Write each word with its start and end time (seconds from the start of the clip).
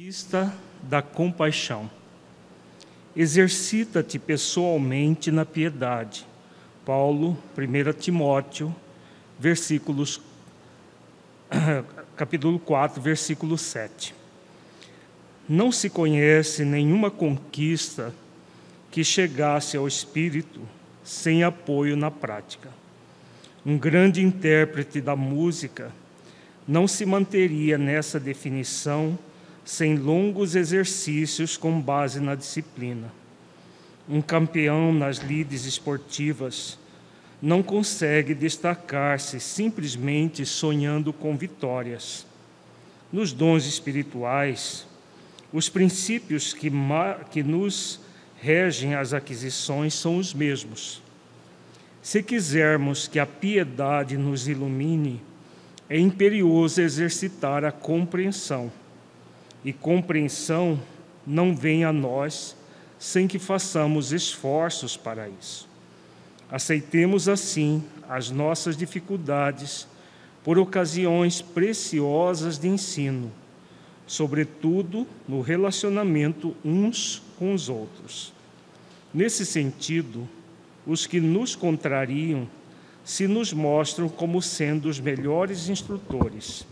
conquista 0.00 0.50
da 0.82 1.02
compaixão. 1.02 1.90
Exercita-te 3.14 4.18
pessoalmente 4.18 5.30
na 5.30 5.44
piedade. 5.44 6.26
Paulo, 6.86 7.36
1 7.54 7.92
Timóteo, 8.00 8.74
versículos, 9.38 10.18
capítulo 12.16 12.58
4, 12.58 13.02
versículo 13.02 13.58
7. 13.58 14.14
Não 15.46 15.70
se 15.70 15.90
conhece 15.90 16.64
nenhuma 16.64 17.10
conquista 17.10 18.14
que 18.90 19.04
chegasse 19.04 19.76
ao 19.76 19.86
espírito 19.86 20.62
sem 21.04 21.44
apoio 21.44 21.94
na 21.94 22.10
prática. 22.10 22.70
Um 23.66 23.76
grande 23.76 24.22
intérprete 24.22 24.98
da 24.98 25.14
música 25.14 25.92
não 26.66 26.88
se 26.88 27.04
manteria 27.04 27.76
nessa 27.76 28.18
definição 28.18 29.18
sem 29.70 29.94
longos 29.94 30.56
exercícios 30.56 31.56
com 31.56 31.80
base 31.80 32.18
na 32.18 32.34
disciplina. 32.34 33.12
Um 34.08 34.20
campeão 34.20 34.92
nas 34.92 35.18
lides 35.18 35.64
esportivas 35.64 36.76
não 37.40 37.62
consegue 37.62 38.34
destacar-se 38.34 39.38
simplesmente 39.38 40.44
sonhando 40.44 41.12
com 41.12 41.36
vitórias. 41.36 42.26
Nos 43.12 43.32
dons 43.32 43.64
espirituais, 43.64 44.88
os 45.52 45.68
princípios 45.68 46.52
que, 46.52 46.68
que 47.30 47.42
nos 47.44 48.00
regem 48.40 48.96
as 48.96 49.14
aquisições 49.14 49.94
são 49.94 50.18
os 50.18 50.34
mesmos. 50.34 51.00
Se 52.02 52.24
quisermos 52.24 53.06
que 53.06 53.20
a 53.20 53.26
piedade 53.26 54.16
nos 54.16 54.48
ilumine, 54.48 55.22
é 55.88 55.96
imperioso 55.96 56.82
exercitar 56.82 57.64
a 57.64 57.70
compreensão 57.70 58.72
e 59.64 59.72
compreensão 59.72 60.80
não 61.26 61.54
vem 61.54 61.84
a 61.84 61.92
nós 61.92 62.56
sem 62.98 63.26
que 63.26 63.38
façamos 63.38 64.12
esforços 64.12 64.96
para 64.96 65.28
isso. 65.28 65.68
Aceitemos 66.50 67.28
assim 67.28 67.82
as 68.08 68.30
nossas 68.30 68.76
dificuldades 68.76 69.86
por 70.42 70.58
ocasiões 70.58 71.40
preciosas 71.40 72.58
de 72.58 72.68
ensino, 72.68 73.30
sobretudo 74.06 75.06
no 75.28 75.40
relacionamento 75.40 76.56
uns 76.64 77.22
com 77.38 77.54
os 77.54 77.68
outros. 77.68 78.32
Nesse 79.12 79.46
sentido, 79.46 80.28
os 80.86 81.06
que 81.06 81.20
nos 81.20 81.54
contrariam 81.54 82.48
se 83.04 83.26
nos 83.26 83.52
mostram 83.52 84.08
como 84.08 84.42
sendo 84.42 84.88
os 84.88 85.00
melhores 85.00 85.68
instrutores 85.68 86.66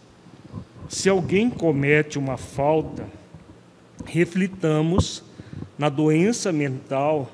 se 0.88 1.08
alguém 1.08 1.50
comete 1.50 2.18
uma 2.18 2.38
falta, 2.38 3.06
reflitamos 4.06 5.22
na 5.78 5.90
doença 5.90 6.50
mental 6.50 7.30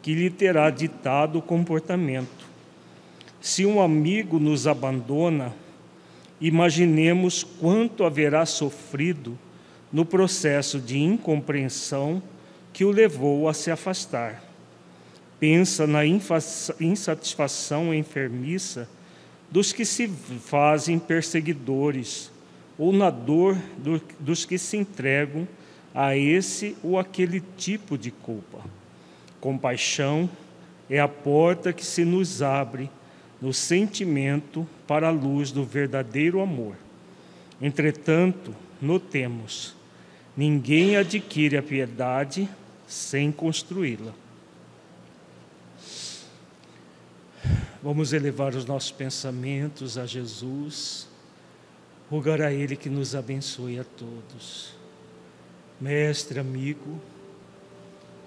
que 0.00 0.14
lhe 0.14 0.30
terá 0.30 0.70
ditado 0.70 1.40
o 1.40 1.42
comportamento. 1.42 2.46
Se 3.40 3.66
um 3.66 3.80
amigo 3.80 4.38
nos 4.38 4.68
abandona, 4.68 5.52
imaginemos 6.40 7.42
quanto 7.42 8.04
haverá 8.04 8.46
sofrido 8.46 9.36
no 9.92 10.04
processo 10.04 10.78
de 10.78 10.98
incompreensão 10.98 12.22
que 12.72 12.84
o 12.84 12.90
levou 12.90 13.48
a 13.48 13.52
se 13.52 13.70
afastar. 13.70 14.44
Pensa 15.40 15.88
na 15.88 16.02
insatisfação 16.06 17.92
enfermiça 17.92 18.88
dos 19.50 19.72
que 19.72 19.84
se 19.84 20.08
fazem 20.08 20.98
perseguidores 20.98 22.31
ou 22.78 22.92
na 22.92 23.10
dor 23.10 23.56
do, 23.78 24.00
dos 24.18 24.44
que 24.44 24.58
se 24.58 24.76
entregam 24.76 25.46
a 25.94 26.16
esse 26.16 26.76
ou 26.82 26.98
aquele 26.98 27.40
tipo 27.56 27.98
de 27.98 28.10
culpa. 28.10 28.60
Compaixão 29.40 30.28
é 30.88 30.98
a 31.00 31.08
porta 31.08 31.72
que 31.72 31.84
se 31.84 32.04
nos 32.04 32.42
abre 32.42 32.90
no 33.40 33.52
sentimento 33.52 34.66
para 34.86 35.08
a 35.08 35.10
luz 35.10 35.50
do 35.50 35.64
verdadeiro 35.64 36.40
amor. 36.40 36.76
Entretanto, 37.60 38.54
notemos: 38.80 39.74
ninguém 40.36 40.96
adquire 40.96 41.56
a 41.56 41.62
piedade 41.62 42.48
sem 42.86 43.32
construí-la. 43.32 44.12
Vamos 47.82 48.12
elevar 48.12 48.54
os 48.54 48.64
nossos 48.64 48.92
pensamentos 48.92 49.98
a 49.98 50.06
Jesus 50.06 51.08
rogar 52.12 52.42
a 52.42 52.52
Ele 52.52 52.76
que 52.76 52.90
nos 52.90 53.14
abençoe 53.14 53.80
a 53.80 53.84
todos. 53.84 54.74
Mestre, 55.80 56.38
amigo, 56.38 57.00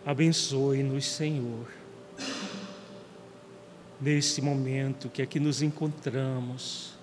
abençoe-nos, 0.04 1.06
Senhor, 1.06 1.68
nesse 4.02 4.42
momento 4.42 5.08
que 5.08 5.22
aqui 5.22 5.40
nos 5.40 5.62
encontramos, 5.62 6.96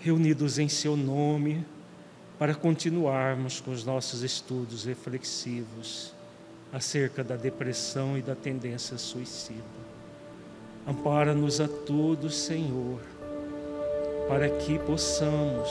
reunidos 0.00 0.58
em 0.58 0.68
Seu 0.68 0.98
nome, 0.98 1.64
para 2.38 2.54
continuarmos 2.54 3.62
com 3.62 3.70
os 3.70 3.82
nossos 3.82 4.20
estudos 4.20 4.84
reflexivos 4.84 6.12
acerca 6.70 7.24
da 7.24 7.36
depressão 7.36 8.18
e 8.18 8.20
da 8.20 8.34
tendência 8.34 8.98
suicida. 8.98 9.62
Ampara-nos 10.86 11.58
a 11.58 11.68
todos, 11.68 12.36
Senhor, 12.36 13.00
para 14.28 14.48
que 14.48 14.78
possamos 14.78 15.68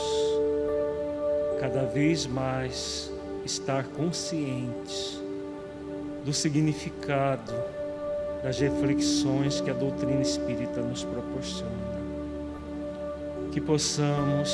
cada 1.59 1.83
vez 1.85 2.25
mais 2.25 3.11
estar 3.45 3.85
conscientes 3.85 5.21
do 6.25 6.33
significado 6.33 7.53
das 8.43 8.59
reflexões 8.59 9.61
que 9.61 9.69
a 9.69 9.73
doutrina 9.73 10.21
espírita 10.21 10.81
nos 10.81 11.03
proporciona. 11.03 12.01
Que 13.51 13.61
possamos 13.61 14.51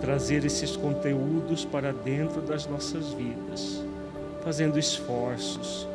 trazer 0.00 0.44
esses 0.44 0.76
conteúdos 0.76 1.64
para 1.64 1.92
dentro 1.92 2.40
das 2.40 2.66
nossas 2.66 3.12
vidas, 3.12 3.82
fazendo 4.42 4.78
esforços, 4.78 5.86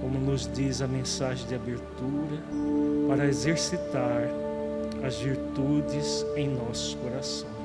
como 0.00 0.18
nos 0.18 0.50
diz 0.52 0.80
a 0.80 0.86
mensagem 0.86 1.46
de 1.46 1.54
abertura, 1.54 2.42
para 3.08 3.26
exercitar 3.26 4.28
as 5.02 5.16
virtudes 5.16 6.24
em 6.36 6.48
nossos 6.48 6.94
corações 6.94 7.58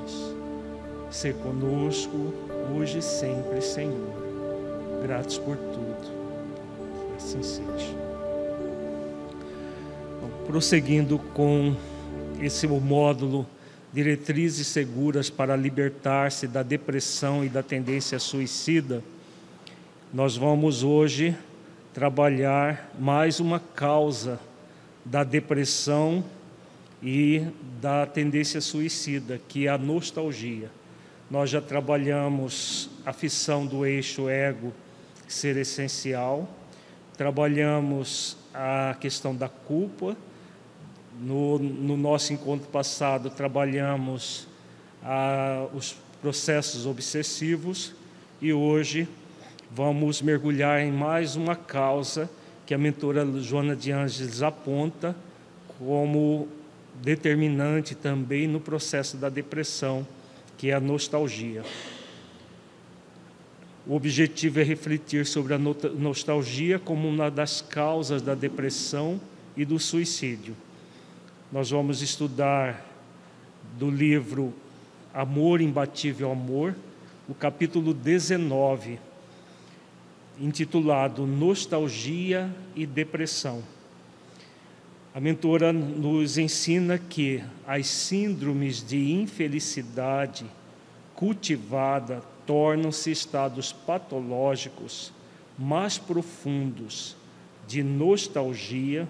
ser 1.14 1.34
conosco 1.34 2.34
hoje 2.76 2.98
e 2.98 3.02
sempre, 3.02 3.62
Senhor. 3.62 4.12
Gratos 5.04 5.38
por 5.38 5.56
tudo. 5.56 6.14
Assim 7.16 7.40
seja. 7.40 7.94
Bom, 10.20 10.28
prosseguindo 10.44 11.20
com 11.32 11.76
esse 12.40 12.66
módulo 12.66 13.46
Diretrizes 13.92 14.66
Seguras 14.66 15.30
para 15.30 15.54
Libertar-se 15.54 16.48
da 16.48 16.64
Depressão 16.64 17.44
e 17.44 17.48
da 17.48 17.62
Tendência 17.62 18.18
Suicida, 18.18 19.00
nós 20.12 20.36
vamos 20.36 20.82
hoje 20.82 21.36
trabalhar 21.92 22.90
mais 22.98 23.38
uma 23.38 23.60
causa 23.60 24.40
da 25.04 25.22
depressão 25.22 26.24
e 27.04 27.46
da 27.82 28.06
tendência 28.06 28.62
suicida, 28.62 29.38
que 29.46 29.66
é 29.66 29.70
a 29.70 29.76
nostalgia. 29.76 30.70
Nós 31.30 31.50
já 31.50 31.60
trabalhamos 31.60 32.88
a 33.04 33.12
fissão 33.12 33.66
do 33.66 33.84
eixo 33.84 34.26
ego 34.26 34.72
ser 35.28 35.58
essencial, 35.58 36.48
trabalhamos 37.16 38.38
a 38.54 38.96
questão 38.98 39.36
da 39.36 39.48
culpa. 39.48 40.16
No, 41.20 41.58
no 41.58 41.96
nosso 41.96 42.32
encontro 42.32 42.66
passado, 42.68 43.30
trabalhamos 43.30 44.48
a, 45.02 45.68
os 45.72 45.96
processos 46.20 46.86
obsessivos 46.86 47.94
e 48.40 48.52
hoje 48.52 49.06
vamos 49.70 50.20
mergulhar 50.20 50.80
em 50.80 50.90
mais 50.90 51.36
uma 51.36 51.54
causa 51.54 52.28
que 52.66 52.74
a 52.74 52.78
mentora 52.78 53.24
Joana 53.40 53.76
de 53.76 53.92
Ângeles 53.92 54.42
aponta 54.42 55.14
como 55.78 56.48
determinante 57.02 57.94
também 57.94 58.46
no 58.46 58.60
processo 58.60 59.16
da 59.16 59.28
depressão 59.28 60.06
que 60.56 60.70
é 60.70 60.74
a 60.74 60.80
nostalgia. 60.80 61.64
O 63.86 63.94
objetivo 63.94 64.60
é 64.60 64.62
refletir 64.62 65.26
sobre 65.26 65.52
a 65.52 65.58
nostalgia 65.58 66.78
como 66.78 67.06
uma 67.06 67.30
das 67.30 67.60
causas 67.60 68.22
da 68.22 68.34
depressão 68.34 69.20
e 69.56 69.64
do 69.64 69.78
suicídio. 69.78 70.56
Nós 71.52 71.70
vamos 71.70 72.00
estudar 72.00 72.82
do 73.78 73.90
livro 73.90 74.54
Amor 75.12 75.60
Imbatível 75.60 76.32
Amor, 76.32 76.74
o 77.28 77.34
capítulo 77.34 77.92
19, 77.92 78.98
intitulado 80.40 81.26
Nostalgia 81.26 82.50
e 82.74 82.86
Depressão. 82.86 83.62
A 85.14 85.20
mentora 85.20 85.72
nos 85.72 86.38
ensina 86.38 86.98
que 86.98 87.40
as 87.64 87.86
síndromes 87.86 88.84
de 88.84 89.12
infelicidade 89.12 90.44
cultivada 91.14 92.20
tornam-se 92.44 93.12
estados 93.12 93.72
patológicos 93.72 95.12
mais 95.56 95.96
profundos 95.98 97.16
de 97.68 97.80
nostalgia 97.80 99.06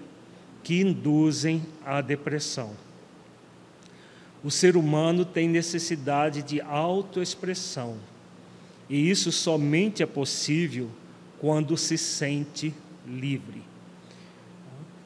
que 0.63 0.79
induzem 0.79 1.65
à 1.83 2.01
depressão. 2.01 2.73
O 4.43 4.51
ser 4.51 4.77
humano 4.77 5.25
tem 5.25 5.49
necessidade 5.49 6.43
de 6.43 6.61
autoexpressão, 6.61 7.97
e 8.87 9.09
isso 9.09 9.31
somente 9.31 10.03
é 10.03 10.05
possível 10.05 10.87
quando 11.39 11.75
se 11.75 11.97
sente 11.97 12.71
livre. 13.07 13.64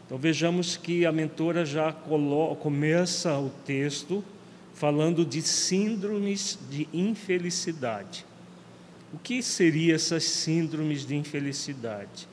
Então 0.10 0.18
vejamos 0.18 0.76
que 0.76 1.06
a 1.06 1.12
mentora 1.12 1.64
já 1.64 1.94
começa 1.94 3.38
o 3.38 3.52
texto 3.64 4.26
falando 4.74 5.24
de 5.24 5.40
síndromes 5.44 6.58
de 6.68 6.90
infelicidade. 6.92 8.26
O 9.14 9.20
que 9.20 9.44
seriam 9.44 9.96
essas 9.96 10.24
síndromes 10.24 11.06
de 11.06 11.16
infelicidade? 11.16 12.28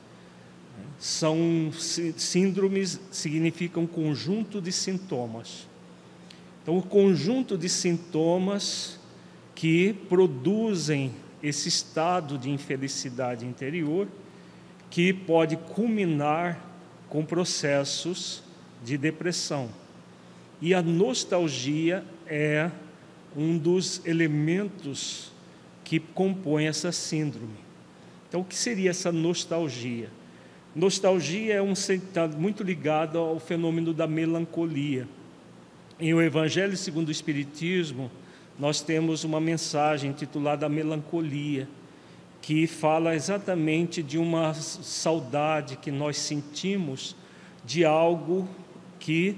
São 0.97 1.71
síndromes 1.71 2.99
significam 3.11 3.83
um 3.83 3.87
conjunto 3.87 4.59
de 4.59 4.71
sintomas. 4.71 5.67
Então, 6.63 6.79
o 6.79 6.81
conjunto 6.81 7.55
de 7.55 7.69
sintomas 7.69 8.99
que 9.53 9.93
produzem 10.09 11.13
esse 11.43 11.69
estado 11.69 12.39
de 12.39 12.49
infelicidade 12.49 13.45
interior, 13.45 14.07
que 14.89 15.13
pode 15.13 15.57
culminar 15.57 16.66
com 17.09 17.25
processos 17.25 18.43
de 18.83 18.97
depressão. 18.97 19.69
E 20.61 20.73
a 20.73 20.81
nostalgia 20.81 22.03
é 22.25 22.71
um 23.35 23.57
dos 23.57 24.01
elementos 24.05 25.31
que 25.83 25.99
compõem 25.99 26.67
essa 26.67 26.91
síndrome. 26.91 27.57
Então, 28.27 28.41
o 28.41 28.45
que 28.45 28.55
seria 28.55 28.89
essa 28.89 29.11
nostalgia? 29.11 30.09
Nostalgia 30.75 31.55
é 31.55 31.61
um 31.61 31.73
está 31.73 32.27
muito 32.27 32.63
ligado 32.63 33.17
ao 33.17 33.39
fenômeno 33.39 33.93
da 33.93 34.05
melancolia. 34.05 35.07
Em 35.99 36.13
O 36.13 36.21
Evangelho 36.21 36.75
segundo 36.77 37.07
o 37.07 37.11
Espiritismo, 37.11 38.11
nós 38.59 38.81
temos 38.81 39.23
uma 39.23 39.39
mensagem 39.39 40.11
intitulada 40.11 40.67
Melancolia, 40.67 41.67
que 42.41 42.67
fala 42.67 43.15
exatamente 43.15 44.01
de 44.01 44.17
uma 44.17 44.53
saudade 44.53 45.77
que 45.77 45.91
nós 45.91 46.17
sentimos 46.17 47.15
de 47.65 47.83
algo 47.83 48.47
que 48.99 49.37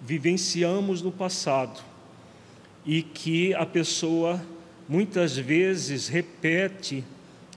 vivenciamos 0.00 1.02
no 1.02 1.12
passado 1.12 1.80
e 2.84 3.02
que 3.02 3.52
a 3.54 3.66
pessoa 3.66 4.40
muitas 4.88 5.36
vezes 5.36 6.08
repete 6.08 7.04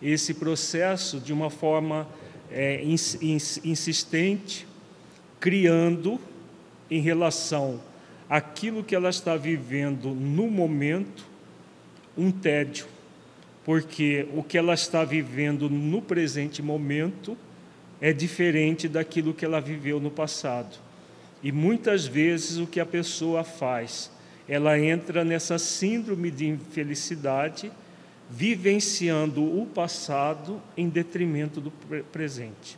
esse 0.02 0.34
processo 0.34 1.20
de 1.20 1.32
uma 1.32 1.50
forma 1.50 2.08
é, 2.52 2.84
ins, 2.84 3.22
ins, 3.22 3.64
insistente, 3.64 4.66
criando 5.40 6.20
em 6.90 7.02
relação 7.02 7.82
àquilo 8.30 8.84
que 8.84 8.96
ela 8.96 9.10
está 9.10 9.36
vivendo 9.36 10.10
no 10.10 10.50
momento 10.50 11.26
um 12.18 12.32
tédio, 12.32 12.88
porque 13.69 14.27
o 14.33 14.42
que 14.42 14.57
ela 14.57 14.74
está 14.74 15.04
vivendo 15.04 15.69
no 15.69 16.01
presente 16.01 16.60
momento 16.60 17.38
é 18.01 18.12
diferente 18.12 18.88
daquilo 18.88 19.31
que 19.31 19.45
ela 19.45 19.62
viveu 19.62 20.00
no 20.00 20.10
passado. 20.10 20.75
E 21.44 21.51
muitas 21.51 22.07
vezes 22.07 22.57
o 22.57 22.66
que 22.66 22.80
a 22.80 22.86
pessoa 22.86 23.44
faz 23.44 24.10
ela 24.48 24.80
entra 24.80 25.24
nessa 25.24 25.60
síndrome 25.60 26.31
de 26.31 26.48
infelicidade, 26.48 27.71
vivenciando 28.27 29.44
o 29.44 29.68
passado 29.68 30.60
em 30.75 30.89
detrimento 30.89 31.62
do 31.62 31.69
presente. 32.12 32.75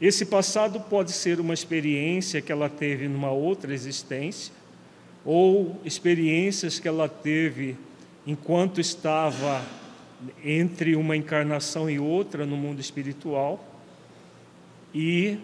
Esse 0.00 0.24
passado 0.24 0.80
pode 0.80 1.12
ser 1.12 1.38
uma 1.38 1.52
experiência 1.52 2.40
que 2.40 2.50
ela 2.50 2.70
teve 2.70 3.08
numa 3.08 3.30
outra 3.30 3.74
existência, 3.74 4.54
ou 5.22 5.78
experiências 5.84 6.80
que 6.80 6.88
ela 6.88 7.10
teve 7.10 7.76
enquanto 8.26 8.80
estava 8.80 9.62
entre 10.44 10.96
uma 10.96 11.16
encarnação 11.16 11.88
e 11.88 11.98
outra 11.98 12.44
no 12.44 12.56
mundo 12.56 12.80
espiritual, 12.80 13.64
e 14.94 15.38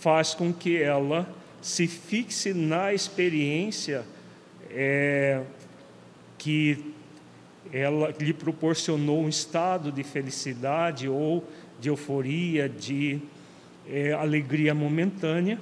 faz 0.00 0.34
com 0.34 0.52
que 0.52 0.80
ela 0.80 1.28
se 1.60 1.86
fixe 1.86 2.52
na 2.52 2.92
experiência 2.92 4.04
é, 4.70 5.42
que 6.36 6.92
ela 7.72 8.14
lhe 8.18 8.32
proporcionou 8.32 9.22
um 9.22 9.28
estado 9.28 9.90
de 9.90 10.04
felicidade 10.04 11.08
ou 11.08 11.44
de 11.80 11.88
euforia, 11.88 12.68
de 12.68 13.18
é, 13.88 14.12
alegria 14.12 14.74
momentânea, 14.74 15.58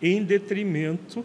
em 0.00 0.22
detrimento 0.22 1.24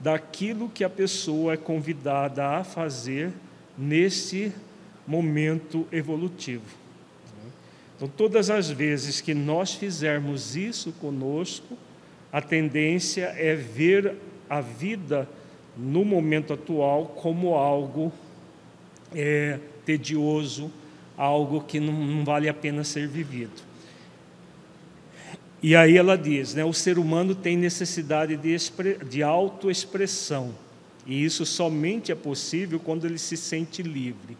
daquilo 0.00 0.68
que 0.68 0.84
a 0.84 0.90
pessoa 0.90 1.54
é 1.54 1.56
convidada 1.56 2.46
a 2.46 2.64
fazer 2.64 3.32
nesse 3.76 4.52
momento 5.06 5.86
evolutivo. 5.92 6.64
Então, 7.96 8.08
todas 8.08 8.50
as 8.50 8.70
vezes 8.70 9.20
que 9.20 9.32
nós 9.32 9.72
fizermos 9.72 10.54
isso 10.54 10.92
conosco, 10.92 11.76
a 12.30 12.42
tendência 12.42 13.34
é 13.36 13.54
ver 13.54 14.14
a 14.50 14.60
vida 14.60 15.28
no 15.76 16.04
momento 16.04 16.52
atual 16.52 17.06
como 17.06 17.54
algo 17.54 18.12
é, 19.14 19.58
tedioso, 19.84 20.70
algo 21.16 21.62
que 21.62 21.80
não, 21.80 21.92
não, 21.92 22.24
vale 22.24 22.48
a 22.48 22.54
pena 22.54 22.84
ser 22.84 23.08
vivido. 23.08 23.64
E 25.62 25.74
aí 25.74 25.96
ela 25.96 26.18
diz, 26.18 26.54
né, 26.54 26.64
o 26.64 26.72
ser 26.72 26.98
humano 26.98 27.34
tem 27.34 27.56
necessidade 27.56 28.36
de, 28.36 28.56
de 29.08 29.22
autoexpressão, 29.22 30.54
e 31.06 31.24
isso 31.24 31.46
somente 31.46 32.12
é 32.12 32.14
possível 32.14 32.78
quando 32.78 33.06
ele 33.06 33.18
se 33.18 33.36
sente 33.36 33.82
livre. 33.82 34.36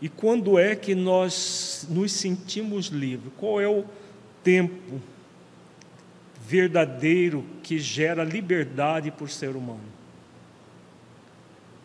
E 0.00 0.08
quando 0.08 0.58
é 0.58 0.74
que 0.74 0.94
nós 0.94 1.86
nos 1.90 2.12
sentimos 2.12 2.86
livres? 2.86 3.32
Qual 3.36 3.60
é 3.60 3.68
o 3.68 3.84
tempo 4.42 5.00
verdadeiro 6.46 7.44
que 7.62 7.78
gera 7.78 8.24
liberdade 8.24 9.10
por 9.10 9.28
ser 9.28 9.50
humano? 9.50 10.00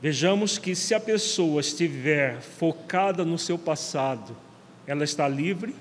Vejamos 0.01 0.57
que 0.57 0.75
se 0.75 0.93
a 0.93 0.99
pessoa 0.99 1.59
estiver 1.59 2.39
focada 2.39 3.25
no 3.25 3.37
seu 3.37 3.57
passado, 3.57 4.35
ela 4.85 5.03
está 5.03 5.27
livre 5.27 5.75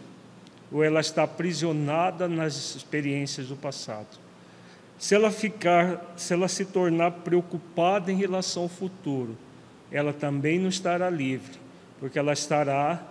ou 0.73 0.82
ela 0.82 1.00
está 1.00 1.25
aprisionada 1.25 2.26
nas 2.26 2.75
experiências 2.75 3.49
do 3.49 3.56
passado. 3.56 4.18
Se 4.99 5.14
ela 5.14 5.30
ficar, 5.30 6.14
se 6.16 6.32
ela 6.32 6.49
se 6.49 6.64
tornar 6.64 7.11
preocupada 7.11 8.11
em 8.11 8.16
relação 8.16 8.64
ao 8.64 8.68
futuro, 8.68 9.37
ela 9.90 10.12
também 10.12 10.59
não 10.59 10.68
estará 10.68 11.11
livre, 11.11 11.63
porque 12.04 12.18
ela 12.18 12.34
estará 12.34 13.02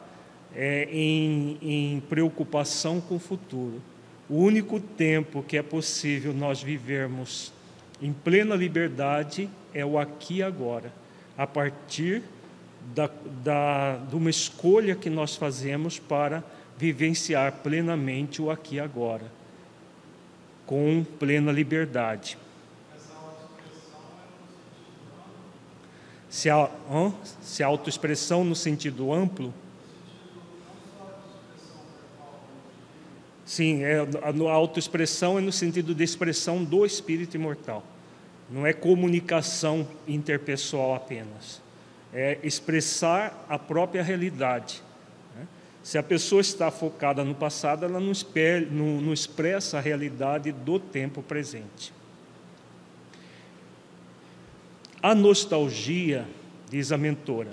é, 0.55 0.88
em, 0.91 1.57
em 1.63 2.00
preocupação 2.01 3.01
com 3.01 3.15
o 3.15 3.19
futuro. 3.19 3.81
O 4.29 4.35
único 4.35 4.79
tempo 4.79 5.41
que 5.41 5.57
é 5.57 5.63
possível 5.63 6.31
nós 6.31 6.62
vivermos 6.62 7.51
em 8.00 8.13
plena 8.13 8.55
liberdade 8.55 9.50
é 9.73 9.83
o 9.83 9.97
aqui 9.97 10.35
e 10.35 10.43
agora 10.43 10.93
a 11.35 11.47
partir 11.47 12.21
da, 12.93 13.09
da, 13.43 13.97
de 13.97 14.15
uma 14.15 14.29
escolha 14.29 14.93
que 14.93 15.09
nós 15.09 15.35
fazemos 15.35 15.97
para 15.97 16.43
vivenciar 16.77 17.51
plenamente 17.63 18.43
o 18.43 18.51
aqui 18.51 18.75
e 18.75 18.79
agora, 18.79 19.25
com 20.67 21.03
plena 21.17 21.51
liberdade. 21.51 22.38
Se 26.33 26.49
a, 26.49 26.67
se 27.43 27.61
a 27.61 27.67
autoexpressão 27.67 28.43
no 28.43 28.55
sentido 28.55 29.13
amplo. 29.13 29.53
Sim, 33.45 33.83
é, 33.83 33.99
a 33.99 34.51
autoexpressão 34.51 35.37
é 35.37 35.41
no 35.41 35.51
sentido 35.51 35.93
de 35.93 36.03
expressão 36.03 36.63
do 36.63 36.87
espírito 36.87 37.35
imortal. 37.35 37.83
Não 38.49 38.65
é 38.65 38.73
comunicação 38.73 39.87
interpessoal 40.07 40.95
apenas. 40.95 41.61
É 42.11 42.39
expressar 42.41 43.45
a 43.47 43.59
própria 43.59 44.01
realidade. 44.01 44.81
Né? 45.35 45.47
Se 45.83 45.99
a 45.99 46.03
pessoa 46.03 46.41
está 46.41 46.71
focada 46.71 47.23
no 47.23 47.35
passado, 47.35 47.85
ela 47.85 47.99
não, 47.99 48.11
espere, 48.11 48.65
não, 48.71 48.99
não 48.99 49.13
expressa 49.13 49.77
a 49.77 49.81
realidade 49.81 50.51
do 50.51 50.79
tempo 50.79 51.21
presente. 51.21 51.93
A 55.03 55.13
nostalgia, 55.13 56.25
diz 56.72 56.93
a 56.93 56.98
mentora, 56.98 57.51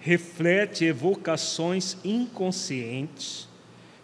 reflete 0.00 0.84
evocações 0.84 1.96
inconscientes 2.04 3.48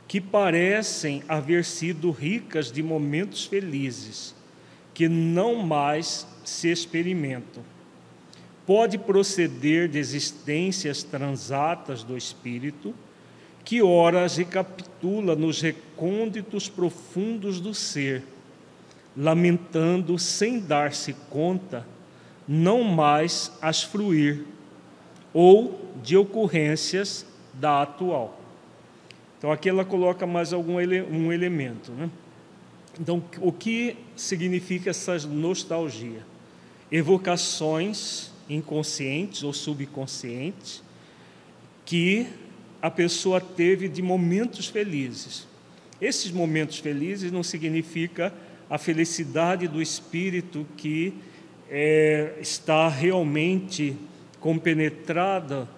que 0.09 0.21
parecem 0.21 1.23
haver 1.29 1.65
sido 1.65 2.11
ricas 2.11 2.73
de 2.73 2.83
momentos 2.83 3.45
felizes 3.45 4.35
que 4.93 5.09
não 5.09 5.55
mais 5.55 6.27
se 6.45 6.69
experimentam. 6.69 7.63
pode 8.67 8.99
proceder 8.99 9.89
de 9.89 9.99
existências 9.99 11.05
transatas 11.05 12.03
do 12.03 12.17
espírito, 12.17 12.93
que 13.65 13.83
horas 13.83 14.37
recapitula 14.37 15.37
nos 15.37 15.61
recônditos 15.61 16.69
profundos 16.69 17.61
do 17.61 17.73
ser, 17.73 18.25
lamentando 19.17 20.19
sem 20.19 20.59
dar-se 20.59 21.13
conta, 21.31 21.87
não 22.47 22.83
mais 22.83 23.53
as 23.61 23.83
fruir, 23.83 24.45
ou 25.33 25.81
de 26.03 26.17
ocorrências 26.17 27.27
da 27.53 27.83
atual. 27.83 28.41
Então 29.39 29.51
aqui 29.51 29.69
ela 29.69 29.85
coloca 29.85 30.27
mais 30.27 30.53
algum 30.53 30.81
ele, 30.81 31.03
um 31.03 31.33
elemento. 31.33 31.93
Né? 31.93 32.11
Então, 33.01 33.23
o 33.41 33.53
que 33.53 33.97
significa 34.17 34.91
essa 34.91 35.19
nostalgia? 35.27 36.25
Evocações 36.91 38.31
inconscientes 38.49 39.43
ou 39.43 39.53
subconscientes 39.53 40.83
que 41.85 42.27
a 42.81 42.91
pessoa 42.91 43.41
teve 43.41 43.89
de 43.89 44.03
momentos 44.03 44.69
felizes. 44.69 45.47
Esses 46.01 46.31
momentos 46.31 46.79
felizes 46.79 47.33
não 47.33 47.43
significa 47.43 48.33
a 48.69 48.79
felicidade 48.79 49.67
do 49.67 49.81
espírito 49.81 50.67
que 50.77 51.15
é, 51.71 52.35
está 52.41 52.89
realmente 52.89 53.97
compenetrada 54.41 55.69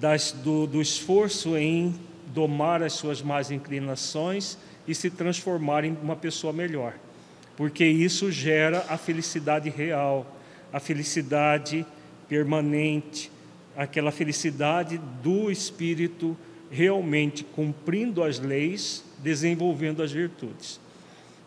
das, 0.00 0.32
do, 0.32 0.66
do 0.66 0.80
esforço 0.80 1.56
em 1.56 1.94
domar 2.26 2.82
as 2.82 2.92
suas 2.94 3.22
más 3.22 3.50
inclinações 3.50 4.58
e 4.86 4.94
se 4.94 5.10
transformar 5.10 5.84
em 5.84 5.96
uma 6.02 6.16
pessoa 6.16 6.52
melhor, 6.52 6.94
porque 7.56 7.84
isso 7.84 8.30
gera 8.30 8.84
a 8.88 8.96
felicidade 8.96 9.68
real, 9.70 10.36
a 10.72 10.80
felicidade 10.80 11.84
permanente, 12.28 13.30
aquela 13.76 14.10
felicidade 14.10 14.98
do 15.22 15.50
espírito 15.50 16.36
realmente 16.70 17.44
cumprindo 17.44 18.22
as 18.22 18.38
leis, 18.38 19.04
desenvolvendo 19.18 20.02
as 20.02 20.12
virtudes. 20.12 20.80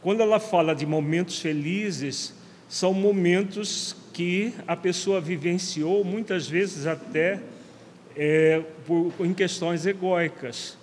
Quando 0.01 0.21
ela 0.21 0.39
fala 0.39 0.73
de 0.73 0.85
momentos 0.85 1.39
felizes, 1.39 2.33
são 2.71 2.93
momentos 2.93 3.93
que 4.13 4.53
a 4.65 4.77
pessoa 4.77 5.19
vivenciou, 5.19 6.05
muitas 6.05 6.47
vezes 6.47 6.87
até 6.87 7.41
é, 8.15 8.63
por, 8.87 9.11
em 9.19 9.33
questões 9.33 9.85
egóicas, 9.85 10.77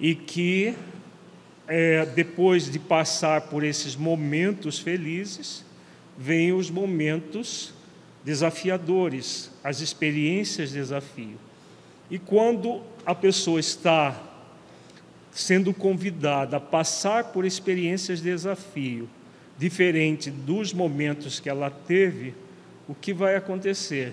e 0.00 0.16
que 0.16 0.74
é, 1.68 2.04
depois 2.06 2.68
de 2.68 2.76
passar 2.80 3.42
por 3.42 3.62
esses 3.62 3.94
momentos 3.94 4.80
felizes, 4.80 5.64
vêm 6.18 6.52
os 6.52 6.68
momentos 6.68 7.72
desafiadores, 8.24 9.48
as 9.62 9.80
experiências 9.80 10.70
de 10.70 10.74
desafio. 10.74 11.38
E 12.10 12.18
quando 12.18 12.82
a 13.06 13.14
pessoa 13.14 13.60
está 13.60 14.20
sendo 15.30 15.72
convidada 15.72 16.56
a 16.56 16.60
passar 16.60 17.26
por 17.26 17.44
experiências 17.44 18.20
de 18.20 18.24
desafio, 18.24 19.08
diferente 19.58 20.30
dos 20.30 20.72
momentos 20.72 21.38
que 21.38 21.48
ela 21.48 21.70
teve, 21.70 22.34
o 22.88 22.94
que 22.94 23.12
vai 23.12 23.36
acontecer? 23.36 24.12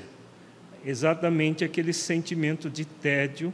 Exatamente 0.85 1.63
aquele 1.63 1.93
sentimento 1.93 2.69
de 2.69 2.85
tédio, 2.85 3.53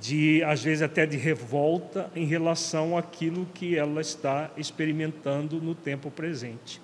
de 0.00 0.42
às 0.44 0.62
vezes 0.62 0.82
até 0.82 1.06
de 1.06 1.16
revolta 1.16 2.10
em 2.14 2.26
relação 2.26 2.96
àquilo 2.96 3.46
que 3.54 3.76
ela 3.76 4.00
está 4.00 4.50
experimentando 4.56 5.60
no 5.60 5.74
tempo 5.74 6.10
presente. 6.10 6.80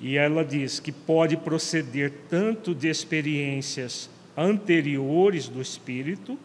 E 0.00 0.16
ela 0.16 0.44
diz 0.44 0.78
que 0.78 0.92
pode 0.92 1.36
proceder 1.36 2.12
tanto 2.28 2.74
de 2.74 2.88
experiências 2.88 4.08
anteriores 4.36 5.48
do 5.48 5.60
espírito, 5.60 6.38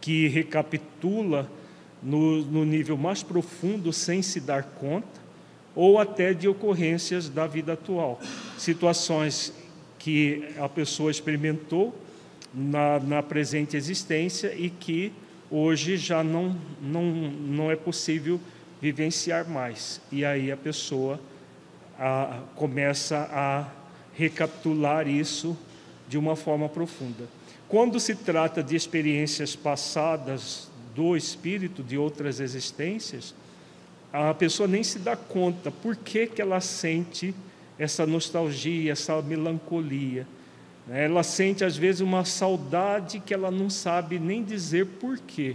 que 0.00 0.28
recapitula 0.28 1.50
no, 2.00 2.42
no 2.44 2.64
nível 2.64 2.96
mais 2.96 3.22
profundo 3.22 3.92
sem 3.92 4.22
se 4.22 4.40
dar 4.40 4.62
conta, 4.62 5.27
ou 5.78 6.00
até 6.00 6.34
de 6.34 6.48
ocorrências 6.48 7.28
da 7.28 7.46
vida 7.46 7.74
atual, 7.74 8.18
situações 8.58 9.52
que 9.96 10.48
a 10.58 10.68
pessoa 10.68 11.08
experimentou 11.08 11.96
na, 12.52 12.98
na 12.98 13.22
presente 13.22 13.76
existência 13.76 14.52
e 14.56 14.70
que 14.70 15.12
hoje 15.48 15.96
já 15.96 16.24
não, 16.24 16.56
não, 16.82 17.04
não 17.04 17.70
é 17.70 17.76
possível 17.76 18.40
vivenciar 18.82 19.48
mais. 19.48 20.00
E 20.10 20.24
aí 20.24 20.50
a 20.50 20.56
pessoa 20.56 21.20
a, 21.96 22.40
começa 22.56 23.28
a 23.30 23.68
recapitular 24.14 25.06
isso 25.06 25.56
de 26.08 26.18
uma 26.18 26.34
forma 26.34 26.68
profunda. 26.68 27.28
Quando 27.68 28.00
se 28.00 28.16
trata 28.16 28.64
de 28.64 28.74
experiências 28.74 29.54
passadas 29.54 30.68
do 30.96 31.16
espírito, 31.16 31.84
de 31.84 31.96
outras 31.96 32.40
existências, 32.40 33.32
a 34.12 34.32
pessoa 34.34 34.66
nem 34.66 34.82
se 34.82 34.98
dá 34.98 35.16
conta 35.16 35.70
por 35.70 35.94
que, 35.96 36.26
que 36.26 36.40
ela 36.40 36.60
sente 36.60 37.34
essa 37.78 38.06
nostalgia, 38.06 38.92
essa 38.92 39.20
melancolia. 39.22 40.26
Ela 40.90 41.22
sente, 41.22 41.64
às 41.64 41.76
vezes, 41.76 42.00
uma 42.00 42.24
saudade 42.24 43.20
que 43.20 43.34
ela 43.34 43.50
não 43.50 43.68
sabe 43.68 44.18
nem 44.18 44.42
dizer 44.42 44.86
por 44.86 45.18
quê. 45.18 45.54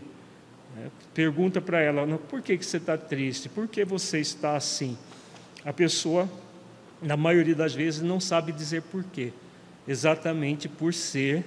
Pergunta 1.13 1.59
para 1.59 1.81
ela: 1.81 2.05
por 2.29 2.41
que, 2.41 2.57
que 2.57 2.65
você 2.65 2.77
está 2.77 2.97
triste? 2.97 3.49
Por 3.49 3.67
que 3.67 3.83
você 3.83 4.19
está 4.19 4.55
assim? 4.55 4.97
A 5.65 5.73
pessoa, 5.73 6.29
na 7.01 7.17
maioria 7.17 7.55
das 7.55 7.73
vezes, 7.73 8.01
não 8.01 8.19
sabe 8.19 8.51
dizer 8.51 8.83
porquê, 8.83 9.33
exatamente 9.87 10.67
por 10.67 10.93
ser 10.93 11.43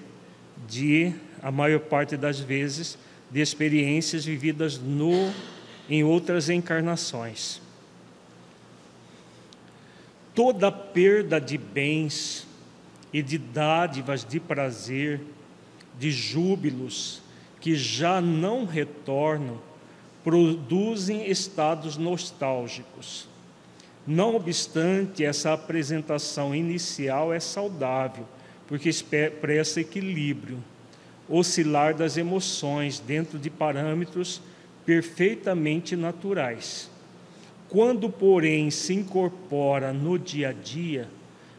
de, 0.69 1.13
a 1.43 1.51
maior 1.51 1.81
parte 1.81 2.17
das 2.17 2.41
vezes, 2.41 2.99
de 3.31 3.41
experiências 3.41 4.25
vividas 4.25 4.79
no, 4.79 5.31
em 5.89 6.03
outras 6.05 6.49
encarnações. 6.49 7.61
Toda 10.35 10.71
perda 10.71 11.41
de 11.41 11.57
bens 11.57 12.47
e 13.13 13.23
de 13.23 13.39
dádivas 13.39 14.25
de 14.25 14.39
prazer, 14.39 15.21
de 15.99 16.11
júbilos 16.11 17.23
que 17.61 17.75
já 17.75 18.21
não 18.21 18.65
retornam, 18.65 19.61
produzem 20.23 21.31
estados 21.31 21.97
nostálgicos 21.97 23.29
não 24.07 24.37
obstante, 24.37 25.25
essa 25.25 25.53
apresentação 25.53 26.55
inicial 26.55 27.35
é 27.35 27.41
saudável, 27.41 28.25
porque 28.69 28.89
expressa 28.89 29.81
equilíbrio, 29.81 30.63
oscilar 31.29 31.93
das 31.93 32.17
emoções 32.17 33.01
dentro 33.01 33.37
de 33.37 33.51
parâmetros 33.51 34.41
perfeitamente 34.87 35.97
naturais. 35.97 36.89
Quando, 37.69 38.09
porém, 38.09 38.71
se 38.71 38.95
incorpora 38.95 39.93
no 39.93 40.17
dia 40.17 40.51
a 40.51 40.53
dia, 40.53 41.09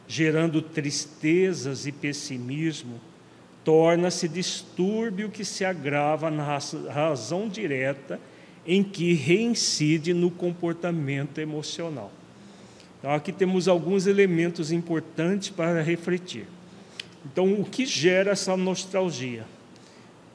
gerando 0.08 0.62
tristezas 0.62 1.86
e 1.86 1.92
pessimismo, 1.92 3.02
torna-se 3.66 4.30
distúrbio 4.30 5.30
que 5.30 5.44
se 5.44 5.66
agrava 5.66 6.32
na 6.32 6.58
razão 6.90 7.50
direta 7.50 8.18
em 8.66 8.82
que 8.82 9.14
reincide 9.14 10.14
no 10.14 10.32
comportamento 10.32 11.40
emocional. 11.40 12.12
Então, 12.98 13.12
aqui 13.12 13.34
temos 13.34 13.68
alguns 13.68 14.08
elementos 14.08 14.72
importantes 14.72 15.50
para 15.50 15.82
refletir. 15.82 16.48
Então, 17.26 17.54
o 17.54 17.66
que 17.66 17.86
gera 17.86 18.32
essa 18.32 18.56
nostalgia? 18.56 19.46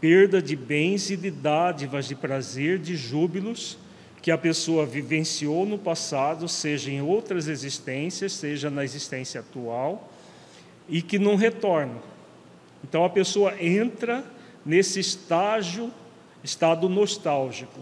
Perda 0.02 0.42
de 0.42 0.56
bens 0.56 1.10
e 1.10 1.16
de 1.16 1.30
dádivas 1.30 2.08
de 2.08 2.16
prazer, 2.16 2.80
de 2.80 2.96
júbilos 2.96 3.78
que 4.20 4.32
a 4.32 4.36
pessoa 4.36 4.84
vivenciou 4.84 5.64
no 5.64 5.78
passado, 5.78 6.48
seja 6.48 6.90
em 6.90 7.00
outras 7.00 7.46
existências, 7.46 8.32
seja 8.32 8.68
na 8.68 8.82
existência 8.82 9.40
atual, 9.40 10.12
e 10.88 11.00
que 11.00 11.20
não 11.20 11.36
retornam. 11.36 12.02
Então, 12.82 13.04
a 13.04 13.10
pessoa 13.10 13.54
entra 13.62 14.24
nesse 14.66 14.98
estágio, 14.98 15.88
estado 16.42 16.88
nostálgico. 16.88 17.78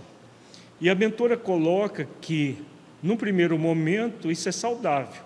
E 0.79 0.91
a 0.91 0.95
mentora 0.95 1.39
coloca 1.39 2.07
que 2.21 2.59
num 3.03 3.17
primeiro 3.17 3.59
momento, 3.59 4.31
isso 4.31 4.47
é 4.47 4.53
saudável. 4.53 5.23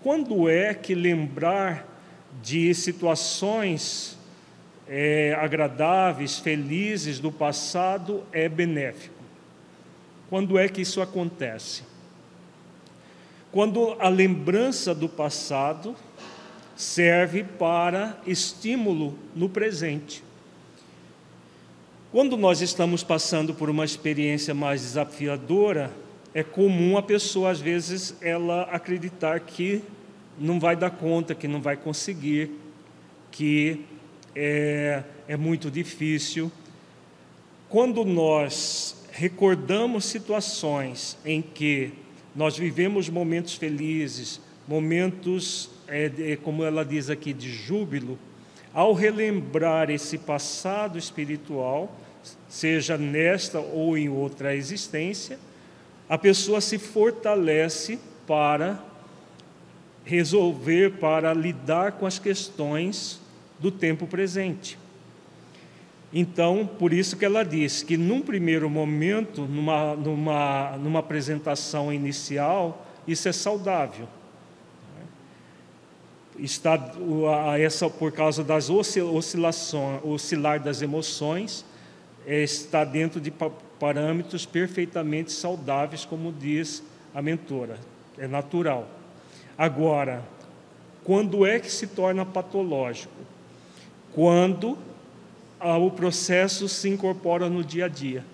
Quando 0.00 0.48
é 0.48 0.72
que 0.72 0.94
lembrar 0.94 1.86
de 2.40 2.72
situações 2.72 4.16
é, 4.92 5.36
agradáveis, 5.38 6.40
felizes 6.40 7.20
do 7.20 7.30
passado 7.30 8.24
é 8.32 8.48
benéfico? 8.48 9.14
Quando 10.28 10.58
é 10.58 10.68
que 10.68 10.82
isso 10.82 11.00
acontece? 11.00 11.84
Quando 13.52 13.96
a 14.00 14.08
lembrança 14.08 14.92
do 14.92 15.08
passado 15.08 15.94
serve 16.74 17.44
para 17.44 18.18
estímulo 18.26 19.16
no 19.34 19.48
presente. 19.48 20.24
Quando 22.10 22.36
nós 22.36 22.60
estamos 22.60 23.04
passando 23.04 23.54
por 23.54 23.68
uma 23.68 23.84
experiência 23.84 24.54
mais 24.54 24.80
desafiadora, 24.80 25.92
é 26.32 26.42
comum 26.42 26.96
a 26.96 27.02
pessoa, 27.02 27.50
às 27.50 27.60
vezes, 27.60 28.16
ela 28.20 28.62
acreditar 28.62 29.38
que 29.40 29.84
não 30.38 30.58
vai 30.58 30.74
dar 30.74 30.90
conta, 30.90 31.34
que 31.34 31.46
não 31.46 31.60
vai 31.60 31.76
conseguir, 31.76 32.50
que 33.30 33.84
é, 34.34 35.02
é 35.28 35.36
muito 35.36 35.70
difícil. 35.70 36.50
Quando 37.68 38.04
nós 38.04 39.04
recordamos 39.12 40.04
situações 40.04 41.16
em 41.24 41.42
que 41.42 41.92
nós 42.34 42.56
vivemos 42.56 43.08
momentos 43.08 43.54
felizes, 43.54 44.40
momentos, 44.66 45.70
é, 45.88 46.36
como 46.42 46.64
ela 46.64 46.84
diz 46.84 47.10
aqui, 47.10 47.32
de 47.32 47.50
júbilo, 47.50 48.18
ao 48.72 48.92
relembrar 48.92 49.90
esse 49.90 50.16
passado 50.16 50.96
espiritual, 50.96 51.96
seja 52.48 52.96
nesta 52.96 53.58
ou 53.58 53.98
em 53.98 54.08
outra 54.08 54.54
existência, 54.54 55.38
a 56.08 56.16
pessoa 56.16 56.60
se 56.60 56.78
fortalece 56.78 57.98
para 58.26 58.82
resolver, 60.04 60.92
para 60.98 61.32
lidar 61.32 61.92
com 61.92 62.06
as 62.06 62.18
questões 62.18 63.20
do 63.60 63.70
tempo 63.70 64.06
presente. 64.06 64.78
Então, 66.12 66.68
por 66.78 66.92
isso 66.92 67.16
que 67.16 67.24
ela 67.24 67.44
diz 67.44 67.82
que 67.82 67.96
num 67.96 68.20
primeiro 68.20 68.68
momento, 68.68 69.42
numa, 69.42 69.94
numa, 69.94 70.76
numa 70.78 70.98
apresentação 70.98 71.92
inicial, 71.92 72.84
isso 73.06 73.28
é 73.28 73.32
saudável. 73.32 74.08
Está 76.38 76.78
essa 77.58 77.88
por 77.88 78.10
causa 78.10 78.42
das 78.42 78.70
oscilações, 78.70 80.00
oscilar 80.02 80.58
das 80.60 80.80
emoções, 80.80 81.64
é, 82.26 82.42
está 82.42 82.82
dentro 82.82 83.20
de 83.20 83.32
parâmetros 83.78 84.46
perfeitamente 84.46 85.32
saudáveis, 85.32 86.04
como 86.04 86.32
diz 86.32 86.82
a 87.14 87.20
mentora, 87.20 87.78
é 88.18 88.26
natural. 88.26 88.88
Agora, 89.56 90.24
quando 91.04 91.46
é 91.46 91.58
que 91.60 91.70
se 91.70 91.86
torna 91.86 92.24
patológico? 92.24 93.19
Quando 94.14 94.76
o 95.60 95.90
processo 95.90 96.68
se 96.68 96.88
incorpora 96.88 97.48
no 97.48 97.62
dia 97.62 97.84
a 97.84 97.88
dia. 97.88 98.24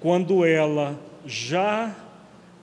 Quando 0.00 0.44
ela 0.44 0.98
já 1.26 1.94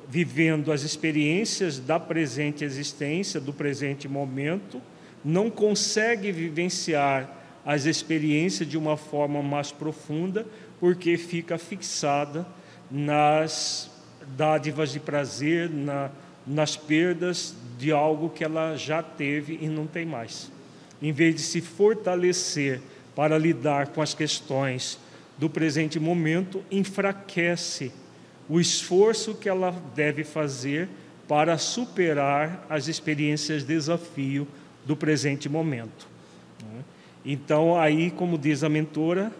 vivendo 0.07 0.71
as 0.71 0.83
experiências 0.83 1.79
da 1.79 1.99
presente 1.99 2.63
existência, 2.63 3.41
do 3.41 3.51
presente 3.51 4.07
momento, 4.07 4.81
não 5.23 5.49
consegue 5.49 6.31
vivenciar 6.31 7.29
as 7.65 7.85
experiências 7.85 8.69
de 8.69 8.77
uma 8.77 8.95
forma 8.95 9.41
mais 9.41 9.71
profunda, 9.71 10.45
porque 10.79 11.17
fica 11.17 11.57
fixada 11.57 12.45
nas 12.89 13.89
dádivas 14.37 14.91
de 14.91 14.99
prazer, 14.99 15.69
na, 15.69 16.11
nas 16.45 16.77
perdas 16.77 17.55
de 17.77 17.91
algo 17.91 18.29
que 18.29 18.43
ela 18.43 18.75
já 18.77 19.01
teve 19.01 19.57
e 19.59 19.67
não 19.67 19.87
tem 19.87 20.05
mais. 20.05 20.51
Em 21.01 21.11
vez 21.11 21.35
de 21.35 21.41
se 21.41 21.61
fortalecer 21.61 22.81
para 23.15 23.37
lidar 23.37 23.87
com 23.87 24.01
as 24.01 24.13
questões 24.13 24.99
do 25.37 25.49
presente 25.49 25.99
momento, 25.99 26.63
enfraquece 26.71 27.91
o 28.47 28.59
esforço 28.59 29.35
que 29.35 29.49
ela 29.49 29.71
deve 29.95 30.23
fazer 30.23 30.87
para 31.27 31.57
superar 31.57 32.65
as 32.69 32.87
experiências 32.87 33.63
de 33.63 33.69
desafio 33.69 34.47
do 34.85 34.95
presente 34.95 35.49
momento. 35.49 36.07
Então, 37.25 37.75
aí, 37.75 38.11
como 38.11 38.37
diz 38.37 38.63
a 38.63 38.69
mentora, 38.69 39.31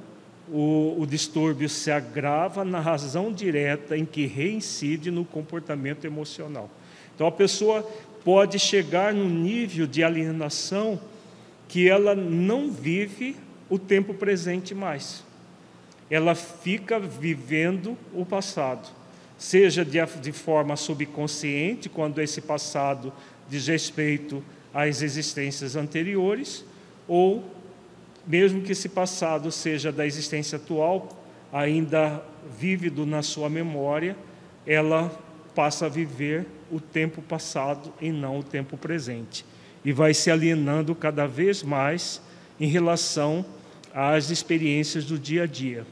o, 0.52 0.96
o 1.00 1.06
distúrbio 1.06 1.70
se 1.70 1.92
agrava 1.92 2.66
na 2.66 2.80
razão 2.80 3.32
direta 3.32 3.96
em 3.96 4.06
que 4.06 4.26
reincide 4.26 5.12
no 5.12 5.24
comportamento 5.24 6.06
emocional. 6.06 6.70
Então, 7.14 7.28
a 7.28 7.32
pessoa 7.32 7.88
pode 8.24 8.58
chegar 8.58 9.14
num 9.14 9.30
nível 9.30 9.86
de 9.86 10.04
alienação 10.04 11.00
que 11.68 11.90
ela 11.90 12.16
não 12.16 12.72
vive 12.72 13.36
o 13.70 13.80
tempo 13.80 14.14
presente 14.14 14.74
mais. 14.74 15.24
Ela 16.10 16.36
fica 16.36 17.00
vivendo 17.00 17.98
o 18.14 18.26
passado, 18.26 18.88
seja 19.38 19.84
de, 19.84 19.98
de 20.22 20.32
forma 20.32 20.76
subconsciente, 20.76 21.90
quando 21.90 22.22
esse 22.22 22.42
passado 22.42 23.12
diz 23.50 23.68
respeito 23.68 24.44
às 24.74 25.02
existências 25.02 25.76
anteriores, 25.76 26.64
ou 27.08 27.44
mesmo 28.26 28.62
que 28.62 28.72
esse 28.72 28.90
passado 28.90 29.52
seja 29.52 29.92
da 29.92 30.06
existência 30.06 30.58
atual, 30.58 31.10
ainda 31.52 32.24
vívido 32.60 33.06
na 33.06 33.22
sua 33.22 33.50
memória, 33.50 34.16
ela 34.66 35.12
passa 35.54 35.86
a 35.86 35.90
viver 35.90 36.46
o 36.72 36.80
tempo 36.80 37.22
passado 37.22 37.94
e 38.02 38.12
não 38.12 38.40
o 38.40 38.44
tempo 38.44 38.78
presente. 38.78 39.46
E 39.86 39.94
vai 39.94 40.14
se 40.14 40.30
alienando 40.30 40.94
cada 40.94 41.26
vez 41.28 41.64
mais 41.64 42.22
em 42.60 42.68
relação 42.68 43.46
às 43.94 44.30
experiências 44.32 45.06
do 45.06 45.18
dia 45.18 45.44
a 45.44 45.46
dia. 45.46 45.86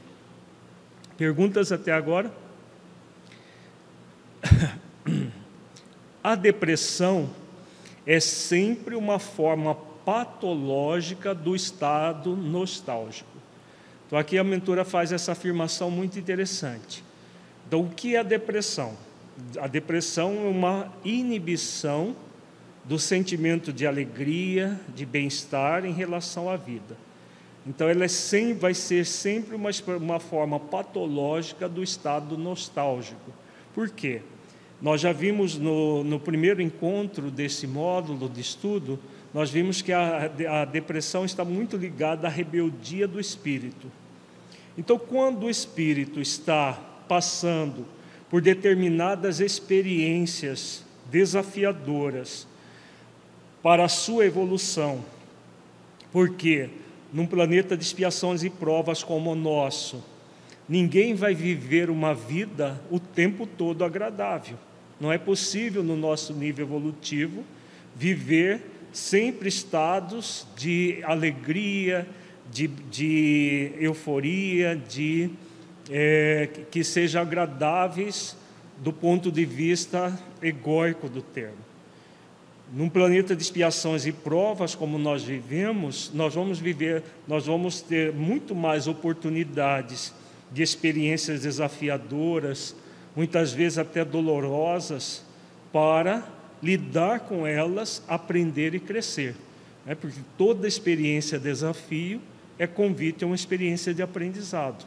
Perguntas 1.17 1.71
até 1.71 1.93
agora? 1.93 2.33
A 6.23 6.35
depressão 6.35 7.29
é 8.05 8.19
sempre 8.19 8.95
uma 8.95 9.19
forma 9.19 9.75
patológica 9.75 11.33
do 11.33 11.55
estado 11.55 12.35
nostálgico. 12.35 13.29
Então, 14.07 14.17
aqui 14.19 14.37
a 14.37 14.43
mentora 14.43 14.85
faz 14.85 15.11
essa 15.11 15.31
afirmação 15.31 15.89
muito 15.89 16.19
interessante. 16.19 17.03
Então, 17.67 17.81
o 17.81 17.89
que 17.89 18.15
é 18.15 18.19
a 18.19 18.23
depressão? 18.23 18.95
A 19.59 19.67
depressão 19.67 20.33
é 20.45 20.49
uma 20.49 20.93
inibição 21.03 22.15
do 22.83 22.99
sentimento 22.99 23.71
de 23.71 23.87
alegria, 23.87 24.79
de 24.93 25.05
bem-estar 25.05 25.85
em 25.85 25.93
relação 25.93 26.49
à 26.49 26.57
vida. 26.57 26.97
Então, 27.65 27.87
ela 27.87 28.05
é 28.05 28.53
vai 28.59 28.73
ser 28.73 29.05
sempre 29.05 29.55
uma, 29.55 29.69
uma 29.97 30.19
forma 30.19 30.59
patológica 30.59 31.69
do 31.69 31.81
estado 31.81 32.37
nostálgico. 32.37 33.31
Por 33.73 33.89
quê? 33.89 34.21
Nós 34.81 34.99
já 34.99 35.13
vimos 35.13 35.57
no, 35.57 36.03
no 36.03 36.19
primeiro 36.19 36.61
encontro 36.61 37.31
desse 37.31 37.65
módulo 37.65 38.27
de 38.27 38.41
estudo, 38.41 38.99
nós 39.33 39.49
vimos 39.49 39.81
que 39.81 39.93
a, 39.93 40.29
a 40.49 40.65
depressão 40.65 41.23
está 41.23 41.45
muito 41.45 41.77
ligada 41.77 42.27
à 42.27 42.29
rebeldia 42.29 43.07
do 43.07 43.19
espírito. 43.19 43.89
Então, 44.77 44.99
quando 44.99 45.45
o 45.45 45.49
espírito 45.49 46.19
está 46.19 46.73
passando 47.07 47.85
por 48.29 48.41
determinadas 48.41 49.39
experiências 49.39 50.83
desafiadoras, 51.09 52.45
para 53.63 53.85
a 53.85 53.89
sua 53.89 54.25
evolução. 54.25 55.03
Porque 56.11 56.69
num 57.13 57.25
planeta 57.25 57.77
de 57.77 57.83
expiações 57.83 58.43
e 58.43 58.49
provas 58.49 59.01
como 59.01 59.31
o 59.31 59.35
nosso, 59.35 60.03
ninguém 60.67 61.15
vai 61.15 61.33
viver 61.33 61.89
uma 61.89 62.13
vida 62.13 62.81
o 62.91 62.99
tempo 62.99 63.47
todo 63.47 63.85
agradável. 63.85 64.57
Não 64.99 65.11
é 65.11 65.17
possível 65.17 65.81
no 65.81 65.95
nosso 65.95 66.33
nível 66.33 66.65
evolutivo 66.65 67.43
viver 67.95 68.61
sempre 68.91 69.47
estados 69.47 70.45
de 70.55 70.99
alegria, 71.03 72.07
de, 72.51 72.67
de 72.67 73.71
euforia, 73.79 74.75
de 74.75 75.29
é, 75.89 76.49
que 76.69 76.83
sejam 76.83 77.21
agradáveis 77.21 78.35
do 78.77 78.91
ponto 78.91 79.31
de 79.31 79.45
vista 79.45 80.17
egóico 80.41 81.07
do 81.09 81.21
termo. 81.21 81.62
Num 82.73 82.89
planeta 82.89 83.35
de 83.35 83.43
expiações 83.43 84.07
e 84.07 84.11
provas 84.11 84.73
como 84.73 84.97
nós 84.97 85.23
vivemos, 85.23 86.09
nós 86.11 86.33
vamos 86.33 86.57
viver, 86.57 87.03
nós 87.27 87.45
vamos 87.45 87.81
ter 87.81 88.11
muito 88.11 88.55
mais 88.55 88.87
oportunidades 88.87 90.11
de 90.51 90.63
experiências 90.63 91.41
desafiadoras, 91.41 92.75
muitas 93.15 93.53
vezes 93.53 93.77
até 93.77 94.03
dolorosas, 94.03 95.23
para 95.71 96.27
lidar 96.63 97.19
com 97.19 97.45
elas, 97.45 98.01
aprender 98.07 98.73
e 98.73 98.79
crescer. 98.79 99.35
Né? 99.85 99.93
Porque 99.93 100.21
toda 100.35 100.67
experiência 100.67 101.37
desafio 101.37 102.19
é 102.57 102.65
convite 102.65 103.23
a 103.23 103.27
uma 103.27 103.35
experiência 103.35 103.93
de 103.93 104.01
aprendizado. 104.01 104.83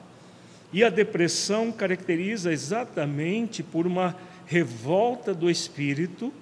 E 0.72 0.82
a 0.82 0.88
depressão 0.88 1.70
caracteriza 1.70 2.52
exatamente 2.52 3.62
por 3.62 3.86
uma 3.86 4.16
revolta 4.44 5.32
do 5.32 5.48
espírito 5.48 6.32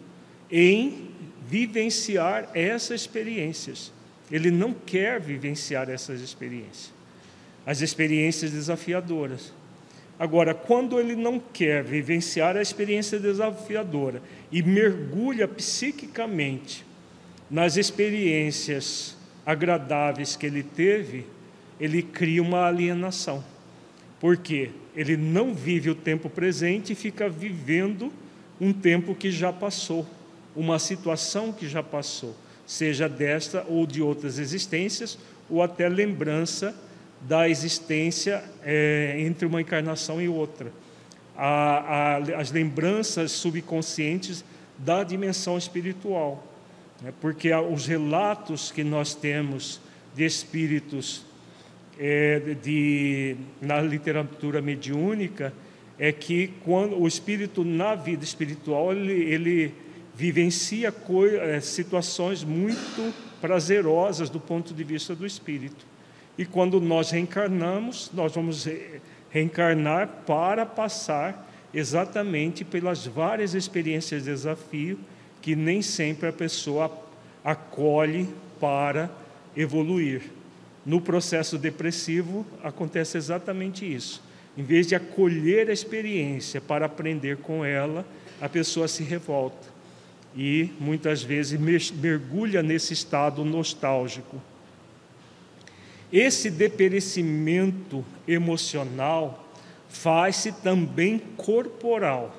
em 0.51 1.14
vivenciar 1.55 2.51
essas 2.53 3.03
experiências. 3.03 3.93
Ele 4.29 4.51
não 4.51 4.75
quer 4.75 5.21
vivenciar 5.21 5.89
essas 5.89 6.21
experiências, 6.21 6.93
as 7.65 7.81
experiências 7.81 8.51
desafiadoras. 8.51 9.53
Agora, 10.19 10.53
quando 10.53 10.99
ele 10.99 11.15
não 11.15 11.39
quer 11.39 11.85
vivenciar 11.85 12.57
a 12.57 12.63
experiência 12.63 13.21
desafiadora 13.21 14.21
e 14.51 14.65
mergulha 14.65 15.47
psiquicamente 15.47 16.85
nas 17.49 17.77
experiências 17.77 19.17
agradáveis 19.47 20.35
que 20.35 20.47
ele 20.47 20.65
teve, 20.65 21.25
ele 21.79 22.03
cria 22.03 22.43
uma 22.43 22.67
alienação. 22.67 23.45
Porque 24.19 24.73
ele 24.97 25.17
não 25.17 25.55
vive 25.55 25.89
o 25.89 25.95
tempo 25.95 26.29
presente 26.29 26.95
e 26.95 26.97
fica 26.97 27.29
vivendo 27.29 28.13
um 28.61 28.73
tempo 28.73 29.15
que 29.15 29.31
já 29.31 29.53
passou 29.53 30.05
uma 30.55 30.79
situação 30.79 31.53
que 31.53 31.69
já 31.69 31.83
passou. 31.83 32.35
seja 32.67 33.07
desta 33.09 33.63
ou 33.69 33.87
de 33.87 34.01
outras 34.01 34.39
existências, 34.39 35.19
ou 35.51 35.63
até 35.63 35.87
lembrança 35.87 36.75
da 37.21 37.47
existência 37.47 38.43
é, 38.63 39.17
entre 39.19 39.47
uma 39.47 39.61
encarnação 39.61 40.21
e 40.21 40.29
outra. 40.29 40.73
A, 41.37 42.17
a, 42.17 42.17
as 42.41 42.51
lembranças 42.51 43.33
subconscientes 43.33 44.45
da 44.79 45.05
dimensão 45.05 45.59
espiritual. 45.59 46.47
Né? 47.03 47.13
Porque 47.21 47.53
os 47.53 47.87
relatos 47.87 48.71
que 48.71 48.83
nós 48.83 49.15
temos 49.15 49.81
de 50.15 50.25
espíritos 50.25 51.25
é, 51.99 52.57
de, 52.63 53.37
na 53.61 53.81
literatura 53.81 54.61
mediúnica 54.61 55.53
é 55.99 56.11
que 56.13 56.49
quando 56.65 57.01
o 57.01 57.07
espírito 57.07 57.65
na 57.65 57.95
vida 57.95 58.25
espiritual 58.25 58.93
ele, 58.93 59.13
ele 59.13 59.75
vivencia 60.15 60.95
é, 61.41 61.61
situações 61.61 62.45
muito 62.45 63.13
prazerosas 63.41 64.31
do 64.31 64.39
ponto 64.39 64.73
de 64.73 64.85
vista 64.85 65.15
do 65.15 65.27
espírito. 65.27 65.85
E 66.39 66.45
quando 66.45 66.81
nós 66.81 67.11
reencarnamos, 67.11 68.11
nós 68.15 68.33
vamos 68.33 68.67
reencarnar 69.31 70.09
para 70.27 70.65
passar 70.65 71.51
exatamente 71.73 72.65
pelas 72.65 73.07
várias 73.07 73.55
experiências 73.55 74.23
de 74.25 74.31
desafio 74.31 74.99
que 75.43 75.57
nem 75.57 75.83
sempre 75.83 76.29
a 76.29 76.33
pessoa 76.33 76.91
acolhe 77.45 78.29
para 78.61 79.11
evoluir. 79.57 80.23
No 80.87 81.01
processo 81.01 81.59
depressivo 81.59 82.47
acontece 82.63 83.17
exatamente 83.17 83.93
isso. 83.93 84.23
Em 84.57 84.63
vez 84.63 84.87
de 84.87 84.95
acolher 84.95 85.69
a 85.69 85.73
experiência 85.73 86.61
para 86.61 86.87
aprender 86.87 87.39
com 87.39 87.65
ela, 87.65 88.07
a 88.41 88.49
pessoa 88.49 88.87
se 88.87 89.03
revolta 89.03 89.74
e 90.37 90.71
muitas 90.81 91.23
vezes 91.23 91.59
mergulha 91.93 92.63
nesse 92.63 92.93
estado 92.93 93.45
nostálgico. 93.45 94.41
Esse 96.13 96.51
deperecimento 96.51 98.05
emocional 98.27 99.49
faz-se 99.89 100.53
também 100.53 101.19
corporal, 101.37 102.35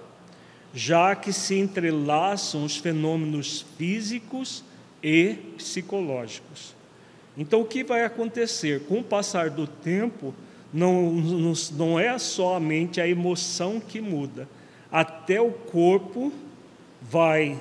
já 0.74 1.16
que 1.16 1.32
se 1.32 1.56
entrelaçam 1.56 2.66
os 2.66 2.78
fenômenos 2.78 3.66
físicos 3.78 4.64
e 5.02 5.36
psicológicos. 5.58 6.76
Então, 7.38 7.62
o 7.62 7.66
que 7.66 7.84
vai 7.84 8.04
acontecer? 8.04 8.82
Com 8.82 9.00
o 9.00 9.04
passar 9.04 9.50
do 9.50 9.68
tempo, 9.68 10.34
não, 10.74 11.12
não, 11.12 11.54
não 11.74 12.00
é 12.00 12.18
somente 12.18 13.00
a 13.00 13.08
emoção 13.08 13.80
que 13.80 14.02
muda, 14.02 14.48
até 14.92 15.40
o 15.40 15.52
corpo 15.52 16.32
vai 17.02 17.58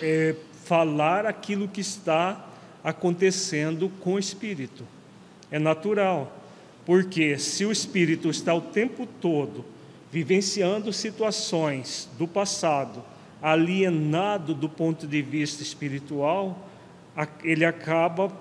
é, 0.00 0.34
falar 0.64 1.26
aquilo 1.26 1.68
que 1.68 1.80
está 1.80 2.46
acontecendo 2.82 3.90
com 4.00 4.14
o 4.14 4.18
espírito. 4.18 4.84
É 5.50 5.58
natural, 5.58 6.36
porque 6.84 7.38
se 7.38 7.64
o 7.64 7.72
espírito 7.72 8.28
está 8.28 8.54
o 8.54 8.60
tempo 8.60 9.06
todo 9.20 9.64
vivenciando 10.10 10.92
situações 10.92 12.08
do 12.18 12.26
passado, 12.26 13.02
alienado 13.42 14.54
do 14.54 14.68
ponto 14.68 15.06
de 15.06 15.22
vista 15.22 15.62
espiritual, 15.62 16.68
ele 17.42 17.64
acaba 17.64 18.32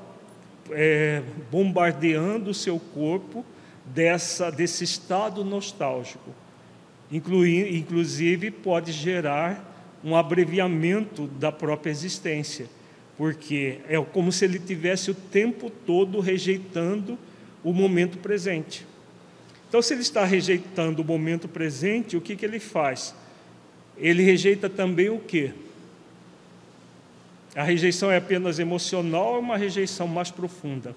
é, 0.72 1.22
bombardeando 1.52 2.52
o 2.52 2.54
seu 2.54 2.80
corpo 2.80 3.46
dessa, 3.86 4.52
desse 4.52 4.84
estado 4.84 5.44
nostálgico. 5.44 6.32
Inclui, 7.12 7.78
inclusive, 7.78 8.52
pode 8.52 8.92
gerar 8.92 9.67
um 10.04 10.16
abreviamento 10.16 11.28
da 11.28 11.52
própria 11.52 11.92
existência, 11.92 12.68
porque 13.18 13.80
é 13.88 14.00
como 14.00 14.32
se 14.32 14.46
ele 14.46 14.60
tivesse 14.60 15.12
o 15.12 15.16
tempo 15.16 15.70
todo 15.70 16.20
rejeitando 16.20 17.18
o 17.64 17.74
momento 17.74 18.18
presente. 18.18 18.86
Então, 19.68 19.82
se 19.82 19.94
ele 19.94 20.02
está 20.02 20.24
rejeitando 20.24 21.02
o 21.02 21.06
momento 21.06 21.48
presente, 21.48 22.16
o 22.16 22.22
que, 22.22 22.36
que 22.36 22.46
ele 22.46 22.60
faz? 22.60 23.14
Ele 23.98 24.24
rejeita 24.24 24.70
também 24.70 25.10
o 25.10 25.20
quê? 25.20 25.52
A 27.56 27.64
rejeição 27.64 28.12
é 28.12 28.18
apenas 28.18 28.60
emocional 28.60 29.32
ou 29.32 29.36
é 29.38 29.40
uma 29.40 29.58
rejeição 29.58 30.08
mais 30.08 30.30
profunda? 30.30 30.96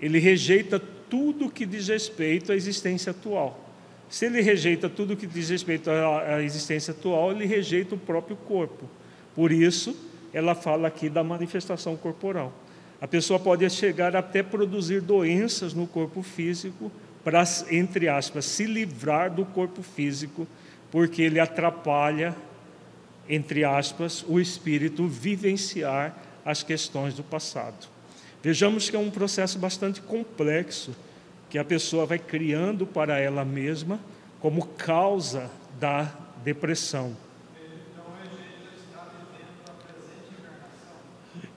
Ele 0.00 0.18
rejeita 0.18 0.80
tudo 0.80 1.50
que 1.50 1.66
diz 1.66 1.88
respeito 1.88 2.50
à 2.50 2.56
existência 2.56 3.10
atual. 3.10 3.71
Se 4.12 4.26
ele 4.26 4.42
rejeita 4.42 4.90
tudo 4.90 5.16
que 5.16 5.26
diz 5.26 5.48
respeito 5.48 5.90
à 5.90 6.42
existência 6.42 6.92
atual, 6.92 7.32
ele 7.32 7.46
rejeita 7.46 7.94
o 7.94 7.98
próprio 7.98 8.36
corpo. 8.36 8.86
Por 9.34 9.50
isso, 9.50 9.96
ela 10.34 10.54
fala 10.54 10.86
aqui 10.86 11.08
da 11.08 11.24
manifestação 11.24 11.96
corporal. 11.96 12.52
A 13.00 13.08
pessoa 13.08 13.40
pode 13.40 13.68
chegar 13.70 14.14
até 14.14 14.42
produzir 14.42 15.00
doenças 15.00 15.72
no 15.72 15.86
corpo 15.86 16.22
físico 16.22 16.92
para, 17.24 17.42
entre 17.70 18.06
aspas, 18.06 18.44
se 18.44 18.66
livrar 18.66 19.32
do 19.32 19.46
corpo 19.46 19.82
físico, 19.82 20.46
porque 20.90 21.22
ele 21.22 21.40
atrapalha 21.40 22.36
entre 23.26 23.64
aspas, 23.64 24.22
o 24.28 24.38
espírito 24.38 25.08
vivenciar 25.08 26.14
as 26.44 26.62
questões 26.62 27.14
do 27.14 27.22
passado. 27.22 27.88
Vejamos 28.42 28.90
que 28.90 28.96
é 28.96 28.98
um 28.98 29.10
processo 29.10 29.58
bastante 29.58 30.02
complexo 30.02 30.94
que 31.52 31.58
a 31.58 31.64
pessoa 31.64 32.06
vai 32.06 32.18
criando 32.18 32.86
para 32.86 33.18
ela 33.18 33.44
mesma 33.44 34.00
como 34.40 34.68
causa 34.68 35.50
da 35.78 36.10
depressão. 36.42 37.14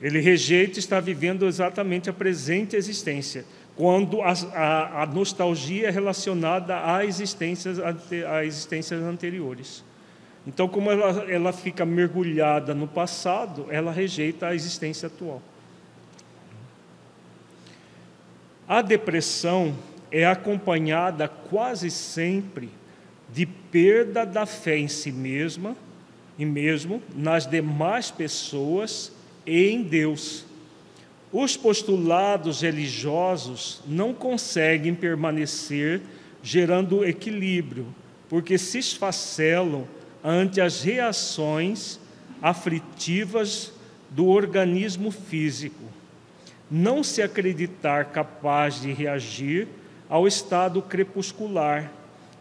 Ele 0.01 0.19
rejeita 0.19 0.79
estar 0.79 0.99
vivendo 0.99 1.45
exatamente 1.45 2.10
a 2.10 2.13
presente 2.13 2.75
existência, 2.75 3.45
quando 3.73 4.21
a, 4.21 4.34
a, 4.53 5.03
a 5.03 5.05
nostalgia 5.05 5.88
é 5.88 5.91
relacionada 5.91 6.93
a 6.93 7.05
existências, 7.05 7.77
a 7.79 8.43
existências 8.43 9.01
anteriores. 9.01 9.81
Então, 10.45 10.67
como 10.67 10.91
ela, 10.91 11.23
ela 11.31 11.53
fica 11.53 11.86
mergulhada 11.86 12.75
no 12.75 12.86
passado, 12.86 13.67
ela 13.69 13.93
rejeita 13.93 14.47
a 14.47 14.53
existência 14.53 15.08
atual. 15.08 15.41
A 18.67 18.82
depressão 18.82 19.75
é 20.12 20.25
acompanhada 20.25 21.28
quase 21.28 21.91
sempre 21.91 22.69
de 23.32 23.45
perda 23.45 24.25
da 24.25 24.45
fé 24.45 24.78
em 24.78 24.88
si 24.88 25.12
mesma 25.12 25.75
e 26.38 26.45
mesmo 26.45 27.01
nas 27.15 27.45
demais 27.45 28.10
pessoas 28.10 29.12
e 29.45 29.69
em 29.69 29.84
Deus. 29.84 30.45
Os 31.32 31.56
postulados 31.56 32.62
religiosos 32.62 33.82
não 33.88 34.13
conseguem 34.13 34.95
permanecer 34.95 36.01
gerando 36.41 37.06
equilíbrio, 37.06 37.88
porque 38.30 38.58
se 38.58 38.80
esfacelam 38.80 39.88
ante 40.23 40.60
as 40.60 40.82
reações 40.82 41.99
aflitivas 42.41 43.73
do 44.10 44.28
organismo 44.28 45.12
físico. 45.12 45.84
Não 46.69 47.04
se 47.04 47.21
acreditar 47.21 48.06
capaz 48.06 48.82
de 48.82 48.91
reagir 48.91 49.67
ao 50.10 50.28
estado 50.28 50.82
crepuscular 50.82 51.91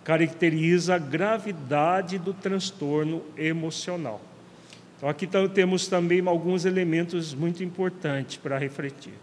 caracteriza 0.04 0.94
a 0.94 0.98
gravidade 0.98 2.18
do 2.18 2.34
transtorno 2.34 3.22
emocional. 3.36 4.20
Então, 4.96 5.08
aqui 5.08 5.26
temos 5.52 5.86
também 5.86 6.22
alguns 6.26 6.64
elementos 6.64 7.34
muito 7.34 7.64
importantes 7.64 8.36
para 8.36 8.58
refletir. 8.58 9.14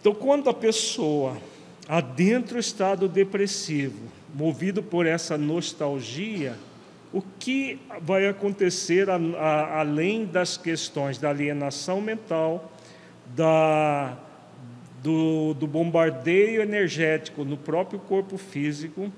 Então, 0.00 0.14
quando 0.14 0.50
a 0.50 0.54
pessoa 0.54 1.38
adentra 1.88 2.58
o 2.58 2.60
estado 2.60 3.08
depressivo, 3.08 4.08
movido 4.34 4.82
por 4.82 5.06
essa 5.06 5.38
nostalgia, 5.38 6.56
o 7.12 7.22
que 7.38 7.80
vai 8.02 8.26
acontecer 8.26 9.08
a, 9.08 9.16
a, 9.16 9.80
além 9.80 10.26
das 10.26 10.56
questões 10.56 11.16
da 11.16 11.30
alienação 11.30 12.00
mental, 12.00 12.72
da, 13.26 14.16
do, 15.02 15.54
do 15.54 15.66
bombardeio 15.66 16.62
energético 16.62 17.44
no 17.44 17.56
próprio 17.56 17.98
corpo 17.98 18.36
físico, 18.36 19.12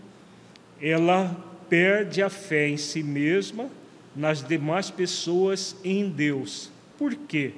ela 0.81 1.37
perde 1.69 2.23
a 2.23 2.31
fé 2.31 2.69
em 2.69 2.77
si 2.77 3.03
mesma, 3.03 3.69
nas 4.15 4.43
demais 4.43 4.91
pessoas 4.91 5.77
e 5.85 5.91
em 5.91 6.09
Deus. 6.09 6.71
Por 6.99 7.15
quê? 7.15 7.53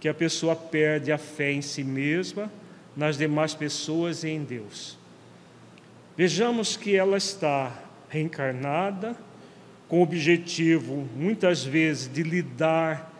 Que 0.00 0.08
a 0.08 0.14
pessoa 0.14 0.56
perde 0.56 1.12
a 1.12 1.18
fé 1.18 1.52
em 1.52 1.62
si 1.62 1.84
mesma, 1.84 2.50
nas 2.96 3.16
demais 3.16 3.54
pessoas 3.54 4.24
e 4.24 4.28
em 4.28 4.42
Deus. 4.42 4.98
Vejamos 6.16 6.76
que 6.76 6.96
ela 6.96 7.16
está 7.16 7.72
reencarnada, 8.08 9.16
com 9.88 10.00
o 10.00 10.02
objetivo, 10.02 11.08
muitas 11.16 11.64
vezes, 11.64 12.12
de 12.12 12.22
lidar 12.22 13.13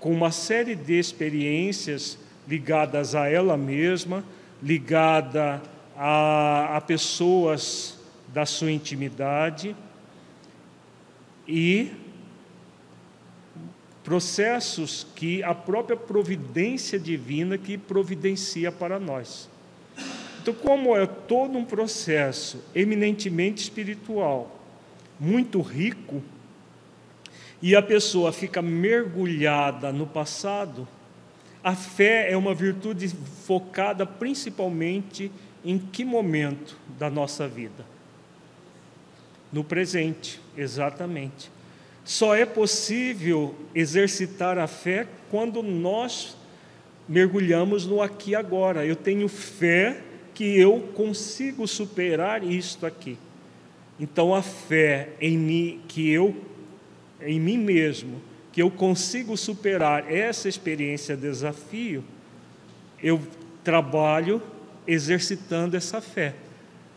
com 0.00 0.12
uma 0.12 0.30
série 0.30 0.74
de 0.74 0.98
experiências 0.98 2.18
ligadas 2.46 3.14
a 3.14 3.28
ela 3.28 3.56
mesma, 3.56 4.24
ligada 4.62 5.62
a, 5.96 6.76
a 6.76 6.80
pessoas 6.80 7.98
da 8.28 8.46
sua 8.46 8.70
intimidade 8.70 9.74
e 11.46 11.90
processos 14.04 15.06
que 15.14 15.42
a 15.42 15.54
própria 15.54 15.96
providência 15.96 16.98
divina 16.98 17.58
que 17.58 17.76
providencia 17.76 18.72
para 18.72 18.98
nós. 18.98 19.48
Então, 20.40 20.54
como 20.54 20.96
é 20.96 21.06
todo 21.06 21.58
um 21.58 21.64
processo 21.64 22.64
eminentemente 22.74 23.62
espiritual, 23.64 24.58
muito 25.20 25.60
rico, 25.60 26.22
e 27.60 27.74
a 27.74 27.82
pessoa 27.82 28.32
fica 28.32 28.62
mergulhada 28.62 29.92
no 29.92 30.06
passado, 30.06 30.86
a 31.62 31.74
fé 31.74 32.30
é 32.30 32.36
uma 32.36 32.54
virtude 32.54 33.08
focada 33.44 34.06
principalmente 34.06 35.30
em 35.64 35.76
que 35.78 36.04
momento 36.04 36.76
da 36.98 37.10
nossa 37.10 37.48
vida? 37.48 37.84
No 39.52 39.64
presente, 39.64 40.40
exatamente. 40.56 41.50
Só 42.04 42.34
é 42.34 42.46
possível 42.46 43.54
exercitar 43.74 44.56
a 44.56 44.66
fé 44.66 45.06
quando 45.30 45.62
nós 45.62 46.36
mergulhamos 47.08 47.86
no 47.86 48.00
aqui 48.00 48.30
e 48.30 48.34
agora. 48.34 48.86
Eu 48.86 48.96
tenho 48.96 49.28
fé 49.28 50.00
que 50.32 50.58
eu 50.58 50.80
consigo 50.94 51.66
superar 51.66 52.44
isto 52.44 52.86
aqui. 52.86 53.18
Então 53.98 54.34
a 54.34 54.42
fé 54.42 55.10
em 55.20 55.36
mim 55.36 55.80
que 55.88 56.08
eu 56.08 56.36
em 57.20 57.40
mim 57.40 57.58
mesmo, 57.58 58.20
que 58.52 58.62
eu 58.62 58.70
consigo 58.70 59.36
superar 59.36 60.12
essa 60.12 60.48
experiência 60.48 61.16
desafio, 61.16 62.04
eu 63.02 63.20
trabalho 63.62 64.42
exercitando 64.86 65.76
essa 65.76 66.00
fé. 66.00 66.34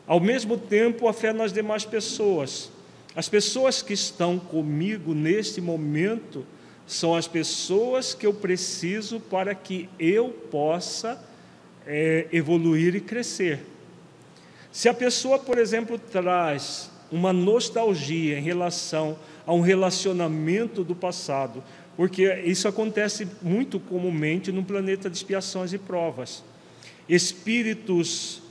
Ao 0.08 0.20
mesmo 0.20 0.58
tempo, 0.58 1.08
a 1.08 1.14
fé 1.14 1.34
nas 1.34 1.54
demais 1.54 1.86
pessoas. 1.86 2.72
As 3.16 3.28
pessoas 3.28 3.82
que 3.82 3.94
estão 3.94 4.40
comigo 4.40 5.14
neste 5.14 5.60
momento 5.60 6.46
são 6.88 7.16
as 7.16 7.28
pessoas 7.28 8.14
que 8.14 8.26
eu 8.26 8.34
preciso 8.34 9.20
para 9.20 9.56
que 9.56 9.90
eu 10.00 10.30
possa 10.30 11.24
é, 11.86 12.28
evoluir 12.32 12.96
e 12.96 13.02
crescer. 13.02 13.66
Se 14.72 14.88
a 14.88 14.94
pessoa, 14.94 15.40
por 15.40 15.58
exemplo, 15.58 15.98
traz 15.98 16.91
uma 17.12 17.34
nostalgia 17.34 18.38
em 18.38 18.42
relação 18.42 19.18
a 19.46 19.54
um 19.54 19.62
relacionamento 19.62 20.84
do 20.84 20.96
passado, 20.96 21.64
porque 21.98 22.34
isso 22.46 22.68
acontece 22.68 23.28
muito 23.42 23.80
comumente 23.80 24.52
no 24.52 24.64
planeta 24.64 25.10
de 25.10 25.18
expiações 25.18 25.74
e 25.74 25.78
provas. 25.78 26.44
Espíritos 27.10 28.42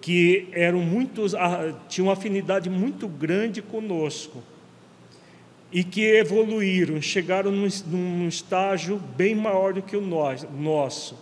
que 0.00 0.48
eram 0.52 0.80
muitos, 0.80 1.34
ah, 1.34 1.74
tinham 1.88 2.08
uma 2.08 2.12
afinidade 2.12 2.68
muito 2.68 3.08
grande 3.08 3.62
conosco 3.62 4.42
e 5.72 5.82
que 5.82 6.02
evoluíram, 6.02 7.00
chegaram 7.02 7.50
num, 7.50 7.68
num 7.86 8.28
estágio 8.28 8.98
bem 9.16 9.34
maior 9.34 9.72
do 9.72 9.82
que 9.82 9.96
o 9.96 10.00
nosso. 10.00 11.18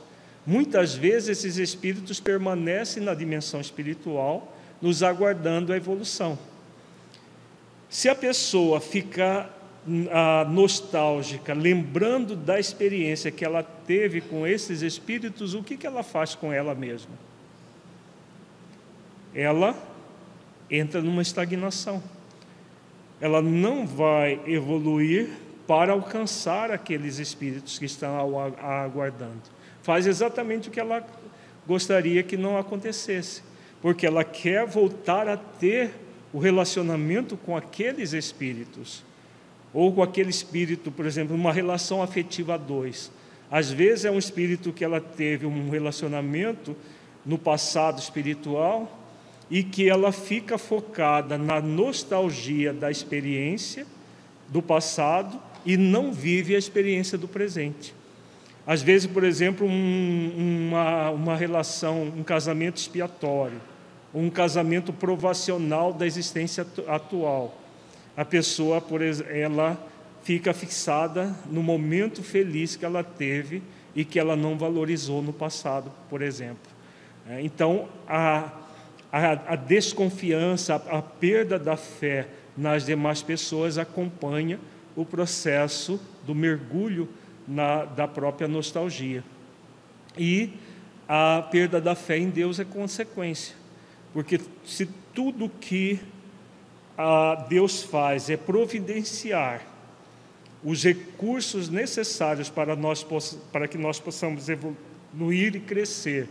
Muitas 0.46 0.94
vezes 0.94 1.38
esses 1.38 1.57
espíritos 1.57 2.20
permanecem 2.20 3.03
na 3.03 3.14
dimensão 3.14 3.61
espiritual, 3.61 4.55
nos 4.81 5.03
aguardando 5.03 5.72
a 5.72 5.77
evolução. 5.77 6.38
Se 7.88 8.09
a 8.09 8.14
pessoa 8.14 8.81
ficar 8.81 9.51
ah, 10.11 10.47
nostálgica, 10.49 11.55
lembrando 11.55 12.35
da 12.35 12.59
experiência 12.59 13.31
que 13.31 13.44
ela 13.44 13.62
teve 13.62 14.20
com 14.20 14.47
esses 14.47 14.83
espíritos, 14.83 15.55
o 15.55 15.62
que, 15.62 15.77
que 15.77 15.87
ela 15.87 16.03
faz 16.03 16.35
com 16.35 16.53
ela 16.53 16.75
mesma? 16.75 17.14
ela 19.35 19.77
entra 20.70 21.03
numa 21.03 21.20
estagnação. 21.20 22.03
Ela 23.20 23.42
não 23.42 23.87
vai 23.87 24.40
evoluir 24.47 25.31
para 25.66 25.92
alcançar 25.92 26.70
aqueles 26.70 27.18
espíritos 27.18 27.79
que 27.79 27.87
estão 27.87 28.16
aguardando. 28.61 29.42
Faz 29.83 30.07
exatamente 30.07 30.68
o 30.68 30.70
que 30.70 30.81
ela 30.81 31.05
gostaria 31.66 32.23
que 32.23 32.37
não 32.37 32.57
acontecesse, 32.57 33.42
porque 33.81 34.07
ela 34.07 34.23
quer 34.23 34.66
voltar 34.66 35.29
a 35.29 35.37
ter 35.37 35.94
o 36.35 36.40
relacionamento 36.40 37.37
com 37.37 37.57
aqueles 37.57 38.12
espíritos, 38.12 39.05
ou 39.73 39.92
com 39.92 40.03
aquele 40.03 40.31
espírito, 40.31 40.90
por 40.90 41.07
exemplo, 41.07 41.37
uma 41.37 41.53
relação 41.53 42.03
afetiva 42.03 42.55
a 42.55 42.57
dois. 42.57 43.12
Às 43.49 43.70
vezes 43.70 44.05
é 44.05 44.11
um 44.11 44.18
espírito 44.18 44.73
que 44.73 44.85
ela 44.85 45.01
teve 45.01 45.47
um 45.47 45.70
relacionamento 45.70 46.77
no 47.25 47.38
passado 47.38 48.01
espiritual 48.01 48.99
e 49.49 49.62
que 49.62 49.88
ela 49.88 50.11
fica 50.11 50.59
focada 50.59 51.38
na 51.38 51.61
nostalgia 51.61 52.73
da 52.73 52.90
experiência 52.90 53.87
do 54.49 54.61
passado 54.61 55.40
e 55.64 55.77
não 55.77 56.12
vive 56.12 56.57
a 56.57 56.59
experiência 56.59 57.16
do 57.16 57.29
presente. 57.29 57.94
Às 58.66 58.83
vezes, 58.83 59.07
por 59.07 59.23
exemplo, 59.23 59.68
um, 59.68 60.68
uma, 60.68 61.11
uma 61.11 61.37
relação, 61.37 62.03
um 62.03 62.25
casamento 62.25 62.79
expiatório, 62.79 63.61
um 64.14 64.31
casamento 64.31 64.92
provacional 64.92 65.92
da 65.92 66.07
existência 66.07 66.66
atual. 66.87 67.59
A 68.16 68.24
pessoa, 68.24 68.81
por 68.81 69.00
ela 69.03 69.79
fica 70.22 70.55
fixada 70.55 71.35
no 71.50 71.62
momento 71.62 72.22
feliz 72.22 72.77
que 72.77 72.85
ela 72.85 73.03
teve 73.03 73.62
e 73.94 74.05
que 74.05 74.18
ela 74.18 74.37
não 74.37 74.57
valorizou 74.57 75.22
no 75.22 75.33
passado, 75.33 75.92
por 76.09 76.22
exemplo. 76.22 76.72
É, 77.29 77.40
então, 77.40 77.88
a, 78.09 78.53
a, 79.11 79.53
a 79.53 79.57
desconfiança, 79.57 80.74
a, 80.74 80.98
a 80.98 81.03
perda 81.03 81.59
da 81.59 81.77
fé 81.77 82.29
nas 82.57 82.87
demais 82.87 83.22
pessoas 83.22 83.79
acompanha 83.79 84.59
o 84.96 85.05
processo 85.05 86.00
do 86.27 86.35
mergulho 86.35 87.09
na, 87.46 87.85
da 87.85 88.07
própria 88.07 88.46
nostalgia. 88.46 89.24
E 90.16 90.50
a 91.09 91.46
perda 91.50 91.81
da 91.81 91.94
fé 91.94 92.16
em 92.16 92.31
Deus 92.31 92.59
é 92.59 92.64
consequência, 92.64 93.55
porque 94.14 94.40
se 94.64 94.88
tudo 95.12 95.50
que 95.61 96.00
a 96.96 97.46
Deus 97.48 97.83
faz 97.83 98.31
é 98.31 98.37
providenciar 98.37 99.66
os 100.62 100.85
recursos 100.85 101.68
necessários 101.68 102.48
para, 102.48 102.77
nós, 102.77 103.05
para 103.53 103.66
que 103.66 103.77
nós 103.77 103.98
possamos 103.98 104.48
evoluir 104.48 105.57
e 105.57 105.61
crescer, 105.61 106.29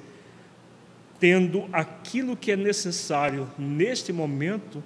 tendo 1.19 1.69
aquilo 1.72 2.36
que 2.36 2.54
é 2.54 2.56
necessário 2.56 3.48
neste 3.60 4.13
momento 4.13 4.82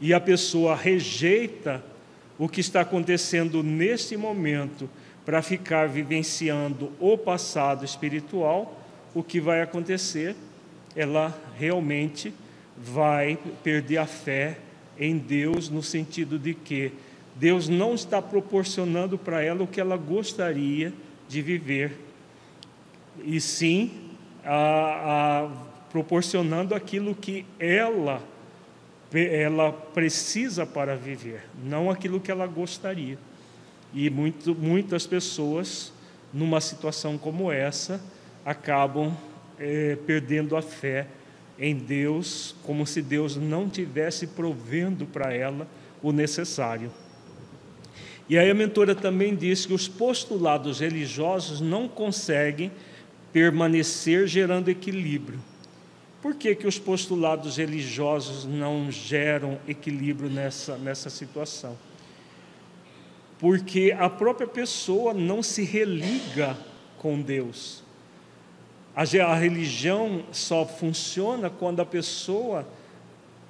e 0.00 0.14
a 0.14 0.20
pessoa 0.20 0.76
rejeita 0.76 1.84
o 2.38 2.48
que 2.48 2.60
está 2.60 2.82
acontecendo 2.82 3.64
neste 3.64 4.16
momento 4.16 4.88
para 5.26 5.42
ficar 5.42 5.88
vivenciando 5.88 6.92
o 7.00 7.18
passado 7.18 7.84
espiritual, 7.84 8.80
o 9.12 9.22
que 9.22 9.40
vai 9.40 9.60
acontecer? 9.60 10.36
Ela 10.98 11.32
realmente 11.56 12.34
vai 12.76 13.38
perder 13.62 13.98
a 13.98 14.06
fé 14.06 14.58
em 14.98 15.16
Deus, 15.16 15.68
no 15.68 15.82
sentido 15.82 16.38
de 16.38 16.54
que 16.54 16.92
Deus 17.36 17.68
não 17.68 17.94
está 17.94 18.20
proporcionando 18.20 19.16
para 19.16 19.40
ela 19.42 19.62
o 19.62 19.66
que 19.66 19.80
ela 19.80 19.96
gostaria 19.96 20.92
de 21.28 21.40
viver, 21.40 21.96
e 23.22 23.40
sim 23.40 23.92
a, 24.44 25.44
a 25.44 25.68
proporcionando 25.90 26.74
aquilo 26.74 27.14
que 27.14 27.46
ela 27.58 28.20
ela 29.10 29.72
precisa 29.72 30.66
para 30.66 30.94
viver, 30.94 31.44
não 31.64 31.90
aquilo 31.90 32.20
que 32.20 32.30
ela 32.30 32.46
gostaria. 32.46 33.18
E 33.94 34.10
muito, 34.10 34.54
muitas 34.54 35.06
pessoas, 35.06 35.92
numa 36.30 36.60
situação 36.60 37.16
como 37.16 37.50
essa, 37.50 38.02
acabam 38.44 39.16
é, 39.58 39.96
perdendo 40.06 40.56
a 40.56 40.62
fé 40.62 41.06
em 41.58 41.74
Deus, 41.74 42.54
como 42.62 42.86
se 42.86 43.02
Deus 43.02 43.36
não 43.36 43.68
tivesse 43.68 44.28
provendo 44.28 45.06
para 45.06 45.32
ela 45.32 45.66
o 46.02 46.12
necessário. 46.12 46.90
E 48.28 48.38
aí 48.38 48.50
a 48.50 48.54
mentora 48.54 48.94
também 48.94 49.34
diz 49.34 49.64
que 49.64 49.72
os 49.72 49.88
postulados 49.88 50.80
religiosos 50.80 51.60
não 51.60 51.88
conseguem 51.88 52.70
permanecer 53.32 54.26
gerando 54.26 54.68
equilíbrio. 54.68 55.40
Por 56.20 56.34
que, 56.34 56.54
que 56.54 56.66
os 56.66 56.78
postulados 56.78 57.56
religiosos 57.56 58.44
não 58.44 58.90
geram 58.90 59.58
equilíbrio 59.66 60.28
nessa, 60.28 60.76
nessa 60.76 61.08
situação? 61.08 61.78
Porque 63.38 63.94
a 63.96 64.10
própria 64.10 64.46
pessoa 64.46 65.14
não 65.14 65.42
se 65.42 65.62
religa 65.62 66.56
com 66.98 67.20
Deus. 67.20 67.84
A, 68.94 69.34
religião 69.34 70.24
só 70.32 70.66
funciona 70.66 71.48
quando 71.48 71.80
a 71.80 71.86
pessoa 71.86 72.66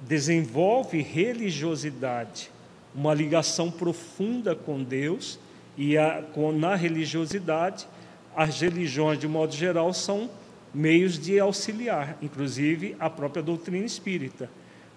desenvolve 0.01 1.01
religiosidade, 1.01 2.51
uma 2.93 3.13
ligação 3.13 3.71
profunda 3.71 4.55
com 4.55 4.83
Deus, 4.83 5.39
e 5.77 5.97
a, 5.97 6.23
com, 6.33 6.51
na 6.51 6.75
religiosidade, 6.75 7.87
as 8.35 8.61
religiões, 8.61 9.17
de 9.17 9.27
modo 9.27 9.55
geral, 9.55 9.93
são 9.93 10.29
meios 10.73 11.17
de 11.17 11.39
auxiliar, 11.39 12.17
inclusive 12.21 12.95
a 12.99 13.09
própria 13.09 13.41
doutrina 13.41 13.85
espírita. 13.85 14.49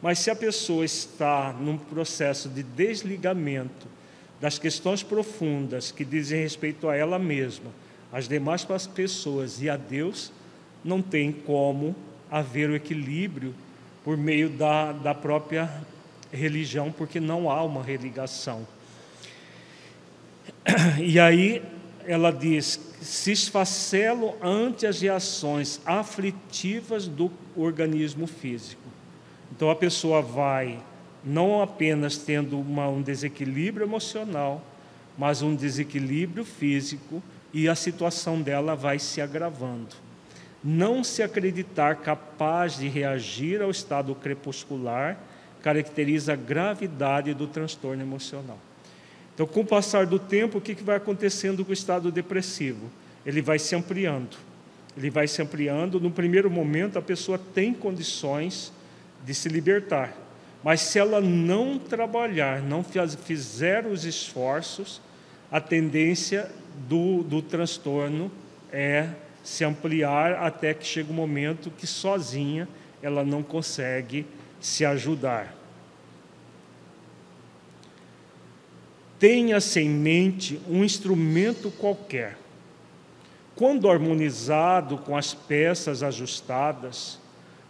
Mas 0.02 0.18
se 0.18 0.30
a 0.30 0.36
pessoa 0.36 0.84
está 0.84 1.52
num 1.52 1.78
processo 1.78 2.48
de 2.48 2.62
desligamento 2.62 3.86
das 4.40 4.58
questões 4.58 5.02
profundas 5.02 5.92
que 5.92 6.04
dizem 6.04 6.42
respeito 6.42 6.88
a 6.88 6.96
ela 6.96 7.18
mesma, 7.18 7.70
às 8.12 8.28
demais 8.28 8.66
pessoas 8.94 9.62
e 9.62 9.70
a 9.70 9.76
Deus, 9.76 10.30
não 10.84 11.00
tem 11.00 11.32
como 11.32 11.96
haver 12.30 12.68
o 12.68 12.76
equilíbrio 12.76 13.54
por 14.04 14.16
meio 14.16 14.50
da, 14.50 14.92
da 14.92 15.14
própria 15.14 15.70
religião, 16.30 16.92
porque 16.92 17.18
não 17.20 17.50
há 17.50 17.62
uma 17.62 17.82
religação. 17.82 18.66
E 21.00 21.18
aí 21.18 21.62
ela 22.06 22.30
diz: 22.30 22.80
se 23.00 23.32
esfacelo 23.32 24.34
ante 24.42 24.86
as 24.86 25.00
reações 25.00 25.80
aflitivas 25.84 27.06
do 27.06 27.30
organismo 27.56 28.26
físico. 28.26 28.82
Então 29.50 29.70
a 29.70 29.76
pessoa 29.76 30.20
vai 30.22 30.78
não 31.24 31.62
apenas 31.62 32.16
tendo 32.16 32.58
uma, 32.58 32.88
um 32.88 33.00
desequilíbrio 33.00 33.86
emocional, 33.86 34.64
mas 35.16 35.42
um 35.42 35.54
desequilíbrio 35.54 36.44
físico 36.44 37.22
e 37.52 37.68
a 37.68 37.74
situação 37.74 38.40
dela 38.40 38.74
vai 38.74 38.98
se 38.98 39.20
agravando. 39.20 39.94
Não 40.64 41.02
se 41.02 41.22
acreditar 41.22 41.96
capaz 41.96 42.76
de 42.76 42.88
reagir 42.88 43.60
ao 43.60 43.70
estado 43.70 44.14
crepuscular 44.14 45.18
caracteriza 45.60 46.32
a 46.32 46.36
gravidade 46.36 47.34
do 47.34 47.46
transtorno 47.46 48.02
emocional. 48.02 48.58
Então, 49.34 49.46
com 49.46 49.60
o 49.60 49.66
passar 49.66 50.06
do 50.06 50.18
tempo, 50.18 50.58
o 50.58 50.60
que 50.60 50.74
vai 50.82 50.96
acontecendo 50.96 51.64
com 51.64 51.70
o 51.70 51.74
estado 51.74 52.10
depressivo? 52.10 52.90
Ele 53.24 53.40
vai 53.40 53.58
se 53.58 53.74
ampliando. 53.74 54.36
Ele 54.96 55.08
vai 55.08 55.26
se 55.26 55.40
ampliando. 55.40 56.00
No 56.00 56.10
primeiro 56.10 56.50
momento, 56.50 56.98
a 56.98 57.02
pessoa 57.02 57.38
tem 57.38 57.72
condições 57.72 58.72
de 59.24 59.34
se 59.34 59.48
libertar. 59.48 60.12
Mas 60.62 60.80
se 60.80 60.98
ela 60.98 61.20
não 61.20 61.78
trabalhar, 61.78 62.60
não 62.60 62.84
fizer 62.84 63.86
os 63.86 64.04
esforços, 64.04 65.00
a 65.52 65.60
tendência 65.60 66.50
do, 66.88 67.22
do 67.22 67.42
transtorno 67.42 68.32
é 68.72 69.10
se 69.44 69.62
ampliar 69.62 70.32
até 70.32 70.72
que 70.72 70.86
chega 70.86 71.12
um 71.12 71.14
momento 71.14 71.70
que 71.70 71.86
sozinha 71.86 72.66
ela 73.02 73.22
não 73.22 73.42
consegue 73.42 74.24
se 74.58 74.82
ajudar. 74.86 75.54
Tenha-se 79.18 79.78
em 79.78 79.90
mente 79.90 80.58
um 80.66 80.82
instrumento 80.82 81.70
qualquer. 81.70 82.38
Quando 83.54 83.90
harmonizado 83.90 84.96
com 84.96 85.14
as 85.14 85.34
peças 85.34 86.02
ajustadas, 86.02 87.18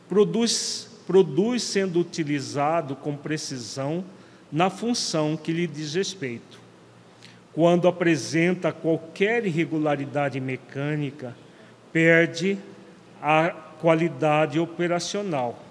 produz, 0.08 0.88
produz 1.04 1.64
sendo 1.64 1.98
utilizado 1.98 2.94
com 2.94 3.16
precisão 3.16 4.04
na 4.52 4.70
função 4.70 5.36
que 5.36 5.52
lhe 5.52 5.66
diz 5.66 5.94
respeito. 5.94 6.61
Quando 7.54 7.86
apresenta 7.86 8.72
qualquer 8.72 9.44
irregularidade 9.44 10.40
mecânica, 10.40 11.36
perde 11.92 12.58
a 13.20 13.50
qualidade 13.50 14.58
operacional. 14.58 15.62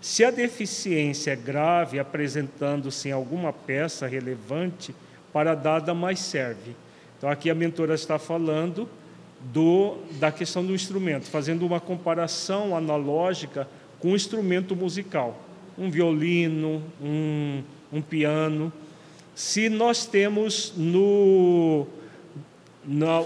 Se 0.00 0.24
a 0.24 0.30
deficiência 0.30 1.30
é 1.30 1.36
grave, 1.36 1.98
apresentando-se 1.98 3.08
em 3.08 3.12
alguma 3.12 3.52
peça 3.52 4.06
relevante, 4.06 4.94
para 5.32 5.54
dada 5.54 5.94
mais 5.94 6.20
serve. 6.20 6.76
Então, 7.16 7.28
aqui 7.30 7.48
a 7.48 7.54
mentora 7.54 7.94
está 7.94 8.18
falando 8.18 8.88
do, 9.40 9.96
da 10.18 10.30
questão 10.30 10.64
do 10.64 10.74
instrumento, 10.74 11.24
fazendo 11.24 11.66
uma 11.66 11.80
comparação 11.80 12.76
analógica 12.76 13.68
com 13.98 14.10
um 14.10 14.14
instrumento 14.14 14.76
musical, 14.76 15.42
um 15.76 15.90
violino, 15.90 16.82
um, 17.02 17.62
um 17.92 18.02
piano. 18.02 18.72
Se 19.34 19.68
nós 19.68 20.06
temos 20.06 20.72
no, 20.76 21.86
na, 22.84 23.20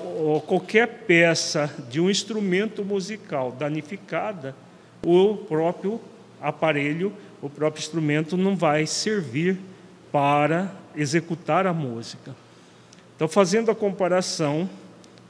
qualquer 0.46 1.04
peça 1.06 1.72
de 1.90 2.00
um 2.00 2.08
instrumento 2.08 2.84
musical 2.84 3.52
danificada, 3.52 4.56
o 5.04 5.36
próprio 5.36 6.00
aparelho, 6.40 7.12
o 7.42 7.50
próprio 7.50 7.80
instrumento 7.80 8.36
não 8.36 8.56
vai 8.56 8.86
servir 8.86 9.58
para 10.10 10.72
executar 10.96 11.66
a 11.66 11.72
música. 11.72 12.34
Então, 13.14 13.28
fazendo 13.28 13.70
a 13.70 13.74
comparação 13.74 14.68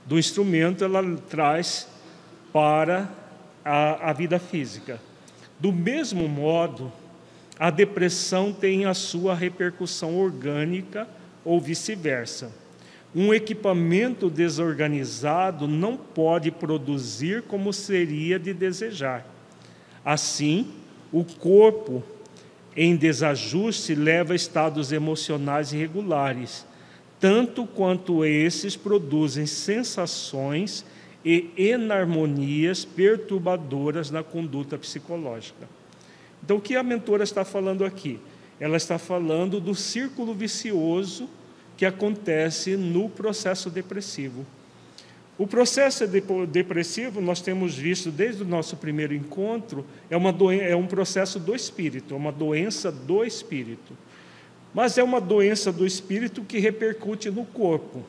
do 0.07 0.19
instrumento, 0.19 0.85
ela 0.85 1.03
traz 1.29 1.88
para 2.53 3.09
a, 3.64 4.11
a 4.11 4.12
vida 4.12 4.38
física. 4.38 5.01
Do 5.59 5.73
mesmo 5.73 6.29
modo, 6.29 6.93
a 7.59 7.71
depressão 7.71 8.53
tem 8.53 8.85
a 8.85 8.94
sua 8.94 9.35
repercussão 9.35 10.16
orgânica 10.16 11.09
ou 11.44 11.61
vice-versa. 11.61 12.53
Um 13.14 13.35
equipamento 13.35 14.31
desorganizado 14.31 15.66
não 15.66 15.97
pode 15.97 16.51
produzir 16.51 17.42
como 17.42 17.73
seria 17.73 18.38
de 18.38 18.53
desejar. 18.53 19.27
Assim, 20.05 20.68
o 21.11 21.25
corpo 21.25 22.03
em 22.77 22.94
desajuste 22.94 23.94
leva 23.94 24.35
a 24.35 24.37
estados 24.37 24.92
emocionais 24.92 25.73
irregulares, 25.73 26.64
tanto 27.18 27.66
quanto 27.66 28.25
esses 28.25 28.77
produzem 28.77 29.47
sensações 29.47 30.85
e 31.25 31.51
enarmonias 31.57 32.85
perturbadoras 32.85 34.11
na 34.11 34.23
conduta 34.23 34.79
psicológica. 34.79 35.78
Então, 36.42 36.57
o 36.57 36.61
que 36.61 36.77
a 36.77 36.83
mentora 36.83 37.24
está 37.24 37.44
falando 37.44 37.85
aqui? 37.85 38.20
Ela 38.61 38.77
está 38.77 38.98
falando 38.98 39.61
do 39.61 39.74
círculo 39.74 40.35
vicioso 40.35 41.29
que 41.77 41.87
acontece 41.87 42.77
no 42.77 43.09
processo 43.09 43.70
depressivo. 43.70 44.44
O 45.38 45.46
processo 45.46 46.05
depressivo, 46.48 47.20
nós 47.20 47.40
temos 47.40 47.77
visto 47.77 48.11
desde 48.11 48.42
o 48.42 48.46
nosso 48.46 48.77
primeiro 48.77 49.14
encontro, 49.14 49.87
é, 50.11 50.16
uma 50.16 50.35
é 50.61 50.74
um 50.74 50.88
processo 50.88 51.38
do 51.38 51.55
espírito, 51.55 52.12
é 52.12 52.16
uma 52.16 52.33
doença 52.33 52.90
do 52.90 53.24
espírito. 53.24 53.96
Mas 54.74 54.98
é 54.98 55.03
uma 55.03 55.20
doença 55.20 55.70
do 55.72 55.87
espírito 55.87 56.42
que 56.42 56.59
repercute 56.59 57.31
no 57.31 57.44
corpo. 57.44 58.03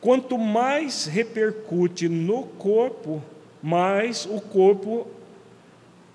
Quanto 0.00 0.36
mais 0.36 1.06
repercute 1.06 2.08
no 2.08 2.42
corpo, 2.42 3.22
mais 3.62 4.26
o 4.26 4.40
corpo 4.40 5.06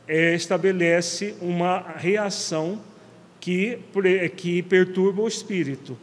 é, 0.08 0.34
estabelece 0.34 1.36
uma 1.42 1.80
reação 1.80 2.80
que, 3.40 3.80
que 4.36 4.62
perturba 4.64 5.22
o 5.22 5.28
espírito. 5.28 5.98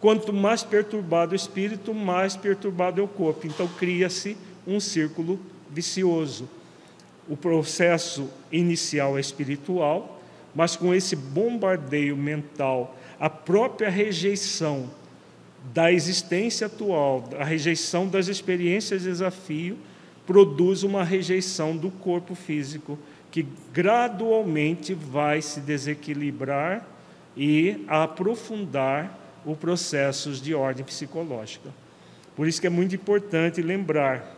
Quanto 0.00 0.32
mais 0.32 0.62
perturbado 0.62 1.32
o 1.32 1.36
espírito, 1.36 1.92
mais 1.92 2.36
perturbado 2.36 3.00
é 3.00 3.04
o 3.04 3.08
corpo. 3.08 3.46
Então 3.46 3.68
cria-se 3.68 4.36
um 4.66 4.80
círculo 4.80 5.38
vicioso. 5.70 6.48
O 7.28 7.36
processo 7.36 8.30
inicial 8.50 9.18
é 9.18 9.20
espiritual, 9.20 10.20
mas 10.54 10.74
com 10.74 10.94
esse 10.94 11.14
bombardeio 11.14 12.16
mental, 12.16 12.96
a 13.18 13.28
própria 13.28 13.90
rejeição 13.90 14.90
da 15.74 15.92
existência 15.92 16.66
atual, 16.66 17.28
a 17.38 17.44
rejeição 17.44 18.08
das 18.08 18.28
experiências 18.28 19.02
de 19.02 19.08
desafio, 19.08 19.76
produz 20.26 20.82
uma 20.82 21.04
rejeição 21.04 21.76
do 21.76 21.90
corpo 21.90 22.34
físico 22.34 22.98
que 23.30 23.46
gradualmente 23.72 24.92
vai 24.94 25.40
se 25.40 25.60
desequilibrar 25.60 26.86
e 27.36 27.84
aprofundar 27.86 29.18
os 29.44 29.56
processos 29.56 30.40
de 30.40 30.54
ordem 30.54 30.84
psicológica. 30.84 31.70
Por 32.34 32.48
isso 32.48 32.60
que 32.60 32.66
é 32.66 32.70
muito 32.70 32.94
importante 32.94 33.62
lembrar 33.62 34.36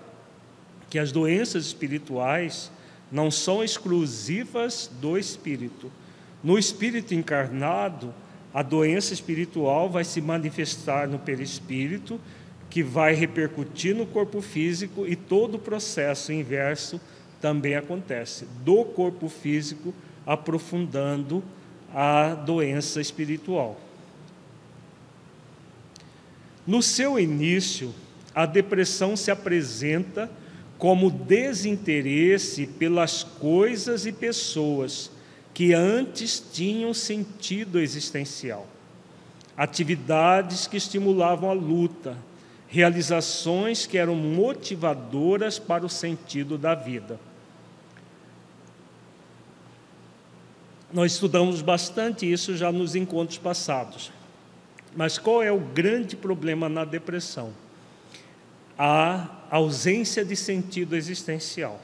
que 0.90 0.98
as 0.98 1.10
doenças 1.10 1.66
espirituais 1.66 2.70
não 3.10 3.30
são 3.30 3.62
exclusivas 3.64 4.90
do 5.00 5.18
espírito. 5.18 5.90
No 6.42 6.58
espírito 6.58 7.14
encarnado, 7.14 8.14
a 8.52 8.62
doença 8.62 9.14
espiritual 9.14 9.88
vai 9.88 10.04
se 10.04 10.20
manifestar 10.20 11.08
no 11.08 11.18
perispírito, 11.18 12.20
que 12.68 12.82
vai 12.82 13.14
repercutir 13.14 13.94
no 13.94 14.06
corpo 14.06 14.40
físico 14.40 15.06
e 15.06 15.14
todo 15.14 15.54
o 15.54 15.58
processo 15.58 16.32
inverso 16.32 17.00
também 17.42 17.74
acontece, 17.74 18.46
do 18.64 18.84
corpo 18.84 19.28
físico 19.28 19.92
aprofundando 20.24 21.42
a 21.92 22.34
doença 22.34 23.00
espiritual. 23.00 23.78
No 26.64 26.80
seu 26.80 27.18
início, 27.18 27.92
a 28.32 28.46
depressão 28.46 29.16
se 29.16 29.32
apresenta 29.32 30.30
como 30.78 31.10
desinteresse 31.10 32.66
pelas 32.66 33.24
coisas 33.24 34.06
e 34.06 34.12
pessoas 34.12 35.10
que 35.52 35.74
antes 35.74 36.42
tinham 36.52 36.94
sentido 36.94 37.80
existencial, 37.80 38.66
atividades 39.56 40.66
que 40.68 40.76
estimulavam 40.76 41.50
a 41.50 41.52
luta, 41.52 42.16
realizações 42.68 43.84
que 43.84 43.98
eram 43.98 44.14
motivadoras 44.14 45.58
para 45.58 45.84
o 45.84 45.90
sentido 45.90 46.56
da 46.56 46.74
vida. 46.74 47.20
Nós 50.92 51.12
estudamos 51.12 51.62
bastante 51.62 52.30
isso 52.30 52.54
já 52.56 52.70
nos 52.70 52.94
encontros 52.94 53.38
passados. 53.38 54.12
Mas 54.94 55.16
qual 55.16 55.42
é 55.42 55.50
o 55.50 55.58
grande 55.58 56.14
problema 56.14 56.68
na 56.68 56.84
depressão? 56.84 57.52
A 58.78 59.26
ausência 59.50 60.24
de 60.24 60.36
sentido 60.36 60.94
existencial. 60.94 61.80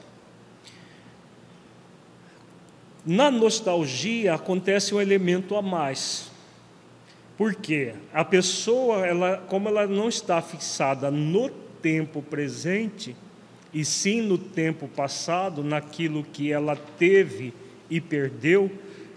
Na 3.03 3.31
nostalgia 3.31 4.35
acontece 4.35 4.93
um 4.93 5.01
elemento 5.01 5.55
a 5.55 5.61
mais. 5.61 6.29
Porque 7.35 7.93
a 8.13 8.23
pessoa, 8.23 9.07
ela, 9.07 9.37
como 9.47 9.69
ela 9.69 9.87
não 9.87 10.09
está 10.09 10.39
fixada 10.41 11.09
no 11.09 11.49
tempo 11.49 12.21
presente, 12.21 13.15
e 13.73 13.85
sim 13.85 14.21
no 14.21 14.37
tempo 14.37 14.87
passado, 14.87 15.63
naquilo 15.63 16.23
que 16.23 16.51
ela 16.51 16.75
teve 16.75 17.53
e 17.89 18.01
perdeu, 18.01 18.69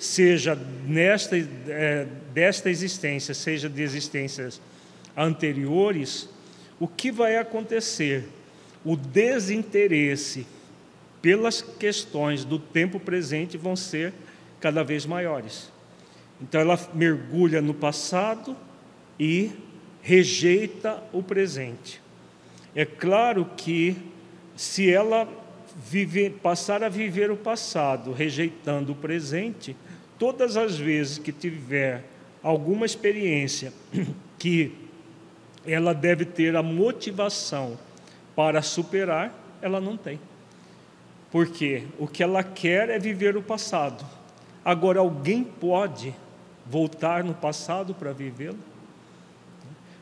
seja 0.02 0.58
nesta, 0.84 1.36
é, 1.36 2.06
desta 2.34 2.68
existência, 2.68 3.32
seja 3.34 3.68
de 3.68 3.82
existências 3.82 4.60
anteriores, 5.16 6.28
o 6.80 6.88
que 6.88 7.12
vai 7.12 7.36
acontecer? 7.36 8.28
O 8.84 8.96
desinteresse 8.96 10.44
pelas 11.20 11.62
questões 11.62 12.44
do 12.44 12.58
tempo 12.58 12.98
presente 12.98 13.56
vão 13.56 13.76
ser 13.76 14.12
cada 14.60 14.82
vez 14.82 15.06
maiores. 15.06 15.70
Então 16.40 16.60
ela 16.60 16.78
mergulha 16.92 17.62
no 17.62 17.72
passado 17.72 18.56
e 19.20 19.52
rejeita 20.02 21.00
o 21.12 21.22
presente. 21.22 22.02
É 22.74 22.84
claro 22.84 23.48
que 23.56 23.96
se 24.56 24.90
ela 24.90 25.28
viver, 25.76 26.40
passar 26.42 26.82
a 26.82 26.88
viver 26.88 27.30
o 27.30 27.36
passado, 27.36 28.12
rejeitando 28.12 28.90
o 28.90 28.96
presente, 28.96 29.76
todas 30.22 30.56
as 30.56 30.78
vezes 30.78 31.18
que 31.18 31.32
tiver 31.32 32.04
alguma 32.44 32.86
experiência 32.86 33.72
que 34.38 34.72
ela 35.66 35.92
deve 35.92 36.24
ter 36.24 36.54
a 36.54 36.62
motivação 36.62 37.76
para 38.36 38.62
superar, 38.62 39.34
ela 39.60 39.80
não 39.80 39.96
tem. 39.96 40.20
Porque 41.28 41.82
o 41.98 42.06
que 42.06 42.22
ela 42.22 42.44
quer 42.44 42.88
é 42.88 43.00
viver 43.00 43.36
o 43.36 43.42
passado. 43.42 44.06
Agora, 44.64 45.00
alguém 45.00 45.42
pode 45.42 46.14
voltar 46.64 47.24
no 47.24 47.34
passado 47.34 47.92
para 47.92 48.12
vivê-lo? 48.12 48.60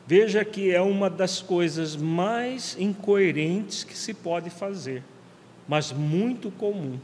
Veja 0.05 0.45
que 0.45 0.69
é 0.69 0.81
uma 0.81 1.09
das 1.09 1.41
coisas 1.41 1.95
mais 1.95 2.77
incoerentes 2.79 3.83
que 3.83 3.97
se 3.97 4.13
pode 4.13 4.51
fazer, 4.51 5.03
mas 5.67 5.91
muito 5.91 6.51
comum. 6.51 6.99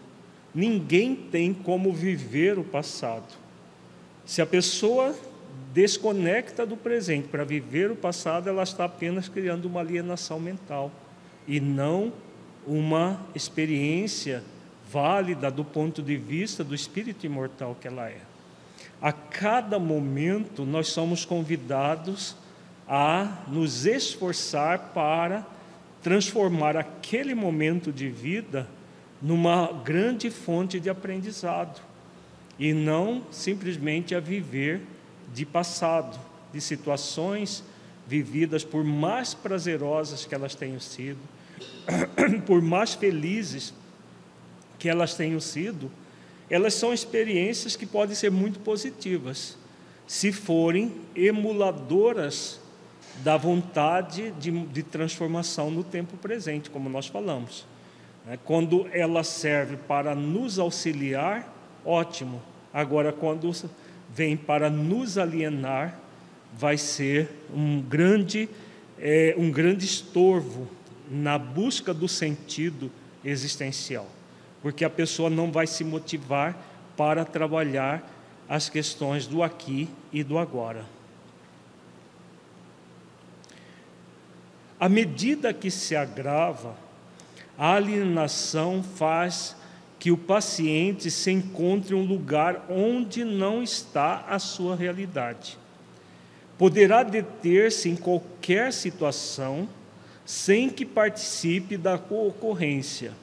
Ninguém 0.58 1.16
tem 1.16 1.54
como 1.54 1.94
viver 1.94 2.58
o 2.58 2.64
passado. 2.64 3.32
Se 4.26 4.42
a 4.42 4.46
pessoa 4.46 5.16
desconecta 5.72 6.66
do 6.66 6.76
presente 6.76 7.28
para 7.28 7.44
viver 7.44 7.92
o 7.92 7.96
passado, 7.96 8.50
ela 8.50 8.64
está 8.64 8.86
apenas 8.86 9.30
criando 9.30 9.66
uma 9.66 9.82
alienação 9.82 10.40
mental 10.40 10.92
e 11.48 11.60
não 11.60 12.12
uma 12.66 13.22
experiência 13.36 14.44
válida 14.92 15.52
do 15.52 15.64
ponto 15.64 16.02
de 16.02 16.18
vista 16.18 16.64
do 16.64 16.74
espírito 16.74 17.24
imortal 17.24 17.78
que 17.80 17.88
ela 17.88 18.10
é. 18.10 18.22
A 19.00 19.12
cada 19.12 19.78
momento 19.78 20.66
nós 20.66 20.88
somos 20.88 21.24
convidados 21.24 22.36
a 22.88 23.44
nos 23.48 23.86
esforçar 23.86 24.92
para 24.92 25.46
transformar 26.02 26.76
aquele 26.76 27.36
momento 27.36 27.92
de 27.92 28.10
vida 28.10 28.68
numa 29.22 29.72
grande 29.84 30.30
fonte 30.30 30.80
de 30.80 30.90
aprendizado 30.90 31.82
e 32.60 32.74
não 32.74 33.24
simplesmente 33.32 34.16
a 34.16 34.20
viver 34.20 34.82
de 35.34 35.46
passado, 35.46 36.20
de 36.54 36.62
situações 36.62 37.64
vividas 38.08 38.64
por 38.64 38.84
mais 38.84 39.34
prazerosas 39.34 40.26
que 40.26 40.34
elas 40.34 40.56
tenham 40.56 40.80
sido, 40.80 41.20
por 42.46 42.62
mais 42.62 42.94
felizes 42.94 43.74
que 44.80 44.88
elas 44.88 45.16
tenham 45.16 45.40
sido, 45.40 45.92
elas 46.50 46.74
são 46.74 46.94
experiências 46.94 47.76
que 47.76 47.86
podem 47.86 48.16
ser 48.16 48.32
muito 48.32 48.60
positivas, 48.60 49.58
se 50.08 50.32
forem 50.32 50.96
emuladoras 51.14 52.62
da 53.24 53.36
vontade 53.36 54.32
de, 54.40 54.52
de 54.52 54.84
transformação 54.84 55.70
no 55.70 55.84
tempo 55.84 56.16
presente, 56.18 56.70
como 56.70 56.88
nós 56.88 57.08
falamos. 57.08 57.66
Né? 58.28 58.38
Quando 58.44 58.88
ela 58.92 59.24
serve 59.24 59.78
para 59.78 60.14
nos 60.14 60.60
auxiliar, 60.60 61.48
ótimo. 61.86 62.42
Agora, 62.74 63.14
quando 63.14 63.50
vem 64.14 64.36
para 64.36 64.70
nos 64.70 65.18
alienar, 65.18 65.98
vai 66.54 66.78
ser 66.78 67.30
um 67.54 67.82
grande, 67.82 68.50
é, 69.00 69.34
um 69.38 69.50
grande 69.50 69.86
estorvo 69.86 70.68
na 71.10 71.38
busca 71.38 71.94
do 71.94 72.08
sentido 72.08 72.92
existencial, 73.24 74.08
porque 74.62 74.84
a 74.84 74.90
pessoa 74.90 75.30
não 75.30 75.52
vai 75.52 75.66
se 75.66 75.84
motivar 75.84 76.58
para 76.98 77.24
trabalhar 77.24 78.06
as 78.50 78.70
questões 78.70 79.26
do 79.26 79.42
aqui 79.42 79.88
e 80.12 80.24
do 80.24 80.38
agora. 80.38 80.86
À 84.80 84.88
medida 84.88 85.54
que 85.54 85.72
se 85.72 85.96
agrava, 85.96 86.76
a 87.58 87.74
alienação 87.74 88.84
faz 88.84 89.56
que 90.00 90.12
o 90.12 90.18
paciente 90.18 91.10
se 91.10 91.32
encontre 91.32 91.96
um 91.96 92.06
lugar 92.06 92.66
onde 92.70 93.26
não 93.26 93.64
está 93.64 94.26
a 94.30 94.38
sua 94.38 94.76
realidade. 94.76 95.58
Poderá 96.58 97.04
deter-se 97.04 97.90
em 97.90 97.96
qualquer 97.96 98.72
situação 98.72 99.68
sem 100.26 100.70
que 100.70 100.86
participe 100.86 101.78
da 101.78 101.96
ocorrência, 101.96 103.14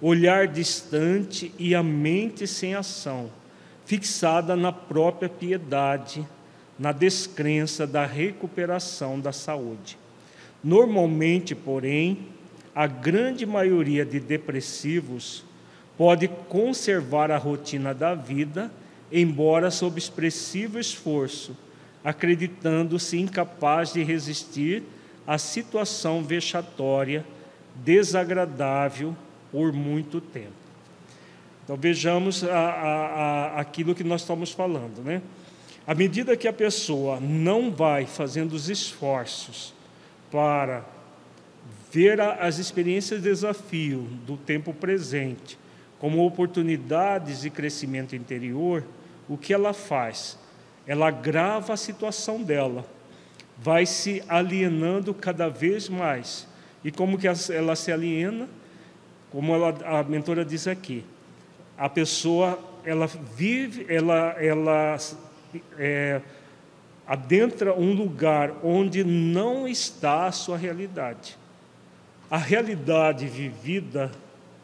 olhar 0.00 0.48
distante 0.48 1.52
e 1.58 1.74
a 1.74 1.82
mente 1.82 2.46
sem 2.46 2.74
ação, 2.74 3.30
fixada 3.84 4.56
na 4.56 4.72
própria 4.72 5.28
piedade, 5.28 6.26
na 6.78 6.92
descrença 6.92 7.86
da 7.86 8.06
recuperação 8.06 9.20
da 9.20 9.32
saúde. 9.32 9.98
Normalmente, 10.64 11.54
porém, 11.54 12.26
a 12.74 12.86
grande 12.86 13.44
maioria 13.44 14.04
de 14.04 14.20
depressivos 14.20 15.44
pode 15.96 16.28
conservar 16.48 17.30
a 17.30 17.36
rotina 17.36 17.92
da 17.92 18.14
vida, 18.14 18.70
embora 19.12 19.70
sob 19.70 19.98
expressivo 19.98 20.78
esforço, 20.78 21.56
acreditando-se 22.02 23.18
incapaz 23.18 23.92
de 23.92 24.02
resistir 24.02 24.82
à 25.26 25.36
situação 25.36 26.22
vexatória, 26.22 27.24
desagradável 27.76 29.16
por 29.52 29.72
muito 29.72 30.20
tempo. 30.20 30.52
Então 31.64 31.76
vejamos 31.76 32.42
a, 32.42 32.56
a, 32.56 33.06
a, 33.56 33.60
aquilo 33.60 33.94
que 33.94 34.02
nós 34.02 34.22
estamos 34.22 34.50
falando, 34.52 35.02
né? 35.04 35.20
À 35.86 35.94
medida 35.94 36.36
que 36.36 36.48
a 36.48 36.52
pessoa 36.52 37.18
não 37.20 37.70
vai 37.70 38.06
fazendo 38.06 38.52
os 38.52 38.68
esforços 38.68 39.74
para 40.30 40.84
ver 41.90 42.20
as 42.20 42.58
experiências 42.58 43.20
de 43.20 43.28
desafio 43.28 44.02
do 44.26 44.36
tempo 44.36 44.72
presente 44.72 45.58
como 45.98 46.24
oportunidades 46.24 47.42
de 47.42 47.50
crescimento 47.50 48.16
interior, 48.16 48.84
o 49.28 49.36
que 49.36 49.52
ela 49.52 49.74
faz? 49.74 50.38
Ela 50.86 51.08
agrava 51.08 51.74
a 51.74 51.76
situação 51.76 52.42
dela, 52.42 52.86
vai 53.58 53.84
se 53.84 54.22
alienando 54.28 55.12
cada 55.12 55.48
vez 55.48 55.88
mais. 55.88 56.48
E 56.82 56.90
como 56.90 57.18
que 57.18 57.28
ela 57.28 57.76
se 57.76 57.92
aliena? 57.92 58.48
Como 59.30 59.54
ela, 59.54 59.76
a 59.84 60.02
mentora 60.02 60.44
diz 60.44 60.66
aqui, 60.66 61.04
a 61.76 61.88
pessoa 61.88 62.58
ela 62.84 63.06
vive, 63.06 63.86
ela, 63.88 64.34
ela 64.38 64.96
é, 65.78 66.20
adentra 67.06 67.74
um 67.74 67.92
lugar 67.92 68.52
onde 68.62 69.04
não 69.04 69.68
está 69.68 70.26
a 70.26 70.32
sua 70.32 70.56
realidade. 70.56 71.39
A 72.30 72.38
realidade 72.38 73.26
vivida 73.26 74.12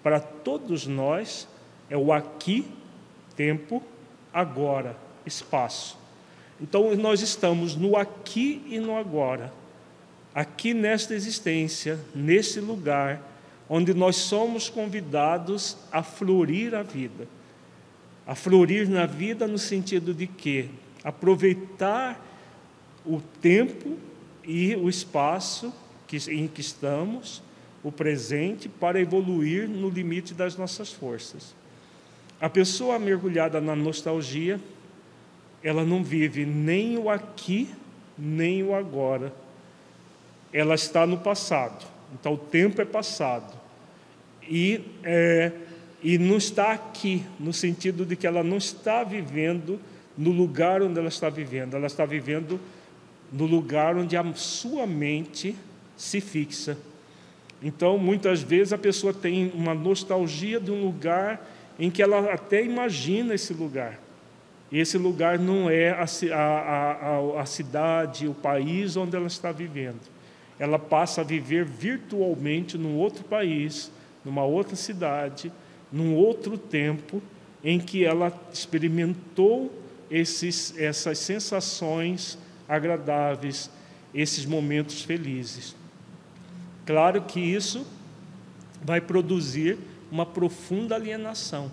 para 0.00 0.20
todos 0.20 0.86
nós 0.86 1.48
é 1.90 1.96
o 1.96 2.12
aqui, 2.12 2.64
tempo, 3.34 3.82
agora, 4.32 4.96
espaço. 5.26 5.98
Então 6.60 6.94
nós 6.94 7.20
estamos 7.22 7.74
no 7.74 7.96
aqui 7.96 8.62
e 8.68 8.78
no 8.78 8.96
agora. 8.96 9.52
Aqui 10.32 10.72
nesta 10.72 11.12
existência, 11.12 11.98
nesse 12.14 12.60
lugar 12.60 13.20
onde 13.68 13.92
nós 13.92 14.14
somos 14.14 14.68
convidados 14.68 15.76
a 15.90 16.04
florir 16.04 16.72
a 16.72 16.84
vida. 16.84 17.26
A 18.24 18.36
florir 18.36 18.88
na 18.88 19.06
vida 19.06 19.48
no 19.48 19.58
sentido 19.58 20.14
de 20.14 20.28
que 20.28 20.70
aproveitar 21.02 22.24
o 23.04 23.20
tempo 23.40 23.96
e 24.44 24.76
o 24.76 24.88
espaço 24.88 25.72
em 26.28 26.46
que 26.46 26.60
estamos, 26.60 27.42
o 27.86 27.92
presente, 27.92 28.68
para 28.68 29.00
evoluir 29.00 29.68
no 29.68 29.88
limite 29.88 30.34
das 30.34 30.56
nossas 30.56 30.92
forças. 30.92 31.54
A 32.40 32.50
pessoa 32.50 32.98
mergulhada 32.98 33.60
na 33.60 33.76
nostalgia, 33.76 34.60
ela 35.62 35.84
não 35.84 36.02
vive 36.02 36.44
nem 36.44 36.98
o 36.98 37.08
aqui 37.08 37.70
nem 38.18 38.60
o 38.64 38.74
agora. 38.74 39.32
Ela 40.52 40.74
está 40.74 41.06
no 41.06 41.18
passado. 41.18 41.86
Então 42.12 42.34
o 42.34 42.36
tempo 42.36 42.82
é 42.82 42.84
passado. 42.84 43.56
E, 44.42 44.80
é, 45.04 45.52
e 46.02 46.18
não 46.18 46.38
está 46.38 46.72
aqui, 46.72 47.24
no 47.38 47.52
sentido 47.52 48.04
de 48.04 48.16
que 48.16 48.26
ela 48.26 48.42
não 48.42 48.56
está 48.56 49.04
vivendo 49.04 49.78
no 50.18 50.32
lugar 50.32 50.82
onde 50.82 50.98
ela 50.98 51.08
está 51.08 51.30
vivendo, 51.30 51.76
ela 51.76 51.86
está 51.86 52.04
vivendo 52.04 52.58
no 53.30 53.46
lugar 53.46 53.96
onde 53.96 54.16
a 54.16 54.34
sua 54.34 54.88
mente 54.88 55.54
se 55.96 56.20
fixa. 56.20 56.76
Então, 57.66 57.98
muitas 57.98 58.42
vezes 58.42 58.72
a 58.72 58.78
pessoa 58.78 59.12
tem 59.12 59.50
uma 59.52 59.74
nostalgia 59.74 60.60
de 60.60 60.70
um 60.70 60.84
lugar 60.84 61.44
em 61.76 61.90
que 61.90 62.00
ela 62.00 62.32
até 62.32 62.62
imagina 62.64 63.34
esse 63.34 63.52
lugar. 63.52 63.98
Esse 64.70 64.96
lugar 64.96 65.36
não 65.36 65.68
é 65.68 65.90
a, 65.90 66.06
a, 66.32 66.92
a, 66.92 67.40
a 67.40 67.44
cidade, 67.44 68.28
o 68.28 68.34
país 68.34 68.96
onde 68.96 69.16
ela 69.16 69.26
está 69.26 69.50
vivendo. 69.50 69.98
Ela 70.60 70.78
passa 70.78 71.22
a 71.22 71.24
viver 71.24 71.64
virtualmente 71.64 72.78
num 72.78 72.94
outro 72.94 73.24
país, 73.24 73.90
numa 74.24 74.44
outra 74.44 74.76
cidade, 74.76 75.50
num 75.90 76.14
outro 76.14 76.56
tempo, 76.56 77.20
em 77.64 77.80
que 77.80 78.04
ela 78.04 78.32
experimentou 78.52 79.72
esses, 80.08 80.72
essas 80.78 81.18
sensações 81.18 82.38
agradáveis, 82.68 83.68
esses 84.14 84.46
momentos 84.46 85.02
felizes. 85.02 85.74
Claro 86.86 87.20
que 87.22 87.40
isso 87.40 87.84
vai 88.80 89.00
produzir 89.00 89.76
uma 90.10 90.24
profunda 90.24 90.94
alienação, 90.94 91.70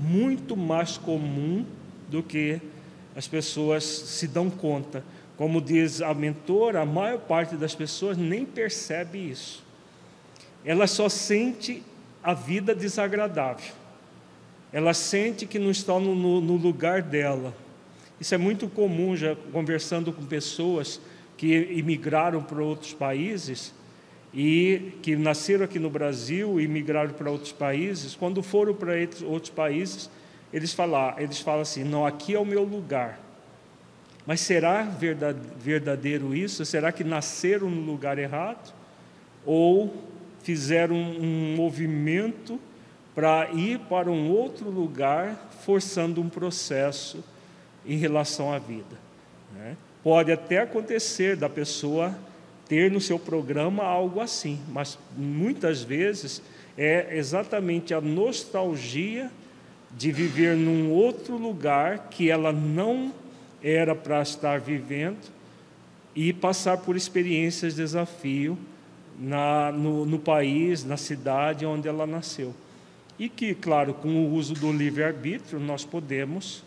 muito 0.00 0.56
mais 0.56 0.98
comum 0.98 1.64
do 2.08 2.24
que 2.24 2.60
as 3.14 3.28
pessoas 3.28 3.84
se 3.84 4.26
dão 4.26 4.50
conta. 4.50 5.04
Como 5.36 5.60
diz 5.60 6.02
a 6.02 6.12
mentora, 6.12 6.80
a 6.80 6.84
maior 6.84 7.20
parte 7.20 7.54
das 7.54 7.72
pessoas 7.72 8.16
nem 8.16 8.44
percebe 8.44 9.30
isso. 9.30 9.62
Ela 10.64 10.88
só 10.88 11.08
sente 11.08 11.84
a 12.20 12.34
vida 12.34 12.74
desagradável. 12.74 13.72
Ela 14.72 14.92
sente 14.92 15.46
que 15.46 15.60
não 15.60 15.70
está 15.70 15.98
no, 16.00 16.16
no, 16.16 16.40
no 16.40 16.56
lugar 16.56 17.00
dela. 17.00 17.54
Isso 18.20 18.34
é 18.34 18.38
muito 18.38 18.68
comum, 18.68 19.16
já 19.16 19.36
conversando 19.52 20.12
com 20.12 20.26
pessoas 20.26 21.00
que 21.36 21.54
imigraram 21.70 22.42
para 22.42 22.60
outros 22.60 22.92
países 22.92 23.72
e 24.32 24.92
que 25.02 25.16
nasceram 25.16 25.64
aqui 25.64 25.78
no 25.78 25.88
Brasil 25.88 26.60
e 26.60 26.68
migraram 26.68 27.10
para 27.10 27.30
outros 27.30 27.52
países. 27.52 28.14
Quando 28.14 28.42
foram 28.42 28.74
para 28.74 28.92
outros 29.24 29.50
países, 29.50 30.10
eles 30.52 30.72
falam, 30.72 31.14
eles 31.18 31.40
falam 31.40 31.62
assim: 31.62 31.84
não, 31.84 32.06
aqui 32.06 32.34
é 32.34 32.38
o 32.38 32.44
meu 32.44 32.62
lugar. 32.62 33.20
Mas 34.26 34.40
será 34.40 34.82
verdadeiro 34.82 36.34
isso? 36.34 36.64
Será 36.66 36.92
que 36.92 37.02
nasceram 37.02 37.70
no 37.70 37.80
lugar 37.80 38.18
errado? 38.18 38.74
Ou 39.46 40.04
fizeram 40.42 40.96
um 40.96 41.54
movimento 41.56 42.60
para 43.14 43.48
ir 43.52 43.78
para 43.80 44.10
um 44.10 44.30
outro 44.30 44.68
lugar, 44.68 45.48
forçando 45.64 46.20
um 46.20 46.28
processo 46.28 47.24
em 47.86 47.96
relação 47.96 48.52
à 48.52 48.58
vida? 48.58 48.98
Né? 49.54 49.78
Pode 50.02 50.30
até 50.30 50.58
acontecer 50.58 51.34
da 51.34 51.48
pessoa 51.48 52.14
ter 52.68 52.90
no 52.90 53.00
seu 53.00 53.18
programa 53.18 53.82
algo 53.82 54.20
assim, 54.20 54.60
mas 54.68 54.98
muitas 55.16 55.82
vezes 55.82 56.42
é 56.76 57.16
exatamente 57.16 57.94
a 57.94 58.00
nostalgia 58.00 59.30
de 59.96 60.12
viver 60.12 60.54
num 60.54 60.92
outro 60.92 61.36
lugar 61.36 62.08
que 62.10 62.30
ela 62.30 62.52
não 62.52 63.12
era 63.62 63.94
para 63.94 64.22
estar 64.22 64.60
vivendo 64.60 65.32
e 66.14 66.32
passar 66.32 66.78
por 66.78 66.94
experiências 66.94 67.74
de 67.74 67.82
desafio 67.82 68.58
na, 69.18 69.72
no, 69.72 70.04
no, 70.06 70.18
país, 70.18 70.84
na 70.84 70.96
cidade 70.96 71.66
onde 71.66 71.88
ela 71.88 72.06
nasceu. 72.06 72.54
E 73.18 73.28
que, 73.28 73.54
claro, 73.54 73.94
com 73.94 74.08
o 74.08 74.32
uso 74.34 74.54
do 74.54 74.70
livre-arbítrio, 74.70 75.58
nós 75.58 75.84
podemos 75.84 76.62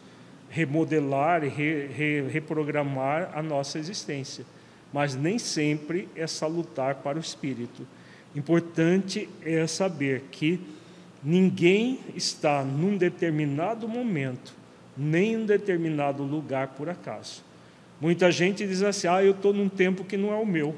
remodelar 0.50 1.46
e 1.46 1.48
re, 1.48 1.88
re, 1.88 2.22
reprogramar 2.30 3.32
a 3.34 3.42
nossa 3.42 3.80
existência. 3.80 4.46
Mas 4.92 5.16
nem 5.16 5.40
sempre 5.40 6.08
é 6.16 6.28
salutar 6.28 6.96
para 6.96 7.18
o 7.18 7.22
espírito. 7.22 7.88
Importante 8.36 9.30
é 9.44 9.66
saber 9.68 10.24
que 10.32 10.60
Ninguém 11.24 12.00
está 12.16 12.64
num 12.64 12.98
determinado 12.98 13.88
momento, 13.88 14.54
nem 14.98 15.34
em 15.34 15.38
um 15.38 15.46
determinado 15.46 16.24
lugar 16.24 16.70
por 16.70 16.90
acaso. 16.90 17.44
Muita 18.00 18.32
gente 18.32 18.66
diz 18.66 18.82
assim: 18.82 19.08
ah, 19.08 19.24
eu 19.24 19.32
estou 19.32 19.54
num 19.54 19.70
tempo 19.70 20.04
que 20.04 20.18
não 20.18 20.32
é 20.32 20.36
o 20.36 20.46
meu. 20.46 20.76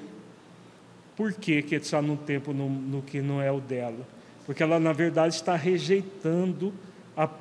Por 1.15 1.31
que, 1.31 1.61
que 1.61 1.75
está 1.75 2.01
num 2.01 2.17
tempo 2.17 2.51
no, 2.51 2.69
no 2.69 3.01
que 3.01 3.21
não 3.21 3.41
é 3.41 3.51
o 3.51 3.61
dela? 3.61 4.05
Porque 4.45 4.61
ela, 4.61 4.79
na 4.79 4.91
verdade, 4.91 5.35
está 5.35 5.55
rejeitando 5.55 6.73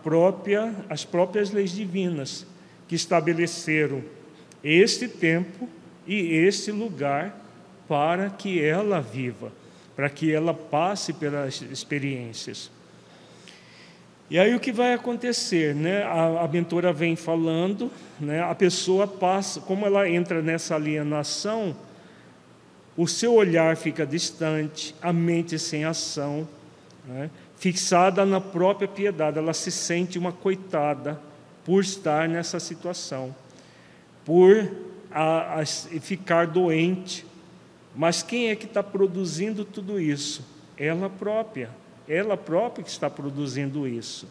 própria, 0.05 0.73
as 0.89 1.05
próprias 1.05 1.51
leis 1.51 1.73
divinas 1.73 2.47
que 2.87 2.95
estabeleceram 2.95 4.05
este 4.63 5.09
tempo 5.09 5.69
e 6.07 6.35
este 6.35 6.71
lugar 6.71 7.37
para 7.89 8.31
que 8.31 8.63
ela 8.63 9.01
viva, 9.01 9.53
para 9.95 10.09
que 10.09 10.33
ela 10.33 10.55
passe 10.55 11.13
pelas 11.13 11.61
experiências. 11.63 12.71
E 14.31 14.39
aí 14.39 14.55
o 14.55 14.61
que 14.61 14.73
vai 14.73 14.95
acontecer, 14.95 15.75
né? 15.75 16.05
A, 16.05 16.45
a 16.45 16.49
mentora 16.49 16.93
vem 16.93 17.15
falando, 17.17 17.91
né? 18.19 18.43
A 18.43 18.55
pessoa 18.55 19.07
passa, 19.07 19.61
como 19.61 19.85
ela 19.85 20.09
entra 20.09 20.41
nessa 20.41 20.75
alienação, 20.75 21.77
o 22.97 23.07
seu 23.07 23.35
olhar 23.35 23.77
fica 23.77 24.07
distante, 24.07 24.95
a 25.03 25.13
mente 25.13 25.59
sem 25.59 25.85
ação, 25.85 26.49
né? 27.07 27.31
fixada 27.57 28.27
na 28.27 28.41
própria 28.41 28.89
piedade, 28.89 29.39
ela 29.39 29.55
se 29.55 29.71
sente 29.71 30.19
uma 30.19 30.33
coitada 30.33 31.21
por 31.65 31.81
estar 31.81 32.29
nessa 32.29 32.59
situação, 32.59 33.35
por 34.25 34.69
a, 35.15 35.61
a 35.61 35.67
ficar 35.67 36.47
doente. 36.47 37.27
Mas 37.95 38.23
quem 38.23 38.49
é 38.49 38.57
que 38.57 38.67
está 38.67 38.83
produzindo 38.83 39.65
tudo 39.65 40.01
isso? 40.01 40.45
Ela 40.77 41.11
própria 41.11 41.71
ela 42.09 42.37
própria 42.37 42.85
que 42.85 42.91
está 42.91 43.09
produzindo 43.09 43.87
isso. 43.87 44.27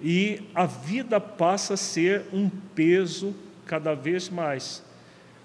E 0.00 0.42
a 0.54 0.66
vida 0.66 1.20
passa 1.20 1.74
a 1.74 1.76
ser 1.76 2.24
um 2.32 2.48
peso 2.74 3.34
cada 3.66 3.94
vez 3.94 4.28
mais. 4.28 4.82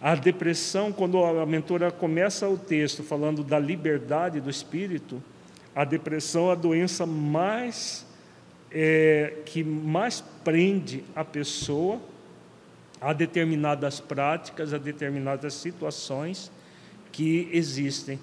A 0.02 0.16
depressão, 0.16 0.92
quando 0.92 1.24
a 1.24 1.46
mentora 1.46 1.92
começa 1.92 2.48
o 2.48 2.58
texto 2.58 3.04
falando 3.04 3.44
da 3.44 3.58
liberdade 3.58 4.42
do 4.42 4.50
espírito, 4.50 5.22
a 5.76 5.84
depressão 5.84 6.50
é 6.50 6.52
a 6.52 6.56
doença 6.56 7.06
mais 7.06 8.06
é, 8.72 9.36
que 9.46 9.64
mais 9.64 10.22
prende 10.44 11.04
a 11.16 11.24
pessoa 11.24 12.00
a 13.04 13.12
determinadas 13.12 14.00
práticas, 14.00 14.74
a 14.74 14.78
determinadas 14.78 15.54
situações 15.56 16.50
que 17.12 17.50
existem. 17.52 18.18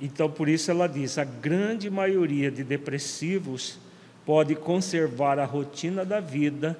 Então, 0.00 0.30
por 0.30 0.48
isso 0.48 0.70
ela 0.70 0.86
diz: 0.86 1.18
a 1.18 1.24
grande 1.24 1.90
maioria 1.90 2.50
de 2.50 2.64
depressivos 2.64 3.78
pode 4.24 4.54
conservar 4.54 5.38
a 5.38 5.44
rotina 5.44 6.04
da 6.04 6.18
vida, 6.18 6.78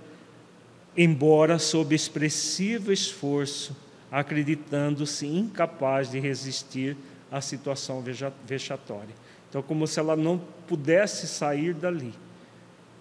embora 0.96 1.58
sob 1.58 1.94
expressivo 1.94 2.90
esforço, 2.90 3.76
acreditando-se 4.10 5.26
incapaz 5.26 6.10
de 6.10 6.18
resistir 6.18 6.96
à 7.30 7.40
situação 7.42 8.02
vexatória. 8.46 9.14
Então, 9.48 9.62
como 9.62 9.86
se 9.86 10.00
ela 10.00 10.16
não 10.16 10.40
pudesse 10.66 11.26
sair 11.26 11.74
dali. 11.74 12.14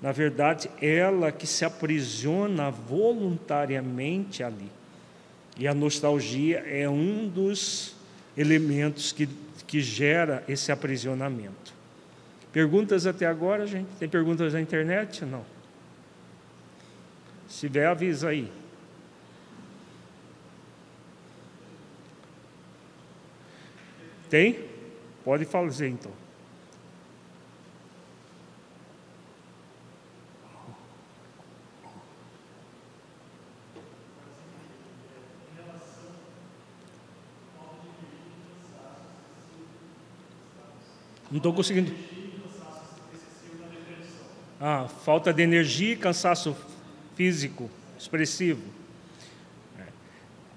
Na 0.05 0.11
verdade, 0.11 0.69
ela 0.79 1.31
que 1.31 1.47
se 1.47 1.65
aprisiona 1.65 2.69
voluntariamente 2.69 4.43
ali. 4.43 4.69
E 5.57 5.67
a 5.67 5.73
nostalgia 5.73 6.59
é 6.59 6.87
um 6.87 7.27
dos 7.27 7.95
elementos 8.37 9.11
que 9.11 9.27
que 9.65 9.81
gera 9.81 10.43
esse 10.47 10.71
aprisionamento. 10.71 11.73
Perguntas 12.51 13.05
até 13.05 13.25
agora, 13.25 13.65
gente? 13.65 13.89
Tem 13.99 14.07
perguntas 14.07 14.53
na 14.53 14.61
internet? 14.61 15.25
Não. 15.25 15.45
Se 17.47 17.61
tiver, 17.61 17.87
avisa 17.87 18.29
aí. 18.29 18.51
Tem? 24.29 24.59
Pode 25.23 25.45
fazer 25.45 25.87
então. 25.89 26.24
Não 41.35 41.39
estou 41.39 41.53
conseguindo. 41.53 41.93
Ah, 44.57 44.87
falta 45.03 45.33
de 45.33 45.43
energia 45.43 45.91
e 45.91 45.95
cansaço 45.97 46.55
físico 47.13 47.69
expressivo. 47.99 48.61
É. 49.77 49.83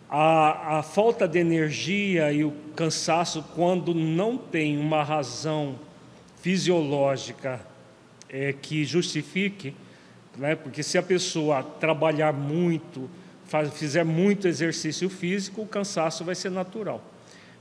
A, 0.09 0.79
a 0.79 0.83
falta 0.85 1.27
de 1.27 1.37
energia 1.37 2.31
e 2.31 2.45
o 2.45 2.53
cansaço, 2.77 3.45
quando 3.57 3.93
não 3.93 4.39
tem 4.39 4.79
uma 4.79 5.03
razão 5.03 5.81
fisiológica 6.41 7.61
é, 8.29 8.53
que 8.53 8.85
justifique, 8.85 9.75
né? 10.37 10.55
porque 10.55 10.85
se 10.85 10.97
a 10.97 11.03
pessoa 11.03 11.61
trabalhar 11.61 12.33
muito, 12.33 13.11
faz, 13.47 13.75
fizer 13.75 14.05
muito 14.05 14.47
exercício 14.47 15.11
físico, 15.11 15.63
o 15.63 15.67
cansaço 15.67 16.25
vai 16.25 16.37
ser 16.37 16.53
natural. 16.53 17.03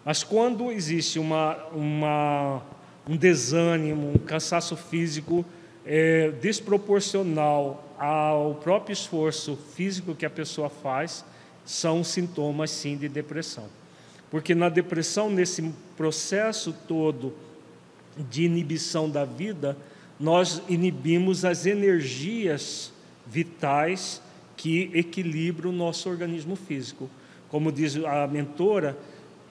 Mas 0.06 0.24
quando 0.24 0.72
existe 0.72 1.18
uma, 1.18 1.58
uma, 1.74 2.62
um 3.08 3.16
desânimo, 3.16 4.12
um 4.16 4.18
cansaço 4.18 4.76
físico 4.76 5.46
é, 5.86 6.32
desproporcional 6.42 7.96
ao 7.98 8.56
próprio 8.56 8.94
esforço 8.94 9.58
físico 9.76 10.14
que 10.14 10.26
a 10.26 10.30
pessoa 10.30 10.70
faz, 10.70 11.24
são 11.66 12.04
sintomas 12.04 12.72
sim 12.72 12.98
de 12.98 13.08
depressão. 13.08 13.66
Porque 14.30 14.54
na 14.54 14.70
depressão, 14.70 15.30
nesse 15.30 15.74
processo 15.96 16.76
todo 16.88 17.34
de 18.30 18.44
inibição 18.44 19.10
da 19.10 19.24
vida, 19.24 19.78
nós 20.20 20.62
inibimos 20.68 21.46
as 21.46 21.66
energias 21.66 22.92
vitais 23.26 24.22
que 24.56 24.90
equilibram 24.94 25.70
o 25.70 25.74
nosso 25.74 26.10
organismo 26.10 26.56
físico. 26.56 27.10
Como 27.50 27.72
diz 27.72 27.96
a 28.04 28.28
mentora, 28.28 28.98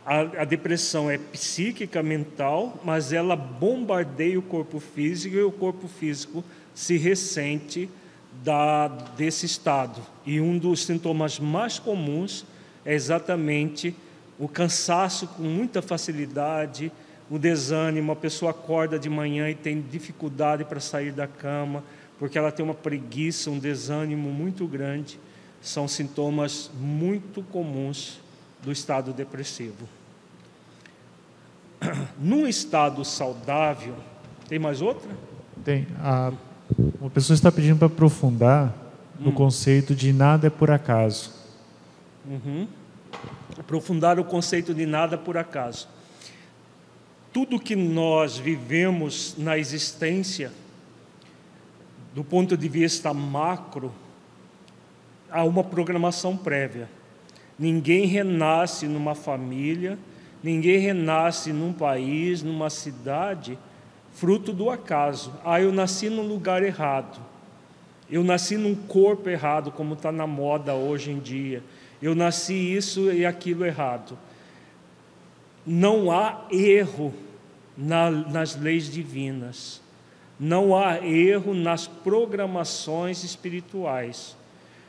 a, 0.07 0.21
a, 0.43 0.45
depressão 0.45 1.11
é 1.11 1.19
psíquica, 1.19 2.01
mental, 2.01 2.81
mas 2.85 3.13
ela 3.13 3.35
bombardeia 3.35 4.39
o 4.39 4.43
corpo 4.43 4.79
físico 4.79 5.35
e 5.35 5.43
o 5.43 5.51
corpo 5.51 5.89
físico 5.89 6.45
se 6.73 6.97
ressente 6.97 7.91
da, 8.45 8.87
desse 8.87 9.47
estado. 9.47 10.01
E 10.25 10.41
um 10.41 10.57
dos 10.57 10.87
sintomas 10.87 11.41
mais 11.41 11.81
comuns 11.81 12.47
é 12.85 12.95
exatamente 12.95 13.97
o 14.39 14.47
cansaço 14.47 15.27
com 15.27 15.43
muita 15.43 15.83
facilidade, 15.83 16.93
o 17.29 17.37
desânimo, 17.37 18.13
a 18.13 18.17
pessoa 18.17 18.53
acorda 18.53 19.01
de 19.01 19.11
manhã 19.11 19.51
e 19.51 19.57
tem 19.57 19.81
dificuldade 19.81 20.65
para 20.65 20.79
sair 20.79 21.11
da 21.11 21.27
cama, 21.27 21.83
porque 22.17 22.39
ela 22.39 22.53
tem 22.53 22.65
uma 22.65 22.75
preguiça, 22.75 23.51
um 23.51 23.59
desânimo 23.59 24.31
muito 24.31 24.69
grande. 24.69 25.19
São 25.61 25.89
sintomas 25.89 26.71
muito 26.79 27.43
comuns 27.43 28.21
do 28.67 28.73
estado 28.73 29.13
depressivo. 29.13 29.89
Num 32.19 32.49
estado 32.49 33.05
saudável, 33.05 33.95
tem 34.49 34.59
mais 34.59 34.83
outra? 34.83 35.09
Tem. 35.65 35.87
A 36.01 36.33
uma 37.01 37.09
pessoa 37.09 37.37
está 37.37 37.53
pedindo 37.53 37.79
para 37.79 37.87
aprofundar 37.87 38.75
no 39.21 39.31
hum. 39.31 39.35
conceito 39.35 39.95
de 39.95 40.13
nada 40.13 40.49
é 40.49 40.51
por 40.51 40.69
acaso. 40.69 41.33
Uhum. 42.27 42.67
Aprofundar 43.57 44.19
o 44.19 44.25
conceito 44.25 44.75
de 44.75 44.85
nada 44.85 45.17
por 45.17 45.37
acaso. 45.37 45.89
Tudo 47.33 47.61
que 47.61 47.77
nós 47.77 48.37
vivemos 48.37 49.37
na 49.39 49.57
existência, 49.57 50.51
do 52.13 52.25
ponto 52.25 52.57
de 52.57 52.69
vista 52.69 53.15
macro, 53.15 53.93
há 55.31 55.45
uma 55.45 55.63
programação 55.63 56.37
prévia. 56.37 56.96
Ninguém 57.59 58.07
renasce 58.07 58.87
numa 58.87 59.15
família, 59.15 59.99
ninguém 60.43 60.79
renasce 60.79 61.53
num 61.53 61.73
país, 61.73 62.43
numa 62.43 62.69
cidade 62.69 63.59
fruto 64.13 64.53
do 64.53 64.71
acaso. 64.71 65.33
Ah, 65.45 65.61
eu 65.61 65.73
nasci 65.73 66.09
num 66.09 66.27
lugar 66.27 66.63
errado. 66.63 67.21
Eu 68.11 68.23
nasci 68.23 68.57
num 68.57 68.75
corpo 68.75 69.29
errado, 69.29 69.71
como 69.71 69.95
está 69.95 70.11
na 70.11 70.27
moda 70.27 70.75
hoje 70.75 71.11
em 71.11 71.19
dia. 71.19 71.63
Eu 72.01 72.15
nasci 72.15 72.55
isso 72.55 73.13
e 73.13 73.27
aquilo 73.27 73.65
errado. 73.65 74.19
Não 75.67 76.11
há 76.11 76.47
erro 76.51 77.13
na, 77.77 78.11
nas 78.11 78.55
leis 78.57 78.91
divinas. 78.91 79.83
Não 80.39 80.77
há 80.77 81.05
erro 81.05 81.55
nas 81.55 81.87
programações 81.87 83.25
espirituais. 83.25 84.37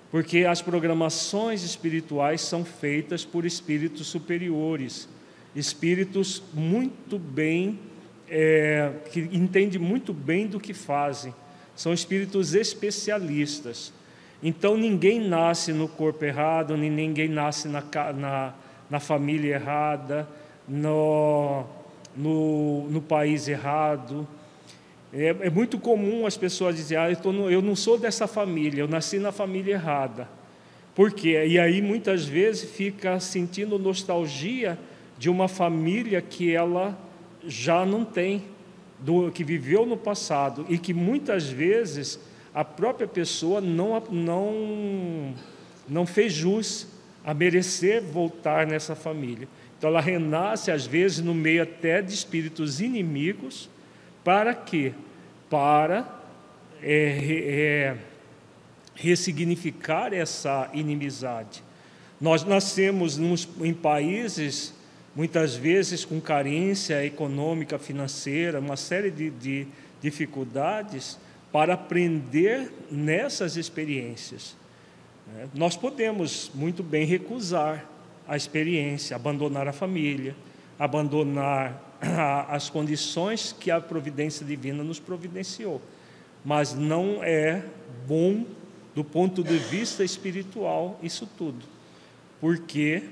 Porque 0.09 0.45
as 0.45 0.61
programações 0.61 1.63
espirituais 1.63 2.41
são 2.41 2.63
feitas 2.63 3.25
por 3.25 3.45
espíritos 3.45 4.07
superiores, 4.07 5.07
espíritos 5.55 6.41
muito 6.53 7.19
bem 7.19 7.79
é, 8.29 8.91
que 9.11 9.21
entende 9.31 9.79
muito 9.79 10.13
bem 10.13 10.47
do 10.47 10.59
que 10.59 10.73
fazem, 10.73 11.33
são 11.75 11.93
espíritos 11.93 12.53
especialistas. 12.53 13.93
Então 14.41 14.77
ninguém 14.77 15.19
nasce 15.19 15.73
no 15.73 15.87
corpo 15.87 16.23
errado, 16.23 16.77
nem 16.77 16.89
ninguém 16.89 17.27
nasce 17.27 17.67
na, 17.67 17.83
na, 18.13 18.53
na 18.89 18.99
família 18.99 19.55
errada, 19.55 20.27
no, 20.67 21.63
no, 22.15 22.87
no 22.89 23.01
país 23.01 23.47
errado. 23.47 24.27
É, 25.13 25.35
é, 25.41 25.49
muito 25.49 25.79
comum 25.79 26.25
as 26.25 26.37
pessoas 26.37 26.75
dizerem: 26.75 27.05
ah, 27.05 27.19
eu, 27.23 27.33
no, 27.33 27.49
eu 27.49 27.61
não 27.61 27.75
sou 27.75 27.97
dessa 27.97 28.27
família, 28.27 28.81
eu 28.81 28.87
nasci 28.87 29.19
na 29.19 29.31
família 29.31 29.73
errada. 29.73 30.27
Por 30.93 31.11
quê? 31.11 31.45
E 31.47 31.59
aí 31.59 31.81
muitas 31.81 32.25
vezes 32.25 32.71
fica 32.71 33.19
sentindo 33.19 33.77
nostalgia 33.77 34.77
de 35.17 35.29
uma 35.29 35.47
família 35.47 36.21
que 36.21 36.53
ela 36.53 36.97
já 37.45 37.85
não 37.85 38.03
tem, 38.03 38.43
do 38.99 39.31
que 39.31 39.43
viveu 39.43 39.85
no 39.85 39.95
passado 39.95 40.65
e 40.69 40.77
que 40.77 40.93
muitas 40.93 41.47
vezes 41.47 42.19
a 42.53 42.65
própria 42.65 43.07
pessoa 43.07 43.61
não, 43.61 44.01
não, 44.09 45.33
não 45.87 46.05
fez 46.05 46.33
jus 46.33 46.87
a 47.23 47.33
merecer 47.33 48.01
voltar 48.01 48.65
nessa 48.65 48.95
família. 48.95 49.47
Então 49.77 49.89
ela 49.89 50.01
renasce, 50.01 50.71
às 50.71 50.87
vezes, 50.87 51.19
no 51.19 51.35
meio 51.35 51.61
até 51.61 52.01
de 52.01 52.13
espíritos 52.13 52.81
inimigos, 52.81 53.69
para 54.27 54.53
quê? 54.53 54.91
Para 55.49 56.05
é, 56.83 57.95
é, 57.95 57.97
ressignificar 58.93 60.13
essa 60.13 60.69
inimizade. 60.73 61.63
Nós 62.19 62.43
nascemos 62.43 63.15
nos, 63.15 63.47
em 63.61 63.73
países 63.73 64.73
muitas 65.15 65.55
vezes 65.55 66.03
com 66.03 66.19
carência 66.19 67.05
econômica, 67.05 67.79
financeira, 67.79 68.59
uma 68.59 68.75
série 68.75 69.09
de, 69.09 69.29
de 69.29 69.65
dificuldades, 70.01 71.17
para 71.49 71.75
aprender 71.75 72.69
nessas 72.91 73.55
experiências. 73.55 74.57
Né? 75.25 75.47
Nós 75.53 75.77
podemos 75.77 76.51
muito 76.53 76.83
bem 76.83 77.05
recusar 77.05 77.85
a 78.27 78.35
experiência, 78.35 79.15
abandonar 79.15 79.69
a 79.69 79.73
família, 79.73 80.35
abandonar 80.77 81.86
as 82.47 82.69
condições 82.69 83.55
que 83.59 83.71
a 83.71 83.81
providência 83.81 84.45
divina 84.45 84.83
nos 84.83 84.99
providenciou, 84.99 85.81
mas 86.43 86.73
não 86.73 87.23
é 87.23 87.63
bom 88.07 88.45
do 88.95 89.03
ponto 89.03 89.43
de 89.43 89.57
vista 89.57 90.03
espiritual 90.03 90.99
isso 91.03 91.27
tudo, 91.37 91.65
porque 92.41 93.03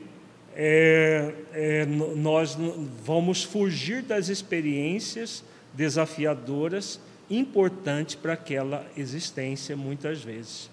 é, 0.55 1.33
é, 1.51 1.85
nós 1.85 2.57
vamos 3.03 3.43
fugir 3.43 4.01
das 4.01 4.29
experiências 4.29 5.43
desafiadoras 5.73 6.99
importantes 7.29 8.15
para 8.15 8.33
aquela 8.33 8.85
existência, 8.95 9.75
muitas 9.75 10.23
vezes. 10.23 10.69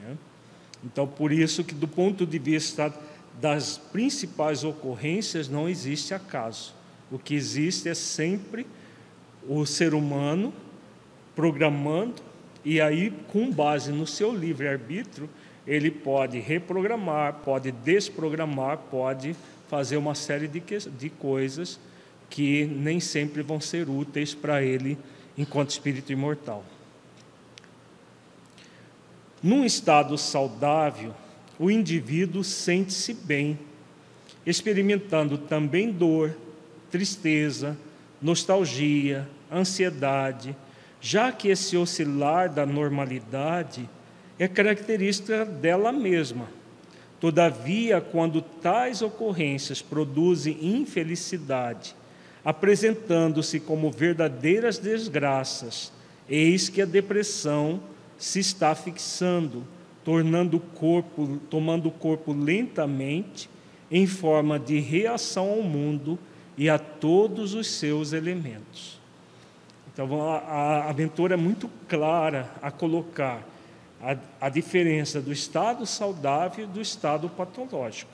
Né? 0.00 0.16
Então, 0.84 1.06
por 1.06 1.32
isso 1.32 1.62
que, 1.62 1.74
do 1.74 1.88
ponto 1.88 2.24
de 2.24 2.38
vista 2.38 2.92
das 3.40 3.76
principais 3.76 4.64
ocorrências, 4.64 5.48
não 5.48 5.68
existe 5.68 6.14
acaso. 6.14 6.74
O 7.10 7.18
que 7.18 7.34
existe 7.34 7.88
é 7.88 7.94
sempre 7.94 8.66
o 9.48 9.64
ser 9.64 9.94
humano 9.94 10.52
programando, 11.34 12.22
e 12.64 12.80
aí, 12.80 13.12
com 13.28 13.50
base 13.50 13.92
no 13.92 14.06
seu 14.06 14.34
livre-arbítrio, 14.34 15.30
ele 15.66 15.90
pode 15.90 16.38
reprogramar, 16.38 17.34
pode 17.44 17.70
desprogramar, 17.70 18.78
pode 18.90 19.36
fazer 19.68 19.96
uma 19.96 20.14
série 20.14 20.48
de, 20.48 20.60
de 20.60 21.10
coisas 21.10 21.78
que 22.28 22.64
nem 22.64 23.00
sempre 23.00 23.42
vão 23.42 23.60
ser 23.60 23.88
úteis 23.88 24.34
para 24.34 24.62
ele 24.62 24.98
enquanto 25.36 25.70
espírito 25.70 26.12
imortal. 26.12 26.64
Num 29.42 29.64
estado 29.64 30.18
saudável, 30.18 31.14
o 31.58 31.70
indivíduo 31.70 32.42
sente-se 32.42 33.14
bem, 33.14 33.58
experimentando 34.44 35.38
também 35.38 35.92
dor, 35.92 36.36
tristeza, 36.90 37.76
nostalgia, 38.20 39.28
ansiedade, 39.52 40.56
já 41.00 41.30
que 41.30 41.48
esse 41.48 41.76
oscilar 41.76 42.52
da 42.52 42.66
normalidade 42.66 43.88
é 44.38 44.48
característica 44.48 45.44
dela 45.44 45.92
mesma. 45.92 46.48
Todavia, 47.20 48.00
quando 48.00 48.40
tais 48.40 49.02
ocorrências 49.02 49.82
produzem 49.82 50.58
infelicidade, 50.60 51.94
apresentando-se 52.44 53.58
como 53.58 53.90
verdadeiras 53.90 54.78
desgraças, 54.78 55.92
eis 56.28 56.68
que 56.68 56.80
a 56.80 56.86
depressão 56.86 57.80
se 58.16 58.38
está 58.38 58.74
fixando, 58.74 59.64
tornando 60.04 60.56
o 60.56 60.60
corpo, 60.60 61.40
tomando 61.50 61.88
o 61.88 61.92
corpo 61.92 62.32
lentamente 62.32 63.50
em 63.90 64.06
forma 64.06 64.58
de 64.58 64.78
reação 64.78 65.50
ao 65.50 65.62
mundo 65.62 66.18
e 66.58 66.68
a 66.68 66.76
todos 66.78 67.54
os 67.54 67.70
seus 67.70 68.12
elementos. 68.12 68.98
Então, 69.92 70.20
a, 70.20 70.90
a 70.90 70.92
mentora 70.92 71.34
é 71.34 71.36
muito 71.36 71.70
clara 71.88 72.50
a 72.60 72.70
colocar 72.70 73.46
a, 74.02 74.16
a 74.40 74.48
diferença 74.48 75.20
do 75.20 75.32
estado 75.32 75.86
saudável 75.86 76.64
e 76.64 76.66
do 76.66 76.80
estado 76.80 77.28
patológico. 77.28 78.10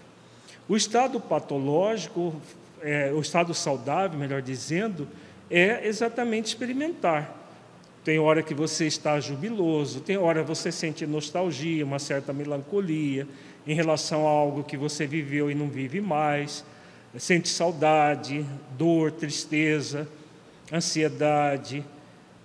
O 0.68 0.76
estado 0.76 1.18
patológico, 1.18 2.34
é, 2.82 3.10
o 3.12 3.20
estado 3.20 3.54
saudável, 3.54 4.18
melhor 4.18 4.42
dizendo, 4.42 5.08
é 5.50 5.86
exatamente 5.86 6.46
experimentar. 6.46 7.34
Tem 8.04 8.18
hora 8.18 8.42
que 8.42 8.54
você 8.54 8.86
está 8.86 9.18
jubiloso, 9.20 10.00
tem 10.00 10.18
hora 10.18 10.42
que 10.42 10.48
você 10.48 10.70
sente 10.70 11.06
nostalgia, 11.06 11.84
uma 11.84 11.98
certa 11.98 12.32
melancolia 12.32 13.26
em 13.66 13.74
relação 13.74 14.26
a 14.26 14.30
algo 14.30 14.62
que 14.62 14.76
você 14.76 15.06
viveu 15.06 15.50
e 15.50 15.54
não 15.54 15.68
vive 15.68 16.02
mais, 16.02 16.62
sente 17.18 17.48
saudade, 17.48 18.44
dor, 18.76 19.12
tristeza, 19.12 20.08
ansiedade. 20.72 21.84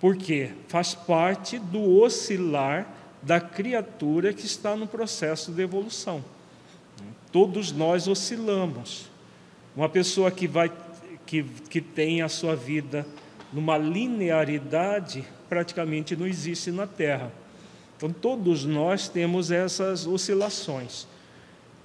Por 0.00 0.16
quê? 0.16 0.50
Faz 0.68 0.94
parte 0.94 1.58
do 1.58 2.00
oscilar 2.00 2.86
da 3.22 3.40
criatura 3.40 4.32
que 4.32 4.46
está 4.46 4.76
no 4.76 4.86
processo 4.86 5.52
de 5.52 5.62
evolução. 5.62 6.24
Todos 7.32 7.72
nós 7.72 8.08
oscilamos. 8.08 9.10
Uma 9.76 9.88
pessoa 9.88 10.30
que 10.30 10.46
vai 10.46 10.70
que, 11.26 11.44
que 11.68 11.80
tem 11.80 12.22
a 12.22 12.28
sua 12.28 12.56
vida 12.56 13.06
numa 13.52 13.78
linearidade 13.78 15.24
praticamente 15.48 16.16
não 16.16 16.26
existe 16.26 16.72
na 16.72 16.86
Terra. 16.86 17.30
Então 17.96 18.12
todos 18.12 18.64
nós 18.64 19.08
temos 19.08 19.50
essas 19.50 20.06
oscilações. 20.06 21.06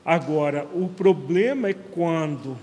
Agora, 0.03 0.67
o 0.73 0.87
problema 0.87 1.69
é 1.69 1.73
quando 1.73 2.57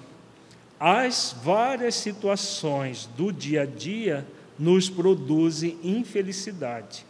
as 0.85 1.37
várias 1.43 1.95
situações 1.95 3.09
do 3.17 3.33
dia 3.33 3.63
a 3.63 3.67
dia 3.67 4.27
nos 4.59 4.91
produzem 4.91 5.79
infelicidade. 5.83 7.07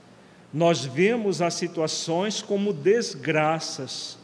Nós 0.53 0.85
vemos 0.85 1.41
as 1.41 1.55
situações 1.55 2.43
como 2.43 2.73
desgraças 2.73 4.19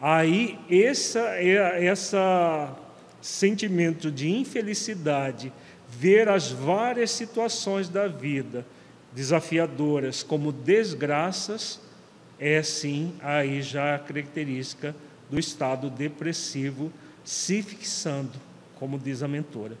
Aí, 0.00 0.56
esse 0.70 1.18
é, 1.18 1.84
essa 1.84 2.76
sentimento 3.20 4.12
de 4.12 4.30
infelicidade, 4.30 5.52
ver 5.88 6.28
as 6.28 6.52
várias 6.52 7.10
situações 7.10 7.88
da 7.88 8.06
vida 8.06 8.64
desafiadoras 9.12 10.22
como 10.22 10.52
desgraças, 10.52 11.80
é 12.38 12.62
sim 12.62 13.12
aí 13.20 13.60
já 13.60 13.96
a 13.96 13.98
característica 13.98 14.94
do 15.28 15.36
estado 15.36 15.90
depressivo 15.90 16.92
se 17.24 17.62
fixando, 17.62 18.32
como 18.76 18.98
diz 18.98 19.22
a 19.22 19.28
mentora. 19.28 19.76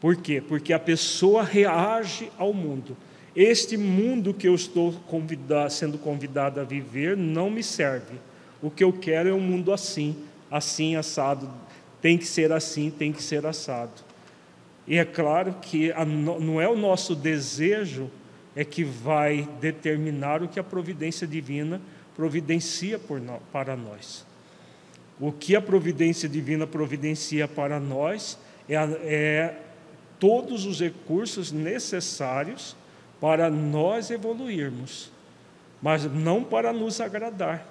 Por 0.00 0.16
quê? 0.16 0.40
Porque 0.40 0.72
a 0.72 0.78
pessoa 0.78 1.42
reage 1.42 2.30
ao 2.38 2.52
mundo. 2.52 2.96
Este 3.34 3.76
mundo 3.76 4.32
que 4.32 4.48
eu 4.48 4.54
estou 4.54 4.92
convidado, 5.06 5.72
sendo 5.72 5.98
convidado 5.98 6.60
a 6.60 6.64
viver 6.64 7.16
não 7.16 7.50
me 7.50 7.62
serve 7.62 8.16
o 8.62 8.70
que 8.70 8.82
eu 8.82 8.92
quero 8.92 9.28
é 9.28 9.32
um 9.32 9.40
mundo 9.40 9.72
assim, 9.72 10.16
assim 10.50 10.96
assado, 10.96 11.50
tem 12.00 12.16
que 12.16 12.26
ser 12.26 12.52
assim, 12.52 12.90
tem 12.90 13.12
que 13.12 13.22
ser 13.22 13.46
assado. 13.46 14.04
E 14.86 14.96
é 14.96 15.04
claro 15.04 15.54
que 15.60 15.92
a, 15.92 16.04
não 16.04 16.60
é 16.60 16.68
o 16.68 16.76
nosso 16.76 17.14
desejo 17.14 18.10
é 18.54 18.64
que 18.64 18.84
vai 18.84 19.48
determinar 19.60 20.42
o 20.42 20.48
que 20.48 20.58
a 20.58 20.64
providência 20.64 21.26
divina 21.26 21.80
providencia 22.14 22.98
no, 22.98 23.38
para 23.52 23.76
nós. 23.76 24.24
O 25.18 25.32
que 25.32 25.56
a 25.56 25.62
providência 25.62 26.28
divina 26.28 26.66
providencia 26.66 27.48
para 27.48 27.80
nós 27.80 28.38
é, 28.68 28.74
é 28.74 29.58
todos 30.18 30.66
os 30.66 30.80
recursos 30.80 31.52
necessários 31.52 32.76
para 33.20 33.50
nós 33.50 34.10
evoluirmos, 34.10 35.10
mas 35.80 36.04
não 36.04 36.44
para 36.44 36.72
nos 36.72 37.00
agradar. 37.00 37.66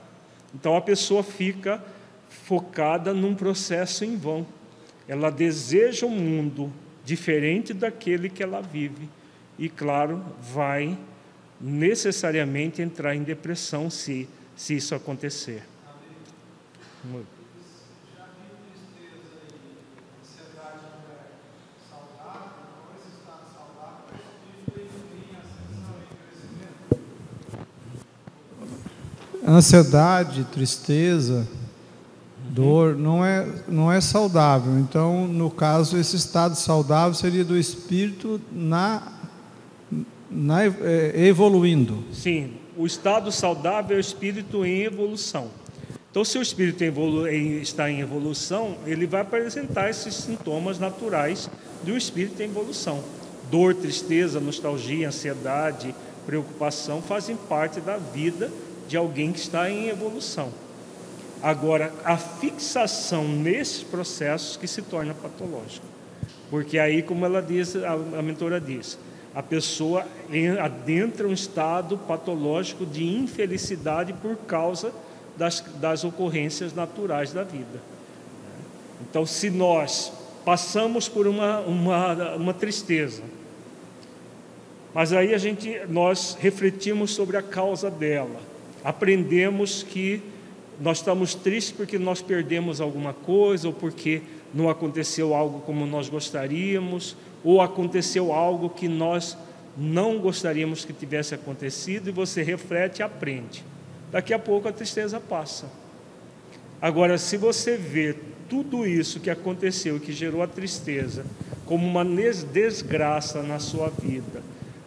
Então 0.54 0.76
a 0.76 0.82
pessoa 0.82 1.22
fica 1.22 1.84
focada 2.30 3.14
num 3.14 3.36
processo 3.36 4.04
em 4.04 4.18
vão. 4.18 4.46
Ela 5.08 5.30
deseja 5.30 6.06
um 6.06 6.10
mundo 6.10 6.72
diferente 7.04 7.74
daquele 7.74 8.30
que 8.30 8.42
ela 8.42 8.62
vive 8.62 9.08
e, 9.60 9.70
claro, 9.70 10.24
vai 10.42 10.98
necessariamente 11.62 12.82
entrar 12.82 13.16
em 13.16 13.24
depressão 13.24 13.90
se, 13.90 14.28
se 14.56 14.76
isso 14.76 14.96
acontecer. 14.96 15.64
Muito. 17.04 17.35
Ansiedade, 29.48 30.44
tristeza, 30.46 31.48
dor, 32.50 32.96
não 32.96 33.24
é, 33.24 33.48
não 33.68 33.92
é 33.92 34.02
saudável. 34.02 34.80
Então, 34.80 35.28
no 35.28 35.50
caso, 35.50 35.98
esse 35.98 36.16
estado 36.16 36.56
saudável 36.56 37.14
seria 37.14 37.44
do 37.44 37.58
espírito 37.58 38.42
na, 38.52 39.04
na 40.30 40.66
é, 40.66 41.14
evoluindo. 41.16 42.04
Sim, 42.12 42.54
o 42.78 42.86
estado 42.86 43.32
saudável 43.32 43.96
é 43.96 44.00
o 44.00 44.02
espírito 44.02 44.66
em 44.66 44.82
evolução. 44.82 45.50
Então, 46.10 46.24
se 46.24 46.38
o 46.38 46.42
espírito 46.42 46.82
está 47.62 47.92
em 47.92 48.00
evolução, 48.00 48.78
ele 48.86 49.06
vai 49.06 49.20
apresentar 49.20 49.90
esses 49.90 50.16
sintomas 50.16 50.80
naturais 50.80 51.50
do 51.84 51.98
espírito 51.98 52.42
em 52.42 52.46
evolução. 52.46 53.04
Dor, 53.52 53.76
tristeza, 53.76 54.40
nostalgia, 54.40 55.10
ansiedade, 55.10 55.94
preocupação 56.26 57.02
fazem 57.02 57.36
parte 57.36 57.82
da 57.82 57.98
vida 57.98 58.50
de 58.88 58.98
alguém 58.98 59.32
que 59.32 59.40
está 59.40 59.70
em 59.70 59.88
evolução. 59.88 60.50
Agora, 61.42 61.94
a 62.04 62.18
fixação 62.18 63.28
nesses 63.28 63.84
processos 63.84 64.58
que 64.58 64.68
se 64.68 64.82
torna 64.82 65.14
patológico. 65.14 65.86
Porque 66.50 66.80
aí, 66.80 67.02
como 67.02 67.26
ela 67.26 67.42
diz, 67.42 67.76
a, 67.76 67.94
a 67.94 68.22
mentora 68.22 68.60
diz, 68.60 68.98
a 69.34 69.44
pessoa 69.44 70.06
adentra 70.64 71.28
um 71.28 71.34
estado 71.34 71.98
patológico 71.98 72.86
de 72.86 73.04
infelicidade 73.04 74.14
por 74.14 74.38
causa 74.38 74.94
das, 75.38 75.60
das 75.80 76.04
ocorrências 76.04 76.74
naturais 76.74 77.34
da 77.34 77.44
vida. 77.44 77.82
Então, 79.02 79.26
se 79.26 79.50
nós 79.50 80.12
passamos 80.46 81.10
por 81.10 81.28
uma, 81.28 81.60
uma, 81.60 82.36
uma 82.36 82.54
tristeza, 82.54 83.24
mas 84.94 85.12
aí 85.12 85.34
a 85.34 85.38
gente, 85.38 85.82
nós 85.90 86.38
refletimos 86.40 87.12
sobre 87.12 87.36
a 87.36 87.42
causa 87.42 87.92
dela, 87.92 88.40
aprendemos 88.86 89.82
que 89.82 90.22
nós 90.80 91.00
estamos 91.00 91.34
tristes 91.34 91.74
porque 91.76 91.98
nós 91.98 92.22
perdemos 92.22 92.80
alguma 92.80 93.14
coisa, 93.14 93.68
ou 93.68 93.74
porque 93.74 94.22
não 94.54 94.70
aconteceu 94.70 95.34
algo 95.34 95.60
como 95.62 95.88
nós 95.88 96.08
gostaríamos, 96.08 97.18
ou 97.44 97.62
aconteceu 97.62 98.32
algo 98.32 98.70
que 98.70 98.88
nós 98.88 99.36
não 99.76 100.20
gostaríamos 100.20 100.86
que 100.86 100.94
tivesse 100.94 101.34
acontecido, 101.34 102.10
e 102.10 102.12
você 102.12 102.44
reflete 102.44 103.00
e 103.00 103.04
aprende. 103.04 103.64
Daqui 104.12 104.34
a 104.34 104.40
pouco 104.40 104.68
a 104.68 104.72
tristeza 104.72 105.20
passa. 105.20 105.66
Agora, 106.80 107.18
se 107.18 107.38
você 107.38 107.76
vê 107.76 108.16
tudo 108.48 108.86
isso 108.86 109.20
que 109.20 109.32
aconteceu, 109.32 110.00
que 110.00 110.14
gerou 110.14 110.44
a 110.44 110.48
tristeza, 110.48 111.26
como 111.66 111.88
uma 111.88 112.06
desgraça 112.06 113.42
na 113.42 113.58
sua 113.58 113.90
vida, 113.90 114.44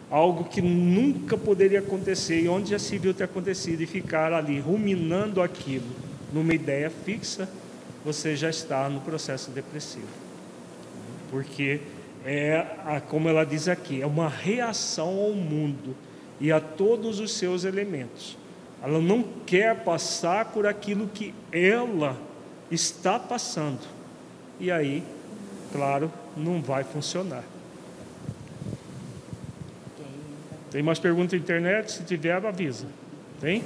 algo 0.09 0.45
que 0.45 0.61
nunca 0.61 1.37
poderia 1.37 1.79
acontecer 1.79 2.41
e 2.41 2.49
onde 2.49 2.71
já 2.71 2.79
se 2.79 2.97
viu 2.97 3.13
ter 3.13 3.25
acontecido 3.25 3.81
e 3.81 3.85
ficar 3.85 4.33
ali 4.33 4.59
ruminando 4.59 5.41
aquilo 5.41 5.85
numa 6.33 6.53
ideia 6.53 6.89
fixa, 6.89 7.49
você 8.03 8.35
já 8.35 8.49
está 8.49 8.89
no 8.89 9.01
processo 9.01 9.51
depressivo. 9.51 10.07
Porque 11.29 11.81
é, 12.25 12.65
como 13.07 13.29
ela 13.29 13.45
diz 13.45 13.67
aqui, 13.67 14.01
é 14.01 14.05
uma 14.05 14.27
reação 14.27 15.19
ao 15.19 15.31
mundo 15.31 15.95
e 16.39 16.51
a 16.51 16.59
todos 16.59 17.19
os 17.19 17.33
seus 17.33 17.63
elementos. 17.63 18.37
Ela 18.81 18.99
não 18.99 19.23
quer 19.45 19.83
passar 19.83 20.45
por 20.45 20.65
aquilo 20.65 21.07
que 21.07 21.33
ela 21.51 22.17
está 22.71 23.19
passando. 23.19 23.81
E 24.59 24.71
aí, 24.71 25.03
claro, 25.71 26.11
não 26.35 26.61
vai 26.61 26.83
funcionar. 26.83 27.43
Tem 30.71 30.83
mais 30.83 30.99
perguntas 30.99 31.33
na 31.33 31.39
internet? 31.39 31.91
Se 31.91 32.03
tiver, 32.03 32.45
avisa. 32.45 32.85
Tem? 33.41 33.63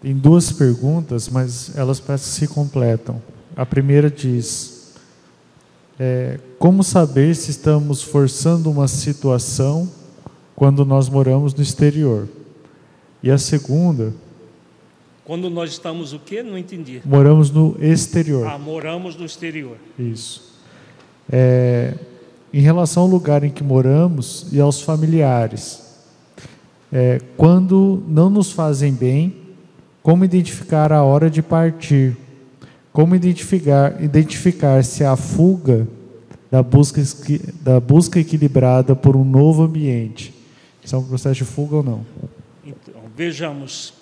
Tem 0.00 0.14
duas 0.14 0.52
perguntas, 0.52 1.28
mas 1.28 1.76
elas 1.76 2.00
parecem 2.00 2.28
que 2.28 2.46
se 2.46 2.54
completam. 2.54 3.20
A 3.54 3.66
primeira 3.66 4.10
diz: 4.10 4.94
é, 5.98 6.38
Como 6.58 6.82
saber 6.82 7.34
se 7.34 7.50
estamos 7.50 8.02
forçando 8.02 8.70
uma 8.70 8.88
situação 8.88 9.90
quando 10.54 10.84
nós 10.84 11.08
moramos 11.08 11.54
no 11.54 11.62
exterior? 11.62 12.28
E 13.22 13.30
a 13.30 13.38
segunda 13.38 14.14
Quando 15.24 15.50
nós 15.50 15.72
estamos 15.72 16.12
o 16.12 16.18
quê? 16.18 16.42
Não 16.42 16.56
entendi. 16.56 17.02
Moramos 17.04 17.50
no 17.50 17.76
exterior. 17.80 18.46
Ah, 18.46 18.58
moramos 18.58 19.16
no 19.16 19.26
exterior. 19.26 19.76
Isso. 19.98 20.55
É, 21.30 21.94
em 22.52 22.60
relação 22.60 23.02
ao 23.02 23.08
lugar 23.08 23.44
em 23.44 23.50
que 23.50 23.62
moramos 23.62 24.46
e 24.52 24.60
aos 24.60 24.80
familiares, 24.80 25.86
é, 26.92 27.20
quando 27.36 28.02
não 28.06 28.30
nos 28.30 28.52
fazem 28.52 28.92
bem, 28.92 29.36
como 30.02 30.24
identificar 30.24 30.92
a 30.92 31.02
hora 31.02 31.28
de 31.28 31.42
partir? 31.42 32.16
Como 32.92 33.14
identificar, 33.14 34.02
identificar 34.02 34.82
se 34.84 35.04
a 35.04 35.16
fuga 35.16 35.86
da 36.50 36.62
busca, 36.62 37.02
da 37.60 37.80
busca 37.80 38.20
equilibrada 38.20 38.94
por 38.94 39.16
um 39.16 39.24
novo 39.24 39.64
ambiente? 39.64 40.32
Se 40.84 40.94
é 40.94 40.98
um 40.98 41.02
processo 41.02 41.34
de 41.34 41.44
fuga 41.44 41.76
ou 41.76 41.82
não? 41.82 42.06
Então, 42.64 43.02
vejamos, 43.16 43.92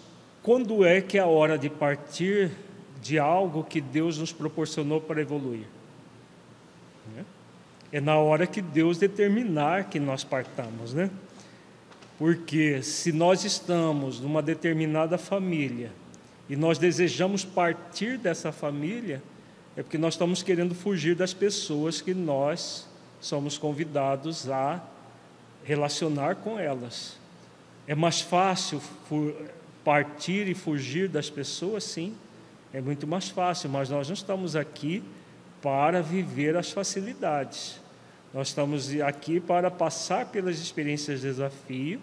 quando 0.42 0.84
é 0.84 1.00
que 1.00 1.16
é 1.16 1.22
a 1.22 1.26
hora 1.26 1.56
de 1.56 1.70
partir 1.70 2.50
de 3.02 3.18
algo 3.18 3.64
que 3.64 3.80
Deus 3.80 4.18
nos 4.18 4.32
proporcionou 4.32 5.00
para 5.00 5.20
evoluir? 5.22 5.64
É 7.94 8.00
na 8.00 8.16
hora 8.16 8.44
que 8.44 8.60
Deus 8.60 8.98
determinar 8.98 9.84
que 9.84 10.00
nós 10.00 10.24
partamos, 10.24 10.92
né? 10.92 11.08
Porque 12.18 12.82
se 12.82 13.12
nós 13.12 13.44
estamos 13.44 14.18
numa 14.18 14.42
determinada 14.42 15.16
família 15.16 15.92
e 16.50 16.56
nós 16.56 16.76
desejamos 16.76 17.44
partir 17.44 18.18
dessa 18.18 18.50
família, 18.50 19.22
é 19.76 19.82
porque 19.84 19.96
nós 19.96 20.14
estamos 20.14 20.42
querendo 20.42 20.74
fugir 20.74 21.14
das 21.14 21.32
pessoas 21.32 22.00
que 22.00 22.12
nós 22.12 22.88
somos 23.20 23.56
convidados 23.56 24.50
a 24.50 24.82
relacionar 25.62 26.34
com 26.34 26.58
elas. 26.58 27.16
É 27.86 27.94
mais 27.94 28.20
fácil 28.20 28.82
partir 29.84 30.48
e 30.48 30.54
fugir 30.54 31.08
das 31.08 31.30
pessoas, 31.30 31.84
sim, 31.84 32.12
é 32.72 32.80
muito 32.80 33.06
mais 33.06 33.28
fácil, 33.28 33.70
mas 33.70 33.88
nós 33.88 34.08
não 34.08 34.14
estamos 34.14 34.56
aqui 34.56 35.00
para 35.62 36.02
viver 36.02 36.56
as 36.56 36.72
facilidades. 36.72 37.83
Nós 38.34 38.48
estamos 38.48 38.90
aqui 39.00 39.38
para 39.38 39.70
passar 39.70 40.26
pelas 40.26 40.58
experiências 40.58 41.20
de 41.20 41.28
desafio 41.28 42.00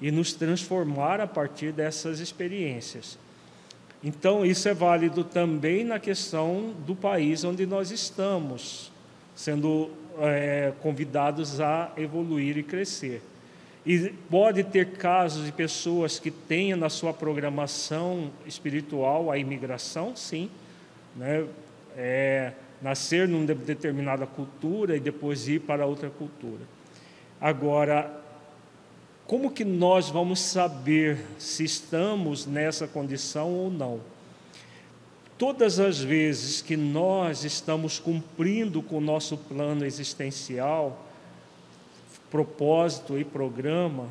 e 0.00 0.12
nos 0.12 0.32
transformar 0.32 1.20
a 1.20 1.26
partir 1.26 1.72
dessas 1.72 2.20
experiências. 2.20 3.18
Então, 4.02 4.46
isso 4.46 4.68
é 4.68 4.74
válido 4.74 5.24
também 5.24 5.82
na 5.82 5.98
questão 5.98 6.72
do 6.86 6.94
país 6.94 7.42
onde 7.42 7.66
nós 7.66 7.90
estamos, 7.90 8.92
sendo 9.34 9.90
é, 10.20 10.72
convidados 10.80 11.60
a 11.60 11.90
evoluir 11.96 12.56
e 12.56 12.62
crescer. 12.62 13.20
E 13.84 14.10
pode 14.30 14.62
ter 14.62 14.92
casos 14.92 15.46
de 15.46 15.50
pessoas 15.50 16.20
que 16.20 16.30
tenham 16.30 16.78
na 16.78 16.88
sua 16.88 17.12
programação 17.12 18.30
espiritual 18.46 19.32
a 19.32 19.36
imigração, 19.36 20.14
sim, 20.14 20.48
né? 21.16 21.44
É, 21.96 22.52
nascer 22.82 23.28
numa 23.28 23.46
determinada 23.54 24.26
cultura 24.26 24.96
e 24.96 25.00
depois 25.00 25.46
ir 25.48 25.60
para 25.60 25.86
outra 25.86 26.10
cultura. 26.10 26.62
Agora, 27.40 28.20
como 29.26 29.50
que 29.50 29.64
nós 29.64 30.10
vamos 30.10 30.40
saber 30.40 31.18
se 31.38 31.64
estamos 31.64 32.44
nessa 32.44 32.86
condição 32.86 33.50
ou 33.50 33.70
não? 33.70 34.00
Todas 35.38 35.80
as 35.80 36.00
vezes 36.00 36.60
que 36.60 36.76
nós 36.76 37.44
estamos 37.44 37.98
cumprindo 37.98 38.82
com 38.82 38.98
o 38.98 39.00
nosso 39.00 39.36
plano 39.36 39.84
existencial, 39.84 41.06
propósito 42.30 43.18
e 43.18 43.24
programa, 43.24 44.08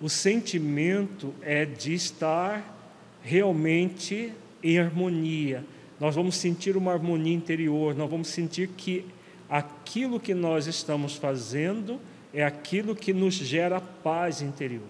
o 0.00 0.08
sentimento 0.08 1.34
é 1.42 1.64
de 1.64 1.94
estar 1.94 2.76
realmente 3.22 4.32
em 4.62 4.78
harmonia. 4.78 5.64
Nós 6.00 6.14
vamos 6.14 6.36
sentir 6.36 6.76
uma 6.76 6.92
harmonia 6.92 7.34
interior, 7.34 7.94
nós 7.94 8.10
vamos 8.10 8.28
sentir 8.28 8.68
que 8.76 9.04
aquilo 9.48 10.20
que 10.20 10.34
nós 10.34 10.66
estamos 10.66 11.16
fazendo 11.16 11.98
é 12.32 12.44
aquilo 12.44 12.94
que 12.94 13.12
nos 13.12 13.34
gera 13.34 13.80
paz 13.80 14.42
interior. 14.42 14.86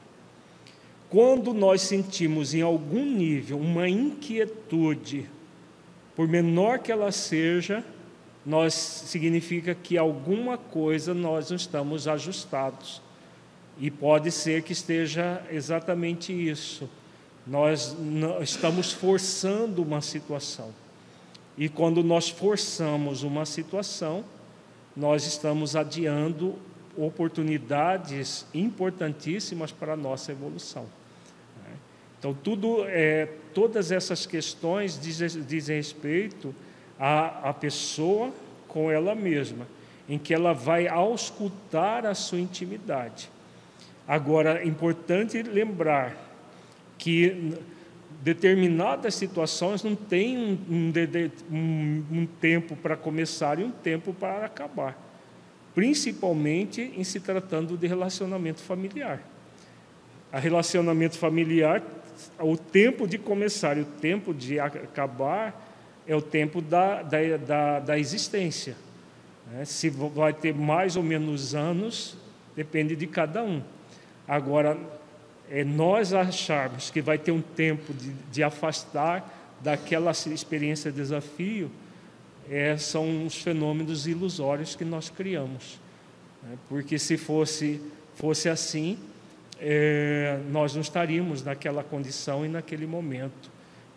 Quando 1.09 1.55
nós 1.55 1.81
sentimos 1.83 2.53
em 2.53 2.61
algum 2.61 3.05
nível 3.05 3.59
uma 3.59 3.89
inquietude, 3.89 5.29
por 6.15 6.29
menor 6.29 6.81
que 6.81 6.93
ela 6.93 7.11
seja, 7.11 7.83
nós 8.45 8.75
significa 8.75 9.75
que 9.75 9.97
alguma 9.97 10.59
coisa 10.59 11.15
nós 11.15 11.49
não 11.49 11.57
estamos 11.57 12.07
ajustados. 12.07 13.01
E 13.81 13.91
pode 13.91 14.31
ser 14.31 14.63
que 14.63 14.73
esteja 14.73 15.43
exatamente 15.51 16.33
isso. 16.33 16.91
Nós 17.47 17.97
estamos 18.41 18.93
forçando 18.93 19.83
uma 19.83 20.01
situação. 20.01 20.75
E 21.59 21.69
quando 21.69 22.05
nós 22.05 22.29
forçamos 22.29 23.25
uma 23.25 23.45
situação, 23.45 24.25
nós 24.97 25.27
estamos 25.27 25.75
adiando 25.75 26.55
oportunidades 26.97 28.47
importantíssimas 28.55 29.73
para 29.73 29.95
a 29.95 29.97
nossa 29.97 30.31
evolução. 30.31 30.85
Né? 31.65 31.77
Então, 32.17 32.33
tudo, 32.33 32.85
é, 32.87 33.29
todas 33.53 33.91
essas 33.91 34.25
questões 34.25 35.01
dizem, 35.01 35.43
dizem 35.43 35.77
respeito 35.77 36.55
à, 36.97 37.51
à 37.51 37.53
pessoa 37.53 38.33
com 38.69 38.89
ela 38.89 39.17
mesma, 39.17 39.67
em 40.09 40.17
que 40.17 40.33
ela 40.33 40.53
vai 40.53 40.87
auscultar 40.87 42.07
a 42.07 42.15
sua 42.15 42.39
intimidade. 42.39 43.29
Agora, 44.07 44.61
é 44.61 44.67
importante 44.67 45.43
lembrar 45.43 46.17
que 46.97 47.53
determinadas 48.23 49.15
situações 49.15 49.83
não 49.83 49.95
têm 49.95 50.37
um, 50.39 50.93
um, 51.51 52.05
um 52.11 52.27
tempo 52.27 52.77
para 52.77 52.97
começar 52.97 53.59
e 53.59 53.65
um 53.65 53.71
tempo 53.71 54.13
para 54.13 54.45
acabar 54.45 55.09
principalmente 55.79 56.93
em 56.97 57.05
se 57.05 57.21
tratando 57.21 57.77
de 57.77 57.87
relacionamento 57.87 58.61
familiar. 58.61 59.23
A 60.33 60.41
relacionamento 60.41 61.17
familiar, 61.17 61.81
o 62.41 62.57
tempo 62.57 63.07
de 63.07 63.17
começar 63.17 63.79
e 63.79 63.83
o 63.83 63.85
tempo 63.85 64.35
de 64.35 64.59
acabar 64.59 65.73
é 66.05 66.17
o 66.17 66.21
tempo 66.21 66.61
da, 66.61 67.03
da, 67.03 67.37
da, 67.37 67.79
da 67.79 67.97
existência. 67.97 68.75
Né? 69.53 69.65
Se 69.65 69.89
vai 69.89 70.33
ter 70.33 70.53
mais 70.53 70.97
ou 70.97 71.03
menos 71.05 71.55
anos, 71.55 72.19
depende 72.57 72.97
de 72.97 73.07
cada 73.07 73.45
um. 73.45 73.63
Agora, 74.27 74.77
é 75.51 75.65
nós 75.65 76.13
acharmos 76.13 76.91
que 76.91 77.01
vai 77.01 77.19
ter 77.19 77.33
um 77.33 77.41
tempo 77.41 77.93
de, 77.95 78.13
de 78.31 78.43
afastar 78.43 79.57
daquela 79.61 80.11
experiência 80.11 80.91
de 80.91 80.99
desafio, 80.99 81.71
é, 82.51 82.77
são 82.77 83.27
os 83.27 83.43
fenômenos 83.43 84.07
ilusórios 84.07 84.75
que 84.75 84.85
nós 84.85 85.11
criamos. 85.11 85.79
Né? 86.43 86.57
Porque 86.69 86.99
se 86.99 87.17
fosse, 87.17 87.81
fosse 88.15 88.49
assim, 88.49 88.99
é, 89.61 90.41
nós 90.51 90.75
não 90.75 90.81
estaríamos 90.81 91.43
naquela 91.43 91.83
condição 91.83 92.45
e 92.45 92.49
naquele 92.49 92.87
momento 92.87 93.51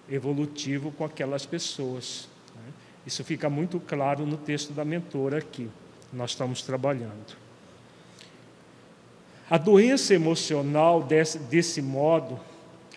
evolutivo 0.10 0.92
com 0.92 1.06
aquelas 1.06 1.46
pessoas. 1.46 2.28
Né? 2.56 2.74
Isso 3.06 3.24
fica 3.24 3.50
muito 3.50 3.80
claro 3.80 4.26
no 4.26 4.38
texto 4.38 4.74
da 4.74 4.84
mentora 4.84 5.38
aqui, 5.38 5.70
nós 6.12 6.32
estamos 6.32 6.62
trabalhando. 6.62 7.38
A 9.52 9.58
doença 9.58 10.16
emocional, 10.16 11.04
desse, 11.04 11.38
desse 11.38 11.82
modo, 11.82 12.40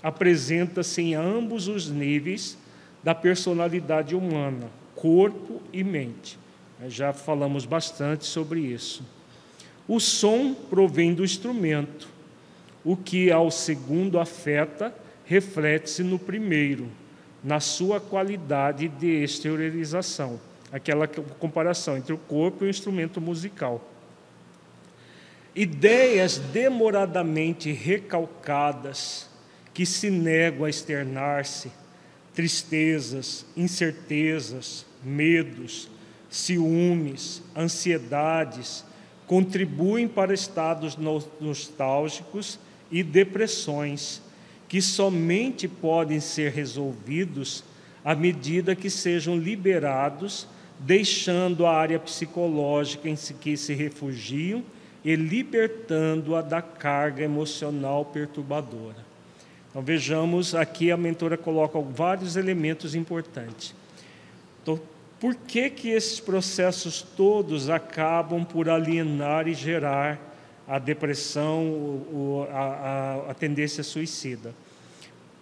apresenta-se 0.00 1.02
em 1.02 1.14
ambos 1.16 1.66
os 1.66 1.90
níveis 1.90 2.57
da 3.02 3.12
personalidade 3.12 4.14
humana 4.14 4.70
corpo 4.94 5.61
e 5.72 5.82
mente. 5.82 6.38
Já 6.86 7.12
falamos 7.12 7.66
bastante 7.66 8.24
sobre 8.24 8.61
isso. 8.61 9.05
O 9.86 9.98
som 9.98 10.55
provém 10.55 11.12
do 11.12 11.24
instrumento, 11.24 12.09
o 12.84 12.96
que 12.96 13.30
ao 13.30 13.50
segundo 13.50 14.18
afeta 14.18 14.94
reflete-se 15.24 16.02
no 16.02 16.18
primeiro, 16.18 16.88
na 17.42 17.59
sua 17.59 18.00
qualidade 18.00 18.88
de 18.88 19.24
exteriorização, 19.24 20.40
aquela 20.72 21.07
comparação 21.09 21.96
entre 21.96 22.14
o 22.14 22.18
corpo 22.18 22.64
e 22.64 22.68
o 22.68 22.70
instrumento 22.70 23.20
musical. 23.20 23.90
Ideias 25.57 26.36
demoradamente 26.36 27.70
recalcadas 27.70 29.30
que 29.72 29.86
se 29.86 30.11
negam 30.11 30.64
a 30.64 30.70
externar-se, 30.70 31.70
tristezas, 32.34 33.46
incertezas, 33.57 34.84
medos, 35.05 35.88
ciúmes, 36.28 37.40
ansiedades, 37.57 38.84
contribuem 39.28 40.09
para 40.09 40.34
estados 40.34 40.96
nostálgicos 41.40 42.59
e 42.90 43.05
depressões, 43.05 44.20
que 44.68 44.82
somente 44.82 45.68
podem 45.68 46.18
ser 46.18 46.50
resolvidos 46.50 47.62
à 48.05 48.12
medida 48.12 48.74
que 48.74 48.90
sejam 48.90 49.38
liberados, 49.38 50.48
deixando 50.80 51.64
a 51.64 51.72
área 51.72 52.00
psicológica 52.00 53.09
em 53.09 53.14
que 53.14 53.57
se 53.57 53.72
refugiam 53.72 54.64
e 55.05 55.14
libertando-a 55.14 56.40
da 56.40 56.62
carga 56.62 57.22
emocional 57.22 58.05
perturbadora. 58.05 59.05
Então 59.70 59.82
vejamos 59.82 60.55
aqui 60.55 60.90
a 60.90 60.96
mentora 60.96 61.36
coloca 61.36 61.78
vários 61.80 62.36
elementos 62.36 62.94
importantes. 62.94 63.74
Então, 64.62 64.80
por 65.20 65.34
que 65.34 65.68
que 65.68 65.90
esses 65.90 66.20
processos 66.20 67.02
todos 67.02 67.68
acabam 67.68 68.44
por 68.44 68.68
alienar 68.68 69.46
e 69.48 69.55
gerar 69.55 70.18
a 70.66 70.78
depressão, 70.78 72.46
a, 72.50 72.57
a, 72.57 73.30
a 73.30 73.34
tendência 73.34 73.82
suicida? 73.82 74.55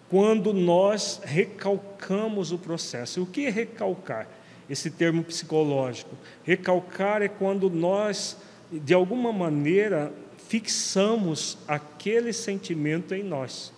Quando 0.09 0.53
nós 0.53 1.21
recalcamos 1.25 2.53
o 2.53 2.59
processo. 2.59 3.23
O 3.23 3.27
que 3.27 3.47
é 3.47 3.51
recalcar? 3.51 4.29
Esse 4.69 4.91
termo 4.91 5.23
psicológico. 5.25 6.17
Recalcar 6.45 7.23
é 7.23 7.29
quando 7.29 7.69
nós, 7.69 8.37
de 8.73 8.95
alguma 8.95 9.33
maneira, 9.33 10.13
fixamos 10.49 11.59
aquele 11.69 12.33
sentimento 12.33 13.15
em 13.15 13.23
nós. 13.23 13.73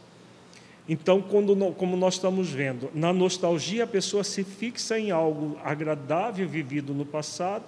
Então, 0.89 1.23
quando, 1.23 1.57
como 1.75 1.97
nós 1.97 2.15
estamos 2.15 2.51
vendo, 2.51 2.91
na 2.95 3.13
nostalgia 3.13 3.85
a 3.85 3.87
pessoa 3.87 4.23
se 4.23 4.45
fixa 4.45 4.99
em 4.99 5.11
algo 5.11 5.59
agradável 5.65 6.47
vivido 6.47 6.93
no 6.93 7.07
passado, 7.07 7.65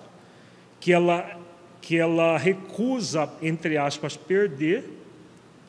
que 0.78 0.92
ela, 0.92 1.38
que 1.80 1.96
ela 1.96 2.36
recusa, 2.36 3.30
entre 3.40 3.78
aspas, 3.78 4.16
perder, 4.16 4.84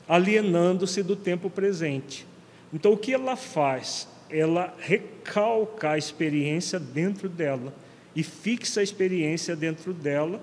alienando-se 0.08 1.02
do 1.02 1.16
tempo 1.16 1.50
presente. 1.50 2.26
Então, 2.74 2.92
o 2.92 2.98
que 2.98 3.14
ela 3.14 3.36
faz? 3.36 4.08
Ela 4.30 4.74
recalca 4.80 5.92
a 5.92 5.98
experiência 5.98 6.78
dentro 6.80 7.30
dela 7.30 7.74
e 8.14 8.24
fixa 8.24 8.82
a 8.82 8.84
experiência 8.84 9.56
dentro 9.56 9.94
dela, 9.94 10.42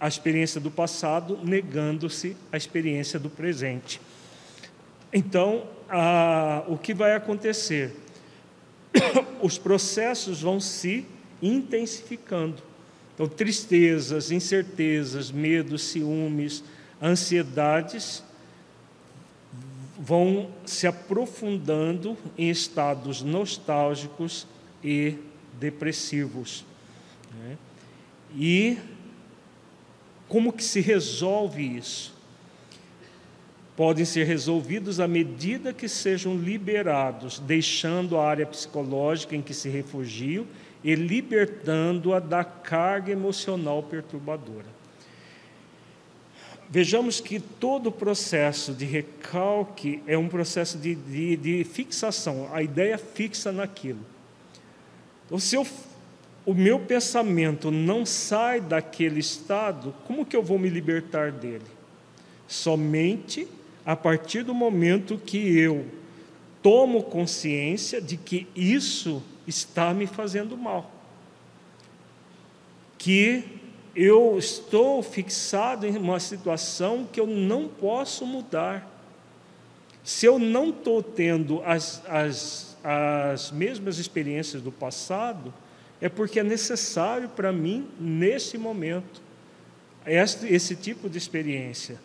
a 0.00 0.08
experiência 0.08 0.58
do 0.58 0.70
passado, 0.70 1.38
negando-se 1.44 2.34
a 2.50 2.56
experiência 2.56 3.18
do 3.18 3.28
presente. 3.28 4.00
Então, 5.12 5.66
a, 5.88 6.64
o 6.66 6.78
que 6.78 6.94
vai 6.94 7.14
acontecer? 7.14 7.94
Os 9.42 9.58
processos 9.58 10.40
vão 10.40 10.58
se 10.58 11.04
intensificando. 11.42 12.62
Então, 13.14 13.28
tristezas, 13.28 14.30
incertezas, 14.30 15.30
medos, 15.30 15.82
ciúmes, 15.82 16.64
ansiedades 17.02 18.22
vão 19.98 20.48
se 20.64 20.86
aprofundando 20.86 22.16
em 22.38 22.48
estados 22.48 23.20
nostálgicos 23.20 24.46
e 24.82 25.18
depressivos. 25.58 26.64
Né? 27.34 27.58
E 28.34 28.78
como 30.30 30.50
que 30.50 30.64
se 30.64 30.80
resolve 30.80 31.62
isso? 31.62 32.18
podem 33.80 34.04
ser 34.04 34.24
resolvidos 34.24 35.00
à 35.00 35.08
medida 35.08 35.72
que 35.72 35.88
sejam 35.88 36.36
liberados, 36.36 37.38
deixando 37.38 38.18
a 38.18 38.28
área 38.28 38.44
psicológica 38.44 39.34
em 39.34 39.40
que 39.40 39.54
se 39.54 39.70
refugiam 39.70 40.46
e 40.84 40.94
libertando-a 40.94 42.18
da 42.18 42.44
carga 42.44 43.10
emocional 43.10 43.82
perturbadora. 43.82 44.66
Vejamos 46.68 47.22
que 47.22 47.40
todo 47.40 47.86
o 47.86 47.92
processo 47.92 48.74
de 48.74 48.84
recalque 48.84 50.02
é 50.06 50.18
um 50.18 50.28
processo 50.28 50.76
de, 50.76 50.94
de, 50.94 51.36
de 51.38 51.64
fixação, 51.64 52.50
a 52.52 52.62
ideia 52.62 52.98
fixa 52.98 53.50
naquilo. 53.50 54.04
Então, 55.24 55.38
se 55.38 55.56
eu, 55.56 55.66
o 56.44 56.54
meu 56.54 56.80
pensamento 56.80 57.70
não 57.70 58.06
sai 58.06 58.60
daquele 58.60 59.20
estado, 59.20 59.94
como 60.06 60.24
que 60.24 60.36
eu 60.36 60.42
vou 60.42 60.58
me 60.58 60.68
libertar 60.68 61.30
dele? 61.30 61.66
Somente 62.48 63.46
a 63.84 63.94
partir 63.94 64.42
do 64.42 64.54
momento 64.54 65.18
que 65.18 65.58
eu 65.58 65.86
tomo 66.62 67.02
consciência 67.02 68.00
de 68.00 68.16
que 68.16 68.46
isso 68.54 69.22
está 69.46 69.92
me 69.92 70.06
fazendo 70.06 70.56
mal. 70.56 70.90
Que 72.98 73.44
eu 73.94 74.38
estou 74.38 75.02
fixado 75.02 75.86
em 75.86 75.96
uma 75.96 76.20
situação 76.20 77.06
que 77.10 77.20
eu 77.20 77.26
não 77.26 77.68
posso 77.68 78.24
mudar. 78.26 78.88
Se 80.04 80.26
eu 80.26 80.38
não 80.38 80.70
estou 80.70 81.02
tendo 81.02 81.62
as, 81.64 82.02
as, 82.06 82.76
as 82.82 83.50
mesmas 83.50 83.98
experiências 83.98 84.62
do 84.62 84.72
passado, 84.72 85.52
é 86.00 86.08
porque 86.08 86.40
é 86.40 86.42
necessário 86.42 87.28
para 87.28 87.52
mim, 87.52 87.86
nesse 87.98 88.56
momento, 88.56 89.20
esse, 90.06 90.74
tipo 90.74 91.08
de 91.08 91.18
experiência. 91.18 92.00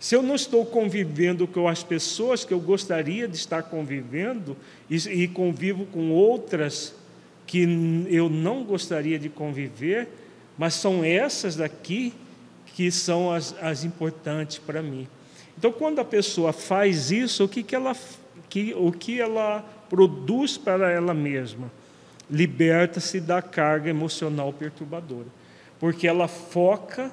Se 0.00 0.14
eu 0.14 0.22
não 0.22 0.34
estou 0.34 0.64
convivendo 0.64 1.46
com 1.46 1.68
as 1.68 1.82
pessoas 1.82 2.44
que 2.44 2.52
eu 2.52 2.60
gostaria 2.60 3.28
de 3.28 3.36
estar 3.36 3.62
convivendo 3.64 4.56
e, 4.88 4.96
e 4.96 5.28
convivo 5.28 5.86
com 5.86 6.10
outras 6.10 6.94
que 7.46 7.62
eu 8.08 8.28
não 8.28 8.64
gostaria 8.64 9.18
de 9.18 9.28
conviver, 9.28 10.08
mas 10.58 10.74
são 10.74 11.04
essas 11.04 11.56
daqui 11.56 12.12
que 12.74 12.90
são 12.90 13.32
as, 13.32 13.54
as 13.60 13.84
importantes 13.84 14.58
para 14.58 14.82
mim. 14.82 15.06
Então, 15.56 15.72
quando 15.72 15.98
a 15.98 16.04
pessoa 16.04 16.52
faz 16.52 17.10
isso, 17.10 17.44
o 17.44 17.48
que, 17.48 17.62
que, 17.62 17.74
ela, 17.74 17.96
que, 18.48 18.74
o 18.74 18.92
que 18.92 19.20
ela 19.20 19.60
produz 19.88 20.58
para 20.58 20.90
ela 20.90 21.14
mesma? 21.14 21.70
Liberta-se 22.30 23.20
da 23.20 23.40
carga 23.40 23.88
emocional 23.88 24.52
perturbadora. 24.52 25.28
Porque 25.78 26.08
ela 26.08 26.26
foca 26.26 27.12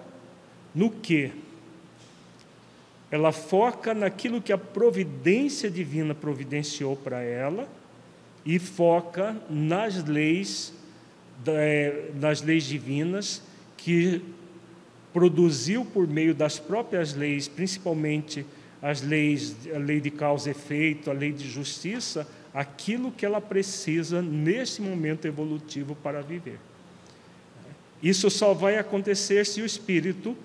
no 0.74 0.90
que? 0.90 1.32
ela 3.14 3.32
foca 3.32 3.94
naquilo 3.94 4.42
que 4.42 4.52
a 4.52 4.58
providência 4.58 5.70
divina 5.70 6.16
providenciou 6.16 6.96
para 6.96 7.22
ela 7.22 7.70
e 8.44 8.58
foca 8.58 9.40
nas 9.48 10.04
leis, 10.04 10.74
é, 11.46 12.10
nas 12.20 12.42
leis 12.42 12.64
divinas 12.64 13.44
que 13.78 14.20
produziu 15.14 15.86
por 15.86 16.08
meio 16.08 16.34
das 16.34 16.58
próprias 16.58 17.14
leis, 17.14 17.48
principalmente 17.48 18.44
as 18.82 19.04
leis, 19.04 19.58
a 19.72 19.78
lei 19.78 20.02
de 20.02 20.10
causa 20.10 20.50
e 20.50 20.52
efeito, 20.52 21.12
a 21.12 21.14
lei 21.14 21.32
de 21.32 21.48
justiça, 21.48 22.28
aquilo 22.54 23.12
que 23.12 23.26
ela 23.26 23.42
precisa 23.42 24.22
nesse 24.22 24.82
momento 24.82 25.26
evolutivo 25.26 25.96
para 25.96 26.22
viver. 26.22 26.60
Isso 28.02 28.30
só 28.30 28.54
vai 28.54 28.78
acontecer 28.78 29.46
se 29.46 29.62
o 29.62 29.66
espírito 29.66 30.36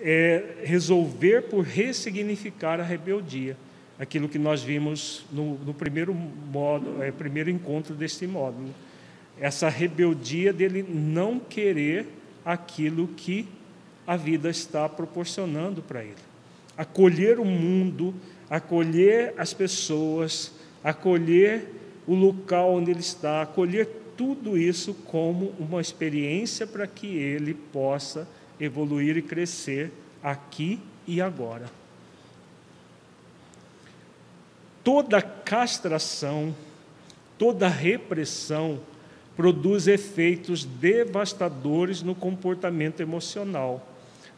é, 0.00 0.56
resolver 0.64 1.42
por 1.42 1.64
ressignificar 1.64 2.80
a 2.80 2.82
rebeldia, 2.82 3.56
aquilo 3.98 4.28
que 4.28 4.38
nós 4.38 4.62
vimos 4.62 5.24
no, 5.32 5.54
no 5.58 5.72
primeiro 5.72 6.12
modo, 6.12 7.02
é, 7.02 7.10
primeiro 7.12 7.48
encontro 7.48 7.94
deste 7.94 8.26
módulo, 8.26 8.74
essa 9.38 9.68
rebeldia 9.68 10.52
dele 10.52 10.82
não 10.82 11.38
querer 11.38 12.06
aquilo 12.44 13.08
que 13.08 13.48
a 14.06 14.16
vida 14.16 14.50
está 14.50 14.88
proporcionando 14.88 15.82
para 15.82 16.02
ele, 16.02 16.16
acolher 16.76 17.38
o 17.38 17.44
mundo, 17.44 18.14
acolher 18.48 19.34
as 19.38 19.54
pessoas, 19.54 20.52
acolher 20.82 21.68
o 22.06 22.14
local 22.14 22.74
onde 22.74 22.90
ele 22.90 23.00
está, 23.00 23.42
acolher 23.42 23.86
tudo 24.16 24.58
isso 24.58 24.92
como 24.92 25.54
uma 25.58 25.80
experiência 25.80 26.66
para 26.66 26.86
que 26.86 27.06
ele 27.06 27.54
possa 27.54 28.28
evoluir 28.58 29.16
e 29.16 29.22
crescer 29.22 29.90
aqui 30.22 30.78
e 31.06 31.20
agora. 31.20 31.70
Toda 34.84 35.22
castração, 35.22 36.54
toda 37.38 37.68
repressão 37.68 38.80
produz 39.36 39.86
efeitos 39.86 40.64
devastadores 40.64 42.02
no 42.02 42.14
comportamento 42.14 43.00
emocional, 43.00 43.86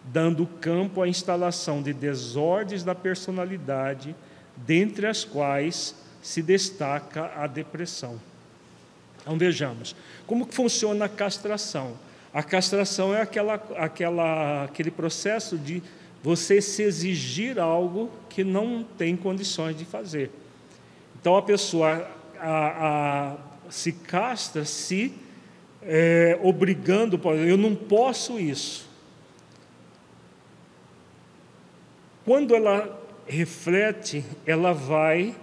dando 0.04 0.46
campo 0.46 1.02
à 1.02 1.08
instalação 1.08 1.82
de 1.82 1.92
desordens 1.92 2.84
da 2.84 2.94
personalidade, 2.94 4.14
dentre 4.56 5.06
as 5.06 5.24
quais 5.24 5.96
se 6.22 6.40
destaca 6.40 7.32
a 7.36 7.46
depressão. 7.46 8.18
Então 9.20 9.36
vejamos, 9.36 9.94
como 10.26 10.46
que 10.46 10.54
funciona 10.54 11.04
a 11.04 11.08
castração? 11.08 11.96
A 12.32 12.42
castração 12.42 13.14
é 13.14 13.20
aquela, 13.20 13.54
aquela, 13.76 14.64
aquele 14.64 14.90
processo 14.90 15.58
de 15.58 15.82
você 16.22 16.62
se 16.62 16.82
exigir 16.82 17.58
algo 17.58 18.10
que 18.28 18.42
não 18.42 18.82
tem 18.96 19.16
condições 19.16 19.76
de 19.76 19.84
fazer. 19.84 20.30
Então 21.20 21.36
a 21.36 21.42
pessoa 21.42 22.08
a, 22.38 22.88
a, 22.88 23.36
se 23.70 23.92
castra 23.92 24.64
se 24.64 25.12
é, 25.82 26.38
obrigando, 26.42 27.20
eu 27.46 27.56
não 27.56 27.74
posso 27.74 28.38
isso. 28.38 28.88
Quando 32.24 32.54
ela 32.54 33.00
reflete, 33.26 34.24
ela 34.46 34.72
vai, 34.72 35.34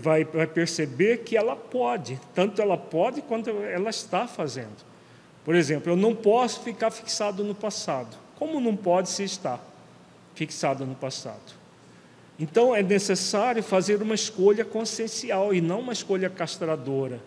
vai, 0.00 0.24
perceber 0.24 1.18
que 1.18 1.36
ela 1.36 1.56
pode, 1.56 2.20
tanto 2.34 2.60
ela 2.60 2.76
pode 2.76 3.22
quanto 3.22 3.48
ela 3.50 3.90
está 3.90 4.26
fazendo. 4.26 4.86
Por 5.44 5.54
exemplo, 5.54 5.92
eu 5.92 5.96
não 5.96 6.14
posso 6.14 6.60
ficar 6.62 6.90
fixado 6.90 7.42
no 7.42 7.54
passado. 7.54 8.16
Como 8.36 8.60
não 8.60 8.76
pode 8.76 9.08
se 9.08 9.24
estar 9.24 9.58
fixado 10.34 10.84
no 10.84 10.94
passado? 10.94 11.56
Então 12.38 12.74
é 12.74 12.82
necessário 12.82 13.62
fazer 13.62 14.00
uma 14.00 14.14
escolha 14.14 14.64
consciencial 14.64 15.52
e 15.54 15.60
não 15.60 15.80
uma 15.80 15.92
escolha 15.92 16.28
castradora 16.30 17.20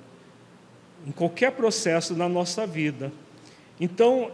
em 1.05 1.11
qualquer 1.11 1.51
processo 1.51 2.13
da 2.13 2.29
nossa 2.29 2.65
vida. 2.65 3.11
Então 3.79 4.31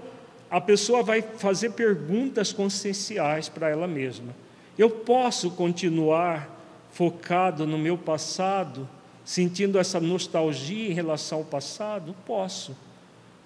a 0.51 0.61
pessoa 0.61 1.01
vai 1.01 1.21
fazer 1.21 1.71
perguntas 1.71 2.51
conscienciais 2.53 3.49
para 3.49 3.69
ela 3.69 3.87
mesma. 3.87 4.35
Eu 4.77 4.89
posso 4.89 5.51
continuar 5.51 6.56
focado 6.97 7.67
no 7.67 7.77
meu 7.77 7.95
passado, 7.95 8.89
sentindo 9.23 9.77
essa 9.77 9.99
nostalgia 9.99 10.89
em 10.89 10.93
relação 10.93 11.37
ao 11.37 11.45
passado? 11.45 12.15
Posso, 12.25 12.75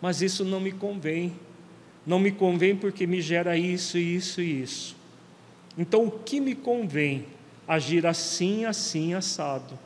mas 0.02 0.22
isso 0.22 0.46
não 0.46 0.62
me 0.62 0.72
convém. 0.72 1.34
Não 2.08 2.18
me 2.18 2.32
convém 2.32 2.78
porque 2.78 3.06
me 3.06 3.22
gera 3.22 3.58
isso, 3.58 3.98
isso 3.98 4.42
e 4.42 4.62
isso. 4.62 4.96
Então, 5.78 6.06
o 6.06 6.12
que 6.12 6.40
me 6.40 6.56
convém? 6.56 7.26
Agir 7.68 8.08
assim, 8.08 8.64
assim, 8.64 9.14
assado. 9.14 9.78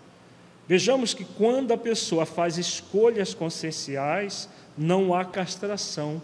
Vejamos 0.68 1.16
que 1.16 1.26
quando 1.26 1.74
a 1.74 1.78
pessoa 1.78 2.24
faz 2.24 2.59
escolhas 2.59 3.34
conscienciais, 3.34 4.47
não 4.78 5.11
há 5.11 5.26
castração. 5.26 6.22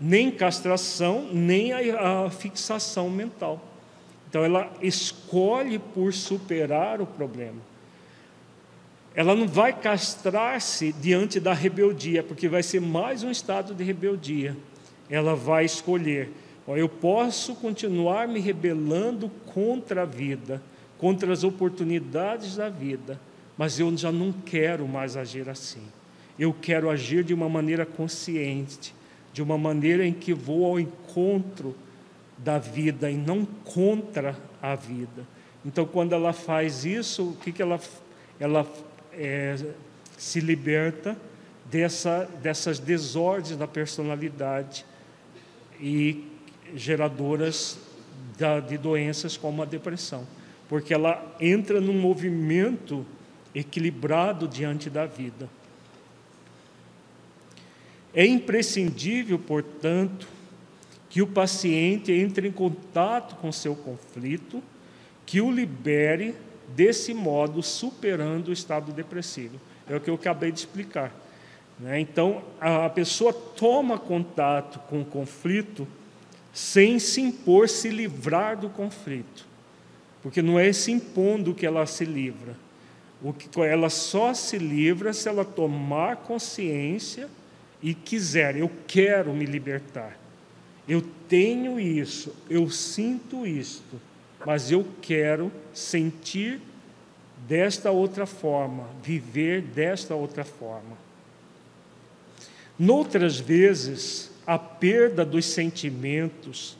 Nem 0.00 0.30
castração, 0.30 1.28
nem 1.30 1.72
a, 1.72 2.30
fixação 2.30 3.10
mental. 3.10 3.71
Então, 4.32 4.42
ela 4.42 4.72
escolhe 4.80 5.78
por 5.78 6.14
superar 6.14 7.02
o 7.02 7.06
problema. 7.06 7.60
Ela 9.14 9.36
não 9.36 9.46
vai 9.46 9.74
castrar-se 9.74 10.90
diante 10.94 11.38
da 11.38 11.52
rebeldia, 11.52 12.22
porque 12.22 12.48
vai 12.48 12.62
ser 12.62 12.80
mais 12.80 13.22
um 13.22 13.30
estado 13.30 13.74
de 13.74 13.84
rebeldia. 13.84 14.56
Ela 15.10 15.36
vai 15.36 15.66
escolher 15.66 16.32
eu 16.68 16.88
posso 16.88 17.54
continuar 17.56 18.28
me 18.28 18.38
rebelando 18.38 19.28
contra 19.46 20.02
a 20.02 20.06
vida, 20.06 20.62
contra 20.96 21.32
as 21.32 21.42
oportunidades 21.42 22.56
da 22.56 22.68
vida, 22.68 23.20
mas 23.58 23.80
eu 23.80 23.94
já 23.96 24.12
não 24.12 24.32
quero 24.32 24.86
mais 24.86 25.16
agir 25.16 25.48
assim. 25.48 25.82
Eu 26.38 26.54
quero 26.54 26.88
agir 26.88 27.24
de 27.24 27.34
uma 27.34 27.48
maneira 27.48 27.84
consciente, 27.84 28.94
de 29.32 29.42
uma 29.42 29.58
maneira 29.58 30.06
em 30.06 30.12
que 30.12 30.32
vou 30.32 30.64
ao 30.64 30.78
encontro 30.78 31.74
da 32.44 32.58
vida 32.58 33.10
e 33.10 33.16
não 33.16 33.44
contra 33.44 34.36
a 34.60 34.74
vida. 34.74 35.26
Então, 35.64 35.86
quando 35.86 36.12
ela 36.12 36.32
faz 36.32 36.84
isso, 36.84 37.30
o 37.30 37.36
que, 37.36 37.52
que 37.52 37.62
ela, 37.62 37.80
ela 38.40 38.66
é, 39.12 39.56
se 40.16 40.40
liberta 40.40 41.16
dessa, 41.70 42.28
dessas 42.42 42.78
desordens 42.78 43.56
da 43.56 43.66
personalidade 43.66 44.84
e 45.80 46.24
geradoras 46.74 47.78
de 48.68 48.76
doenças 48.76 49.36
como 49.36 49.62
a 49.62 49.64
depressão, 49.64 50.26
porque 50.68 50.92
ela 50.92 51.36
entra 51.38 51.80
num 51.80 51.98
movimento 51.98 53.06
equilibrado 53.54 54.48
diante 54.48 54.90
da 54.90 55.06
vida. 55.06 55.48
É 58.14 58.26
imprescindível, 58.26 59.38
portanto, 59.38 60.26
que 61.12 61.20
o 61.20 61.26
paciente 61.26 62.10
entre 62.10 62.48
em 62.48 62.50
contato 62.50 63.36
com 63.36 63.52
seu 63.52 63.76
conflito, 63.76 64.62
que 65.26 65.42
o 65.42 65.50
libere 65.50 66.34
desse 66.74 67.12
modo, 67.12 67.62
superando 67.62 68.48
o 68.48 68.52
estado 68.52 68.92
depressivo. 68.92 69.60
É 69.86 69.94
o 69.94 70.00
que 70.00 70.08
eu 70.08 70.14
acabei 70.14 70.50
de 70.50 70.60
explicar. 70.60 71.12
Né? 71.78 72.00
Então, 72.00 72.42
a 72.58 72.88
pessoa 72.88 73.30
toma 73.30 73.98
contato 73.98 74.78
com 74.88 75.02
o 75.02 75.04
conflito 75.04 75.86
sem 76.50 76.98
se 76.98 77.20
impor, 77.20 77.68
se 77.68 77.90
livrar 77.90 78.56
do 78.56 78.70
conflito. 78.70 79.46
Porque 80.22 80.40
não 80.40 80.58
é 80.58 80.72
se 80.72 80.92
impondo 80.92 81.52
que 81.52 81.66
ela 81.66 81.84
se 81.84 82.06
livra. 82.06 82.56
O 83.22 83.34
que 83.34 83.60
ela 83.60 83.90
só 83.90 84.32
se 84.32 84.56
livra 84.56 85.12
se 85.12 85.28
ela 85.28 85.44
tomar 85.44 86.16
consciência 86.16 87.28
e 87.82 87.92
quiser, 87.92 88.56
eu 88.56 88.70
quero 88.86 89.34
me 89.34 89.44
libertar. 89.44 90.21
Eu 90.92 91.00
tenho 91.26 91.80
isso, 91.80 92.34
eu 92.50 92.68
sinto 92.68 93.46
isto, 93.46 93.98
mas 94.44 94.70
eu 94.70 94.86
quero 95.00 95.50
sentir 95.72 96.60
desta 97.48 97.90
outra 97.90 98.26
forma, 98.26 98.86
viver 99.02 99.62
desta 99.62 100.14
outra 100.14 100.44
forma. 100.44 100.98
Noutras 102.78 103.40
vezes, 103.40 104.30
a 104.46 104.58
perda 104.58 105.24
dos 105.24 105.46
sentimentos, 105.46 106.76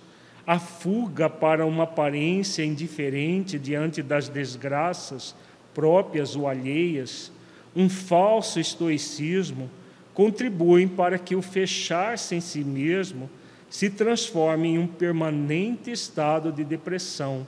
a 0.46 0.58
fuga 0.58 1.30
para 1.30 1.64
uma 1.64 1.84
aparência 1.84 2.62
indiferente 2.62 3.58
diante 3.58 4.02
das 4.02 4.28
desgraças 4.28 5.34
próprias 5.72 6.36
ou 6.36 6.46
alheias, 6.46 7.32
um 7.74 7.88
falso 7.88 8.60
estoicismo, 8.60 9.70
contribuem 10.12 10.86
para 10.86 11.18
que 11.18 11.34
o 11.34 11.40
fechar-se 11.40 12.34
em 12.34 12.40
si 12.42 12.62
mesmo 12.62 13.30
se 13.72 13.88
transforme 13.88 14.68
em 14.68 14.78
um 14.78 14.86
permanente 14.86 15.90
estado 15.90 16.52
de 16.52 16.62
depressão, 16.62 17.46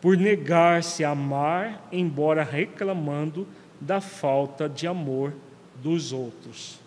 por 0.00 0.16
negar-se 0.16 1.04
a 1.04 1.10
amar, 1.10 1.88
embora 1.92 2.42
reclamando 2.42 3.46
da 3.80 4.00
falta 4.00 4.68
de 4.68 4.88
amor 4.88 5.32
dos 5.76 6.12
outros. 6.12 6.80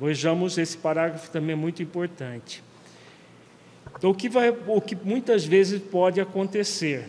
Vejamos 0.00 0.56
esse 0.56 0.78
parágrafo 0.78 1.30
também 1.30 1.52
é 1.52 1.54
muito 1.54 1.82
importante. 1.82 2.64
Então, 3.94 4.08
o 4.08 4.14
que, 4.14 4.30
vai, 4.30 4.48
o 4.48 4.80
que 4.80 4.96
muitas 4.96 5.44
vezes 5.44 5.78
pode 5.78 6.18
acontecer 6.18 7.06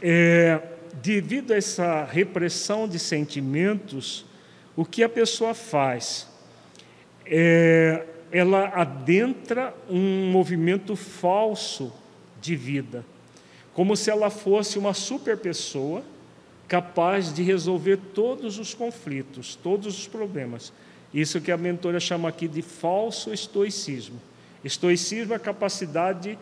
é, 0.00 0.62
devido 1.02 1.52
a 1.52 1.56
essa 1.58 2.04
repressão 2.04 2.88
de 2.88 2.98
sentimentos, 2.98 4.24
o 4.74 4.82
que 4.82 5.02
a 5.02 5.10
pessoa 5.10 5.52
faz? 5.52 6.26
É, 7.26 8.06
ela 8.34 8.66
adentra 8.74 9.72
um 9.88 10.28
movimento 10.32 10.96
falso 10.96 11.92
de 12.40 12.56
vida, 12.56 13.04
como 13.72 13.96
se 13.96 14.10
ela 14.10 14.28
fosse 14.28 14.76
uma 14.76 14.92
super 14.92 15.38
pessoa 15.38 16.02
capaz 16.66 17.32
de 17.32 17.44
resolver 17.44 17.96
todos 18.12 18.58
os 18.58 18.74
conflitos, 18.74 19.54
todos 19.54 19.96
os 19.96 20.08
problemas. 20.08 20.72
Isso 21.12 21.40
que 21.40 21.52
a 21.52 21.56
mentora 21.56 22.00
chama 22.00 22.28
aqui 22.28 22.48
de 22.48 22.60
falso 22.60 23.32
estoicismo. 23.32 24.20
Estoicismo 24.64 25.32
é 25.32 25.36
a 25.36 25.38
capacidade 25.38 26.36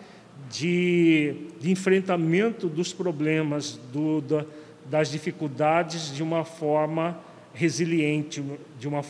de, 0.50 1.34
de 1.60 1.70
enfrentamento 1.70 2.70
dos 2.70 2.94
problemas, 2.94 3.78
do, 3.92 4.22
da, 4.22 4.46
das 4.86 5.10
dificuldades 5.10 6.10
de 6.14 6.22
uma 6.22 6.42
forma 6.42 7.20
resiliente, 7.52 8.42
de 8.80 8.88
uma, 8.88 9.02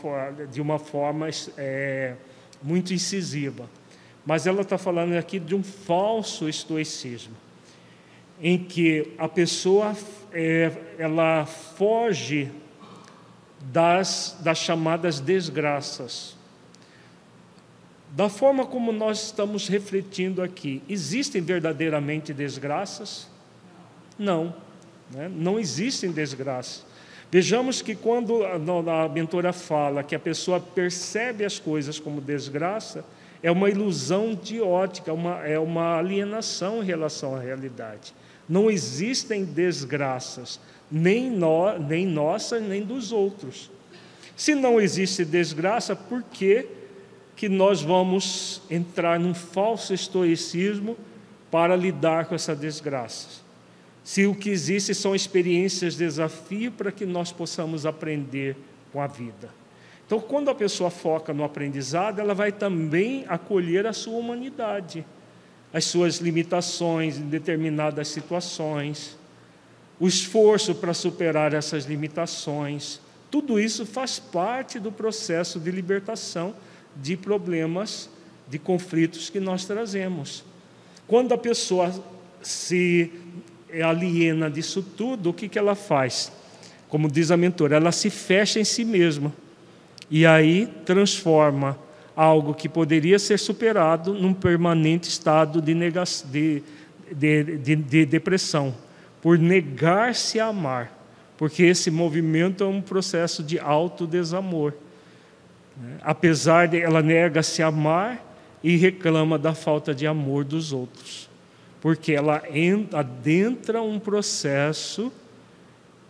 de 0.51 0.61
uma 0.61 0.81
forma 0.81 1.29
é, 1.57 2.17
muito 2.63 2.93
incisiva. 2.93 3.69
Mas 4.25 4.47
ela 4.47 4.63
está 4.63 4.79
falando 4.79 5.15
aqui 5.15 5.39
de 5.39 5.55
um 5.55 5.63
falso 5.63 6.49
estoicismo, 6.49 7.35
em 8.41 8.59
que 8.59 9.13
a 9.19 9.29
pessoa 9.29 9.97
é, 10.33 10.73
ela 10.99 11.45
foge 11.45 12.51
das, 13.61 14.37
das 14.41 14.59
chamadas 14.59 15.21
desgraças. 15.21 16.37
Da 18.11 18.29
forma 18.29 18.67
como 18.67 18.93
nós 18.93 19.27
estamos 19.27 19.69
refletindo 19.69 20.43
aqui, 20.43 20.83
existem 20.89 21.41
verdadeiramente 21.41 22.33
desgraças? 22.33 23.29
Não, 24.19 24.55
né? 25.11 25.31
não 25.35 25.59
existem 25.59 26.13
desgraças. 26.13 26.85
Vejamos 27.33 27.81
que 27.81 27.95
quando 27.95 28.45
a, 28.45 29.09
mentora 29.09 29.55
fala 29.55 30.03
que 30.03 30.15
a 30.15 30.19
pessoa 30.19 30.61
percebe 30.61 31.47
as 31.47 31.59
coisas 31.59 31.99
como 31.99 32.21
desgraça, 32.21 33.03
é 33.43 33.51
uma 33.51 33.71
ilusão 33.71 34.35
de 34.35 34.61
ótica, 34.61 35.15
uma, 35.15 35.39
é 35.39 35.59
uma 35.59 35.97
alienação 35.97 36.83
em 36.83 36.85
relação 36.85 37.35
à 37.35 37.41
realidade. 37.41 38.13
Não 38.47 38.71
existem 38.71 39.47
desgraças, 39.47 40.61
nem, 40.91 41.31
no, 41.31 41.79
nem 41.79 42.07
nossa, 42.07 42.61
nem 42.61 42.83
dos 42.83 43.13
outros. 43.13 43.71
Se 44.37 44.55
não 44.55 44.79
existe 44.79 45.25
desgraça, 45.25 45.97
por 45.97 46.23
que, 46.23 46.67
que 47.35 47.49
nós 47.49 47.81
vamos 47.81 48.61
entrar 48.71 49.19
num 49.19 49.33
falso 49.33 49.95
estoicismo 49.95 50.99
para 51.51 51.75
lidar 51.75 52.27
com 52.27 52.35
essa 52.35 52.55
desgraça? 52.55 53.42
Se 54.05 54.27
o 54.27 54.35
que 54.35 54.51
existe 54.51 54.95
são 54.95 55.15
experiências, 55.15 55.97
desafio 55.97 56.73
para 56.73 56.91
que 56.91 57.07
nós 57.07 57.33
possamos 57.33 57.87
aprender 57.87 58.57
com 58.93 59.01
a 59.01 59.07
vida. 59.07 59.51
Então, 60.07 60.21
quando 60.21 60.51
a 60.51 60.55
pessoa 60.55 60.91
foca 60.91 61.33
no 61.33 61.45
aprendizado, 61.45 62.19
ela 62.19 62.35
vai 62.35 62.53
também 62.53 63.25
acolher 63.29 63.87
a 63.87 63.93
sua 63.93 64.19
humanidade, 64.19 65.07
as 65.73 65.85
suas 65.85 66.19
limitações 66.19 67.17
em 67.17 67.29
determinadas 67.29 68.09
situações 68.09 69.17
o 70.03 70.09
esforço 70.09 70.75
para 70.75 70.93
superar 70.93 71.55
essas 71.55 71.85
limitações, 71.85 73.01
tudo 73.31 73.61
isso 73.61 73.87
faz 73.87 74.19
parte 74.19 74.81
do 74.81 74.91
processo 74.91 75.61
de 75.61 75.71
libertação 75.71 76.57
de 76.97 77.17
problemas, 77.17 78.11
de 78.49 78.59
conflitos 78.59 79.31
que 79.31 79.39
nós 79.39 79.65
trazemos. 79.65 80.45
Quando 81.07 81.33
a 81.33 81.39
pessoa 81.39 81.95
se 82.43 83.13
aliena 83.81 84.51
disso 84.51 84.83
tudo, 84.83 85.31
o 85.31 85.33
que, 85.33 85.49
que 85.49 85.59
ela 85.59 85.75
faz? 85.75 86.33
Como 86.89 87.11
diz 87.11 87.31
a 87.31 87.37
mentora, 87.37 87.77
ela 87.77 87.93
se 87.93 88.11
fecha 88.11 88.61
em 88.61 88.65
si 88.65 88.85
mesma 88.85 89.33
e 90.11 90.27
aí 90.27 90.67
transforma 90.85 91.79
algo 92.15 92.53
que 92.53 92.69
poderia 92.69 93.19
ser 93.19 93.39
superado 93.39 94.13
num 94.13 94.35
permanente 94.35 95.09
estado 95.09 95.63
de, 95.63 95.75
de, 97.15 97.57
de, 97.57 97.77
de 97.77 98.05
depressão, 98.05 98.75
por 99.23 99.39
negar-se 99.39 100.39
a 100.39 100.49
amar, 100.49 100.93
porque 101.39 101.63
esse 101.63 101.91
movimento 101.91 102.63
é 102.63 102.67
um 102.67 102.83
processo 102.83 103.43
de 103.43 103.59
autodesamor. 103.59 104.75
Apesar 106.03 106.69
de 106.69 106.81
ela 106.81 107.01
nega-se 107.01 107.63
a 107.63 107.69
amar 107.69 108.23
e 108.63 108.77
reclama 108.77 109.39
da 109.39 109.55
falta 109.55 109.95
de 109.95 110.07
amor 110.07 110.45
dos 110.45 110.73
outros, 110.73 111.31
porque 111.83 112.13
ela 112.13 112.41
adentra 112.93 113.83
um 113.83 113.99
processo 113.99 115.13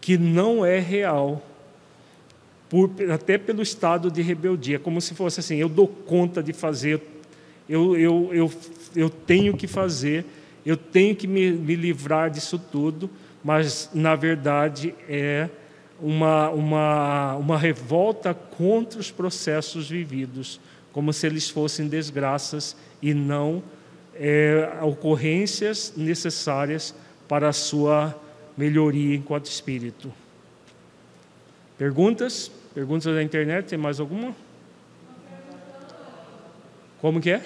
que 0.03 0.19
não 0.19 0.66
é 0.66 0.78
real 0.78 1.43
por, 2.69 2.90
até 3.11 3.39
pelo 3.39 3.62
estado 3.62 4.11
de 4.11 4.20
rebeldia, 4.20 4.78
como 4.78 5.01
se 5.01 5.15
fosse 5.15 5.40
assim: 5.40 5.57
eu 5.57 5.70
dou 5.70 5.89
conta 5.89 6.43
de 6.43 6.53
fazer, 6.53 7.01
eu, 7.66 7.97
eu, 7.97 8.28
eu, 8.35 8.53
eu 8.94 9.09
tenho 9.09 9.57
que 9.57 9.66
fazer, 9.66 10.27
eu 10.65 10.77
tenho 10.77 11.16
que 11.16 11.27
me, 11.27 11.51
me 11.51 11.74
livrar 11.74 12.31
disso 12.31 12.59
tudo, 12.59 13.09
mas 13.43 13.89
na 13.94 14.15
verdade 14.15 14.94
é 15.09 15.49
uma, 15.99 16.51
uma, 16.51 17.35
uma 17.36 17.59
revolta 17.59 18.35
contra 18.35 19.01
os 19.01 19.11
processos 19.11 19.89
vividos, 19.89 20.61
como 20.93 21.15
se 21.15 21.27
eles 21.27 21.49
fossem 21.49 21.89
desgraças 21.89 22.77
e 23.01 23.15
não 23.15 23.62
é, 24.24 24.78
ocorrências 24.81 25.94
necessárias 25.97 26.94
para 27.27 27.49
a 27.49 27.53
sua 27.53 28.16
melhoria 28.57 29.16
enquanto 29.16 29.47
espírito. 29.47 30.12
Perguntas? 31.77 32.49
Perguntas 32.73 33.12
da 33.12 33.20
internet, 33.20 33.66
tem 33.66 33.77
mais 33.77 33.99
alguma? 33.99 34.32
Como 37.01 37.20
que 37.20 37.32
é? 37.32 37.43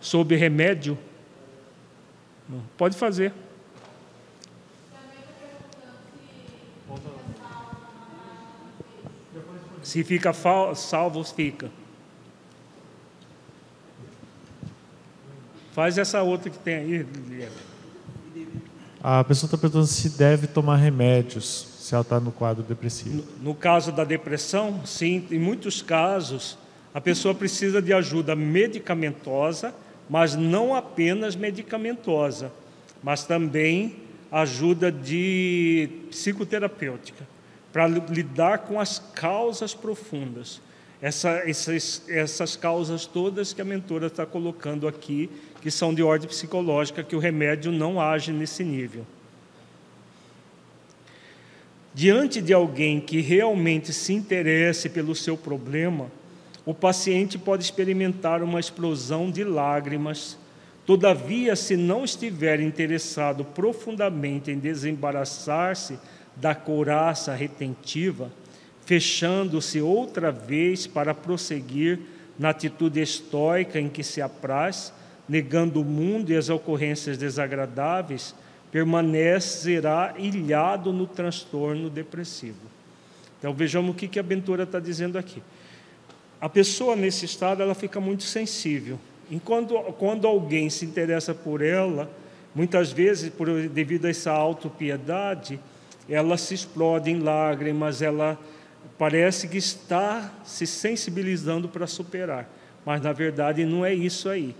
Sobre 0.00 0.36
remédio? 0.36 0.96
Pode 2.78 2.96
fazer. 2.96 3.32
Se 9.82 10.04
fica 10.04 10.32
salvo, 10.76 11.24
fica. 11.24 11.83
Faz 15.74 15.98
essa 15.98 16.22
outra 16.22 16.48
que 16.48 16.58
tem 16.58 16.74
aí, 16.76 17.06
A 19.02 19.24
pessoa 19.24 19.48
está 19.48 19.58
perguntando 19.58 19.88
se 19.88 20.10
deve 20.10 20.46
tomar 20.46 20.76
remédios 20.76 21.74
se 21.80 21.94
ela 21.94 22.02
está 22.02 22.20
no 22.20 22.30
quadro 22.30 22.62
depressivo. 22.62 23.24
No, 23.38 23.50
no 23.50 23.54
caso 23.56 23.90
da 23.90 24.04
depressão, 24.04 24.86
sim, 24.86 25.26
em 25.32 25.38
muitos 25.38 25.82
casos, 25.82 26.56
a 26.94 27.00
pessoa 27.00 27.34
precisa 27.34 27.82
de 27.82 27.92
ajuda 27.92 28.36
medicamentosa, 28.36 29.74
mas 30.08 30.36
não 30.36 30.76
apenas 30.76 31.34
medicamentosa, 31.34 32.52
mas 33.02 33.24
também 33.24 33.96
ajuda 34.30 34.92
de 34.92 35.88
psicoterapêutica, 36.08 37.26
para 37.72 37.88
lidar 37.88 38.58
com 38.58 38.78
as 38.78 39.00
causas 39.12 39.74
profundas. 39.74 40.60
Essa, 41.02 41.30
essas, 41.44 42.02
essas 42.08 42.56
causas 42.56 43.04
todas 43.06 43.52
que 43.52 43.60
a 43.60 43.64
mentora 43.64 44.06
está 44.06 44.24
colocando 44.24 44.88
aqui, 44.88 45.28
que 45.64 45.70
são 45.70 45.94
de 45.94 46.02
ordem 46.02 46.28
psicológica, 46.28 47.02
que 47.02 47.16
o 47.16 47.18
remédio 47.18 47.72
não 47.72 47.98
age 47.98 48.30
nesse 48.30 48.62
nível. 48.62 49.06
Diante 51.94 52.42
de 52.42 52.52
alguém 52.52 53.00
que 53.00 53.22
realmente 53.22 53.90
se 53.90 54.12
interesse 54.12 54.90
pelo 54.90 55.14
seu 55.14 55.38
problema, 55.38 56.12
o 56.66 56.74
paciente 56.74 57.38
pode 57.38 57.64
experimentar 57.64 58.42
uma 58.42 58.60
explosão 58.60 59.30
de 59.30 59.42
lágrimas. 59.42 60.36
Todavia, 60.84 61.56
se 61.56 61.78
não 61.78 62.04
estiver 62.04 62.60
interessado 62.60 63.42
profundamente 63.42 64.50
em 64.50 64.58
desembaraçar-se 64.58 65.98
da 66.36 66.54
couraça 66.54 67.34
retentiva, 67.34 68.30
fechando-se 68.84 69.80
outra 69.80 70.30
vez 70.30 70.86
para 70.86 71.14
prosseguir 71.14 72.00
na 72.38 72.50
atitude 72.50 73.00
estoica 73.00 73.80
em 73.80 73.88
que 73.88 74.02
se 74.02 74.20
apraz, 74.20 74.92
negando 75.28 75.80
o 75.80 75.84
mundo 75.84 76.30
e 76.30 76.36
as 76.36 76.48
ocorrências 76.48 77.16
desagradáveis, 77.16 78.34
permanecerá 78.70 80.14
ilhado 80.18 80.92
no 80.92 81.06
transtorno 81.06 81.88
depressivo. 81.88 82.58
Então 83.38 83.52
vejamos 83.54 83.92
o 83.92 83.94
que 83.94 84.18
a 84.18 84.22
Bentura 84.22 84.64
está 84.64 84.80
dizendo 84.80 85.16
aqui. 85.16 85.42
A 86.40 86.48
pessoa 86.48 86.96
nesse 86.96 87.24
estado 87.24 87.62
ela 87.62 87.74
fica 87.74 88.00
muito 88.00 88.24
sensível. 88.24 88.98
Enquanto 89.30 89.74
quando 89.98 90.26
alguém 90.26 90.68
se 90.68 90.84
interessa 90.84 91.34
por 91.34 91.62
ela, 91.62 92.10
muitas 92.54 92.92
vezes 92.92 93.30
por 93.30 93.48
devido 93.68 94.06
a 94.06 94.10
essa 94.10 94.30
autopiedade, 94.30 95.58
ela 96.08 96.36
se 96.36 96.54
explode 96.54 97.10
em 97.10 97.20
lágrimas, 97.20 98.02
ela 98.02 98.38
parece 98.98 99.48
que 99.48 99.56
está 99.56 100.32
se 100.44 100.66
sensibilizando 100.66 101.68
para 101.68 101.86
superar, 101.86 102.48
mas 102.84 103.00
na 103.00 103.12
verdade 103.12 103.64
não 103.64 103.84
é 103.84 103.94
isso 103.94 104.28
aí. 104.28 104.54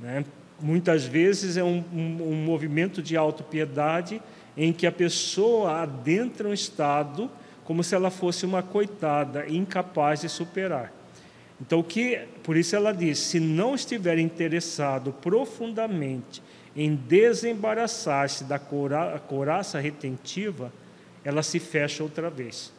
Né? 0.00 0.24
muitas 0.60 1.04
vezes 1.04 1.56
é 1.56 1.62
um, 1.62 1.84
um, 1.92 2.30
um 2.30 2.34
movimento 2.34 3.02
de 3.02 3.16
autopiedade 3.16 4.20
em 4.56 4.72
que 4.72 4.86
a 4.86 4.92
pessoa 4.92 5.82
adentra 5.82 6.48
um 6.48 6.52
estado 6.52 7.30
como 7.64 7.84
se 7.84 7.94
ela 7.94 8.10
fosse 8.10 8.46
uma 8.46 8.62
coitada, 8.62 9.46
incapaz 9.48 10.22
de 10.22 10.28
superar. 10.28 10.92
Então, 11.60 11.82
que, 11.82 12.18
por 12.42 12.56
isso 12.56 12.74
ela 12.74 12.92
diz: 12.92 13.18
se 13.18 13.38
não 13.38 13.74
estiver 13.74 14.18
interessado 14.18 15.12
profundamente 15.12 16.42
em 16.74 16.94
desembaraçar-se 16.94 18.44
da 18.44 18.58
cora, 18.58 19.20
coraça 19.26 19.78
retentiva, 19.78 20.72
ela 21.24 21.42
se 21.42 21.58
fecha 21.58 22.02
outra 22.02 22.30
vez, 22.30 22.72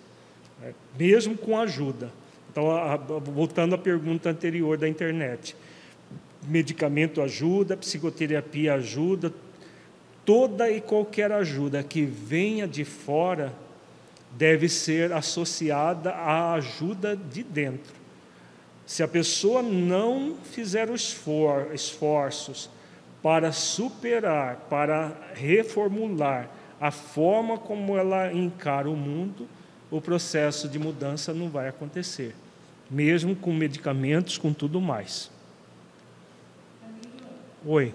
né? 0.59 0.73
mesmo 0.97 1.37
com 1.37 1.57
ajuda. 1.57 2.11
Então, 2.51 2.71
a, 2.71 2.93
a, 2.93 2.97
voltando 2.97 3.75
à 3.75 3.77
pergunta 3.77 4.29
anterior 4.29 4.77
da 4.77 4.87
internet, 4.87 5.55
medicamento 6.47 7.21
ajuda, 7.21 7.75
psicoterapia 7.77 8.75
ajuda, 8.75 9.33
toda 10.25 10.69
e 10.69 10.79
qualquer 10.79 11.31
ajuda 11.31 11.83
que 11.83 12.03
venha 12.03 12.67
de 12.67 12.85
fora 12.85 13.53
deve 14.31 14.69
ser 14.69 15.11
associada 15.11 16.11
à 16.11 16.53
ajuda 16.53 17.15
de 17.15 17.43
dentro. 17.43 17.93
Se 18.85 19.03
a 19.03 19.07
pessoa 19.07 19.61
não 19.61 20.35
fizer 20.43 20.89
os 20.89 21.15
esforços 21.73 22.69
para 23.21 23.51
superar, 23.51 24.67
para 24.69 25.15
reformular 25.33 26.49
a 26.79 26.91
forma 26.91 27.57
como 27.57 27.97
ela 27.97 28.31
encara 28.31 28.89
o 28.89 28.95
mundo, 28.95 29.47
o 29.91 29.99
processo 29.99 30.67
de 30.69 30.79
mudança 30.79 31.33
não 31.33 31.49
vai 31.49 31.67
acontecer, 31.67 32.35
mesmo 32.89 33.35
com 33.35 33.53
medicamentos, 33.53 34.37
com 34.37 34.53
tudo 34.53 34.79
mais. 34.79 35.29
Oi. 37.65 37.93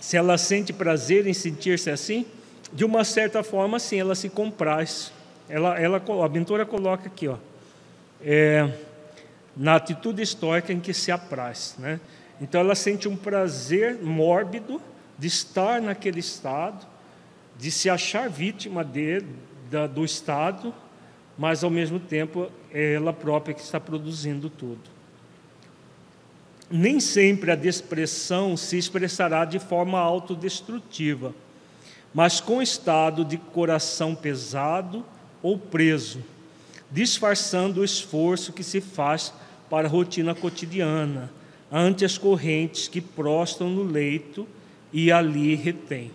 Se 0.00 0.16
ela 0.16 0.38
sente 0.38 0.72
prazer 0.72 1.26
em 1.26 1.34
sentir-se 1.34 1.90
assim, 1.90 2.24
de 2.72 2.82
uma 2.82 3.04
certa 3.04 3.42
forma, 3.42 3.78
sim, 3.78 4.00
ela 4.00 4.14
se 4.14 4.30
compraz. 4.30 5.12
Ela, 5.50 5.78
ela, 5.78 6.02
a 6.24 6.28
mentora 6.30 6.64
coloca 6.64 7.08
aqui, 7.08 7.28
ó, 7.28 7.36
é, 8.22 8.72
na 9.54 9.74
atitude 9.76 10.22
estoica 10.22 10.72
em 10.72 10.80
que 10.80 10.94
se 10.94 11.12
apraz. 11.12 11.76
Né? 11.78 12.00
Então, 12.40 12.62
ela 12.62 12.74
sente 12.74 13.06
um 13.06 13.16
prazer 13.16 13.98
mórbido 14.02 14.80
de 15.18 15.26
estar 15.26 15.82
naquele 15.82 16.20
estado, 16.20 16.86
de 17.58 17.70
se 17.70 17.90
achar 17.90 18.30
vítima 18.30 18.82
de, 18.82 19.22
da, 19.70 19.86
do 19.86 20.06
estado, 20.06 20.74
mas, 21.36 21.62
ao 21.62 21.70
mesmo 21.70 22.00
tempo, 22.00 22.50
é 22.72 22.94
ela 22.94 23.12
própria 23.12 23.54
que 23.54 23.60
está 23.60 23.78
produzindo 23.78 24.48
tudo 24.48 25.01
nem 26.72 26.98
sempre 26.98 27.50
a 27.50 27.54
depressão 27.54 28.56
se 28.56 28.78
expressará 28.78 29.44
de 29.44 29.58
forma 29.58 29.98
autodestrutiva, 29.98 31.34
mas 32.14 32.40
com 32.40 32.62
estado 32.62 33.24
de 33.24 33.36
coração 33.36 34.14
pesado 34.14 35.04
ou 35.42 35.58
preso, 35.58 36.24
disfarçando 36.90 37.82
o 37.82 37.84
esforço 37.84 38.52
que 38.52 38.62
se 38.62 38.80
faz 38.80 39.34
para 39.68 39.86
a 39.86 39.90
rotina 39.90 40.34
cotidiana, 40.34 41.30
ante 41.70 42.04
as 42.04 42.16
correntes 42.16 42.88
que 42.88 43.00
prostam 43.00 43.68
no 43.68 43.82
leito 43.82 44.46
e 44.92 45.12
ali 45.12 45.54
retém. 45.54 46.10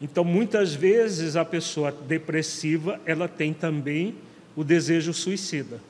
Então, 0.00 0.24
muitas 0.24 0.74
vezes 0.74 1.34
a 1.34 1.44
pessoa 1.44 1.90
depressiva, 1.90 3.00
ela 3.06 3.26
tem 3.26 3.54
também 3.54 4.14
o 4.54 4.62
desejo 4.62 5.14
suicida. 5.14 5.80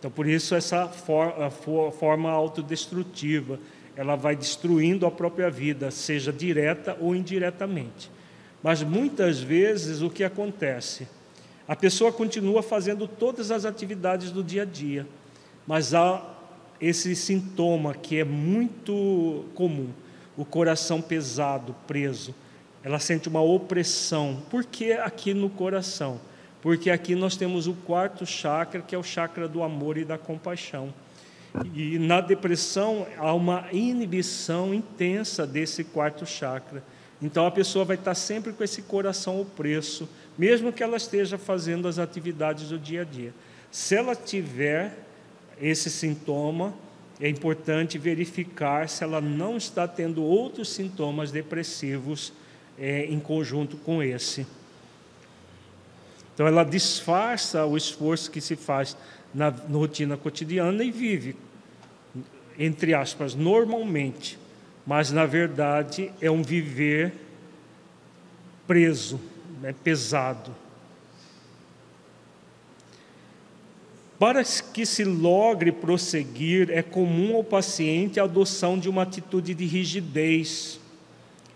Então, 0.00 0.10
por 0.10 0.26
isso, 0.26 0.54
essa 0.54 0.88
for, 0.88 1.92
forma 1.92 2.30
autodestrutiva, 2.30 3.60
ela 3.94 4.16
vai 4.16 4.34
destruindo 4.34 5.04
a 5.04 5.10
própria 5.10 5.50
vida, 5.50 5.90
seja 5.90 6.32
direta 6.32 6.96
ou 6.98 7.14
indiretamente. 7.14 8.10
Mas 8.62 8.82
muitas 8.82 9.40
vezes 9.40 10.00
o 10.00 10.08
que 10.08 10.24
acontece? 10.24 11.06
A 11.68 11.76
pessoa 11.76 12.10
continua 12.10 12.62
fazendo 12.62 13.06
todas 13.06 13.50
as 13.50 13.66
atividades 13.66 14.30
do 14.30 14.42
dia 14.42 14.62
a 14.62 14.64
dia, 14.64 15.06
mas 15.66 15.92
há 15.92 16.34
esse 16.80 17.14
sintoma 17.14 17.92
que 17.92 18.16
é 18.16 18.24
muito 18.24 19.44
comum: 19.54 19.90
o 20.34 20.46
coração 20.46 21.02
pesado, 21.02 21.76
preso. 21.86 22.34
Ela 22.82 22.98
sente 22.98 23.28
uma 23.28 23.42
opressão. 23.42 24.42
Por 24.48 24.64
que 24.64 24.92
aqui 24.92 25.34
no 25.34 25.50
coração? 25.50 26.18
Porque 26.62 26.90
aqui 26.90 27.14
nós 27.14 27.36
temos 27.36 27.66
o 27.66 27.72
quarto 27.72 28.26
chakra, 28.26 28.82
que 28.82 28.94
é 28.94 28.98
o 28.98 29.02
chakra 29.02 29.48
do 29.48 29.62
amor 29.62 29.96
e 29.96 30.04
da 30.04 30.18
compaixão. 30.18 30.92
E 31.74 31.98
na 31.98 32.20
depressão 32.20 33.06
há 33.16 33.34
uma 33.34 33.66
inibição 33.72 34.72
intensa 34.72 35.46
desse 35.46 35.82
quarto 35.82 36.24
chakra. 36.26 36.82
Então 37.20 37.46
a 37.46 37.50
pessoa 37.50 37.84
vai 37.84 37.96
estar 37.96 38.14
sempre 38.14 38.52
com 38.52 38.62
esse 38.62 38.82
coração 38.82 39.40
opresso, 39.40 40.08
mesmo 40.38 40.72
que 40.72 40.82
ela 40.82 40.96
esteja 40.96 41.36
fazendo 41.36 41.88
as 41.88 41.98
atividades 41.98 42.68
do 42.68 42.78
dia 42.78 43.02
a 43.02 43.04
dia. 43.04 43.34
Se 43.70 43.94
ela 43.94 44.14
tiver 44.14 44.96
esse 45.60 45.90
sintoma, 45.90 46.72
é 47.20 47.28
importante 47.28 47.98
verificar 47.98 48.88
se 48.88 49.04
ela 49.04 49.20
não 49.20 49.56
está 49.56 49.86
tendo 49.86 50.22
outros 50.22 50.70
sintomas 50.70 51.30
depressivos 51.30 52.32
é, 52.78 53.04
em 53.04 53.20
conjunto 53.20 53.76
com 53.76 54.02
esse. 54.02 54.46
Então 56.40 56.48
ela 56.48 56.64
disfarça 56.64 57.66
o 57.66 57.76
esforço 57.76 58.30
que 58.30 58.40
se 58.40 58.56
faz 58.56 58.96
na, 59.34 59.50
na 59.50 59.76
rotina 59.76 60.16
cotidiana 60.16 60.82
e 60.82 60.90
vive, 60.90 61.36
entre 62.58 62.94
aspas, 62.94 63.34
normalmente, 63.34 64.38
mas 64.86 65.12
na 65.12 65.26
verdade 65.26 66.10
é 66.18 66.30
um 66.30 66.42
viver 66.42 67.12
preso, 68.66 69.20
né, 69.60 69.74
pesado. 69.84 70.56
Para 74.18 74.42
que 74.42 74.86
se 74.86 75.04
logre 75.04 75.70
prosseguir, 75.70 76.70
é 76.70 76.80
comum 76.82 77.36
ao 77.36 77.44
paciente 77.44 78.18
a 78.18 78.24
adoção 78.24 78.78
de 78.78 78.88
uma 78.88 79.02
atitude 79.02 79.52
de 79.52 79.66
rigidez. 79.66 80.80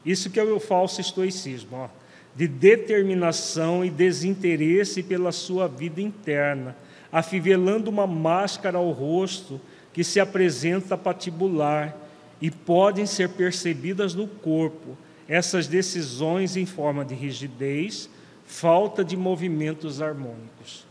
Isso 0.05 0.29
que 0.29 0.39
é 0.39 0.45
o 0.45 0.61
falso 0.61 1.01
estoicismo, 1.01 1.75
ó, 1.75 2.04
de 2.35 2.49
determinação 2.49 3.85
e 3.85 3.91
desinteresse 3.91 5.03
pela 5.03 5.31
sua 5.31 5.69
vida 5.69 6.01
interna, 6.01 6.77
afivelando 7.13 7.89
uma 7.89 8.07
máscara 8.07 8.79
ao 8.79 8.91
rosto 8.91 9.61
que 9.93 10.03
se 10.03 10.19
apresenta 10.19 10.99
patibular 10.99 11.97
e 12.41 12.51
podem 12.51 13.07
ser 13.07 13.31
percebidas 13.31 14.15
no 14.15 14.27
corpo. 14.27 14.99
Essas 15.29 15.67
decisões 15.69 16.57
em 16.57 16.67
forma 16.67 17.05
de 17.05 17.15
rigidez, 17.15 18.11
falta 18.45 19.05
de 19.05 19.17
movimentos 19.17 20.03
harmônicos. 20.03 20.85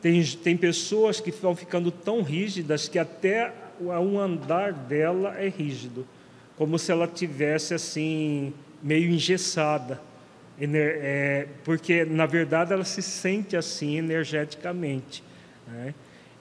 Tem, 0.00 0.22
tem 0.22 0.56
pessoas 0.56 1.18
que 1.18 1.30
estão 1.30 1.56
ficando 1.56 1.90
tão 1.90 2.22
rígidas 2.22 2.86
que 2.86 2.98
até 2.98 3.52
um 3.80 4.20
andar 4.20 4.72
dela 4.72 5.34
é 5.38 5.48
rígido, 5.48 6.06
como 6.56 6.78
se 6.78 6.92
ela 6.92 7.08
tivesse 7.08 7.74
assim 7.74 8.52
meio 8.82 9.10
engessada, 9.10 10.00
é, 10.60 11.48
porque 11.64 12.04
na 12.04 12.26
verdade 12.26 12.72
ela 12.72 12.84
se 12.84 13.02
sente 13.02 13.56
assim 13.56 13.96
energeticamente. 13.96 15.22
Né? 15.66 15.94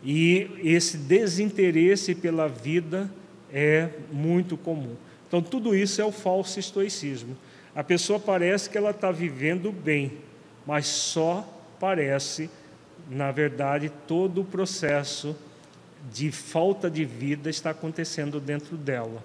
E 0.04 0.50
esse 0.64 0.98
desinteresse 0.98 2.14
pela 2.14 2.48
vida 2.48 3.10
é 3.52 3.90
muito 4.12 4.58
comum. 4.58 4.96
Então, 5.28 5.42
tudo 5.42 5.76
isso 5.76 6.02
é 6.02 6.06
o 6.06 6.12
falso 6.12 6.60
estoicismo. 6.60 7.36
A 7.74 7.84
pessoa 7.84 8.20
parece 8.20 8.70
que 8.70 8.78
ela 8.78 8.92
está 8.92 9.12
vivendo 9.12 9.72
bem, 9.72 10.20
mas 10.66 10.86
só 10.86 11.48
parece 11.80 12.50
na 13.10 13.32
verdade, 13.32 13.92
todo 14.08 14.42
o 14.42 14.46
processo 14.46 15.36
de 16.12 16.32
falta 16.32 16.90
de 16.90 17.06
vida 17.06 17.50
está 17.50 17.72
acontecendo 17.72 18.40
dentro 18.40 18.78
dela. 18.78 19.24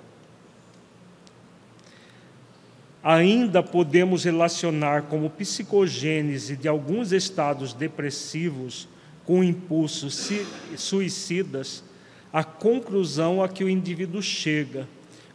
Ainda 3.11 3.63
podemos 3.63 4.25
relacionar 4.25 5.05
como 5.05 5.31
psicogênese 5.31 6.55
de 6.55 6.69
alguns 6.69 7.11
estados 7.11 7.73
depressivos 7.73 8.87
com 9.25 9.43
impulsos 9.43 10.31
suicidas 10.77 11.83
a 12.31 12.45
conclusão 12.45 13.43
a 13.43 13.49
que 13.49 13.65
o 13.65 13.69
indivíduo 13.69 14.21
chega, 14.21 14.87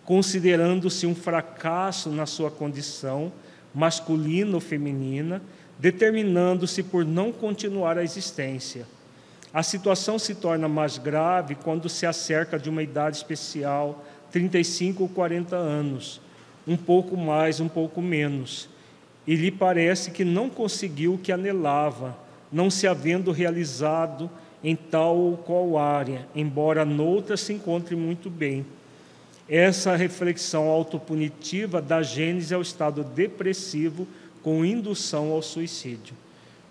considerando-se 0.06 1.08
um 1.08 1.16
fracasso 1.16 2.12
na 2.12 2.28
sua 2.28 2.52
condição 2.52 3.34
masculina 3.74 4.54
ou 4.54 4.62
feminina 4.62 5.42
determinando-se 5.80 6.84
por 6.84 7.04
não 7.04 7.32
continuar 7.32 7.98
a 7.98 8.04
existência. 8.04 8.86
A 9.52 9.64
situação 9.64 10.20
se 10.20 10.36
torna 10.36 10.68
mais 10.68 11.00
grave 11.00 11.56
quando 11.56 11.90
se 11.90 12.06
acerca 12.06 12.60
de 12.60 12.70
uma 12.70 12.84
idade 12.84 13.18
especial, 13.18 14.06
35 14.32 15.02
ou 15.02 15.10
40 15.10 15.56
anos, 15.56 16.22
um 16.68 16.78
pouco 16.78 17.18
mais, 17.18 17.60
um 17.60 17.68
pouco 17.68 18.02
menos, 18.02 18.70
e 19.26 19.36
lhe 19.36 19.52
parece 19.52 20.12
que 20.12 20.24
não 20.24 20.50
conseguiu 20.50 21.14
o 21.14 21.18
que 21.18 21.32
anelava, 21.32 22.18
não 22.52 22.70
se 22.70 22.88
havendo 22.88 23.32
realizado 23.32 24.30
em 24.64 24.76
tal 24.76 25.18
ou 25.18 25.38
qual 25.38 25.78
área, 25.78 26.28
embora 26.36 26.86
noutra 26.86 27.36
se 27.36 27.54
encontre 27.54 27.96
muito 27.96 28.30
bem. 28.30 28.66
Essa 29.48 29.96
reflexão 29.96 30.70
autopunitiva 30.70 31.82
dá 31.82 32.02
gênese 32.02 32.54
ao 32.54 32.62
estado 32.62 33.04
depressivo 33.04 34.08
com 34.42 34.64
indução 34.64 35.32
ao 35.32 35.42
suicídio. 35.42 36.16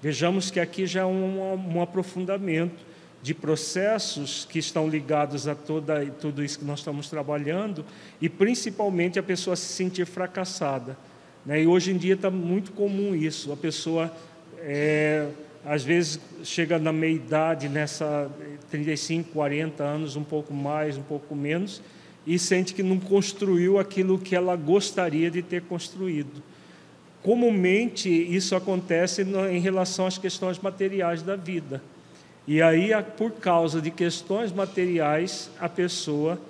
Vejamos 0.00 0.50
que 0.50 0.58
aqui 0.58 0.86
já 0.86 1.02
é 1.02 1.04
um, 1.04 1.74
um 1.74 1.82
aprofundamento 1.82 2.91
de 3.22 3.32
processos 3.32 4.44
que 4.50 4.58
estão 4.58 4.88
ligados 4.88 5.46
a 5.46 5.54
toda, 5.54 6.04
tudo 6.20 6.42
isso 6.42 6.58
que 6.58 6.64
nós 6.64 6.80
estamos 6.80 7.08
trabalhando 7.08 7.84
e 8.20 8.28
principalmente 8.28 9.18
a 9.18 9.22
pessoa 9.22 9.54
se 9.54 9.66
sentir 9.66 10.04
fracassada. 10.04 10.98
Né? 11.46 11.62
E 11.62 11.66
hoje 11.66 11.92
em 11.92 11.96
dia 11.96 12.14
está 12.14 12.30
muito 12.30 12.72
comum 12.72 13.14
isso, 13.14 13.52
a 13.52 13.56
pessoa 13.56 14.12
é, 14.58 15.28
às 15.64 15.84
vezes 15.84 16.18
chega 16.42 16.78
na 16.80 16.92
meia 16.92 17.14
idade, 17.14 17.68
nessa 17.68 18.28
35, 18.70 19.30
40 19.30 19.84
anos, 19.84 20.16
um 20.16 20.24
pouco 20.24 20.52
mais, 20.52 20.96
um 20.96 21.02
pouco 21.02 21.34
menos, 21.36 21.80
e 22.26 22.38
sente 22.38 22.74
que 22.74 22.82
não 22.82 22.98
construiu 22.98 23.78
aquilo 23.78 24.18
que 24.18 24.34
ela 24.34 24.56
gostaria 24.56 25.30
de 25.30 25.42
ter 25.42 25.62
construído. 25.62 26.42
Comumente 27.22 28.08
isso 28.08 28.56
acontece 28.56 29.22
em 29.22 29.60
relação 29.60 30.06
às 30.06 30.18
questões 30.18 30.58
materiais 30.58 31.22
da 31.22 31.36
vida. 31.36 31.80
E 32.46 32.60
aí, 32.60 32.90
por 33.16 33.32
causa 33.32 33.80
de 33.80 33.90
questões 33.90 34.52
materiais, 34.52 35.50
a 35.60 35.68
pessoa 35.68 36.40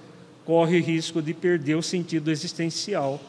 corre 0.45 0.81
risco 0.81 1.21
de 1.21 1.35
perder 1.35 1.77
o 1.77 1.83
sentido 1.83 2.31
existencial, 2.31 3.21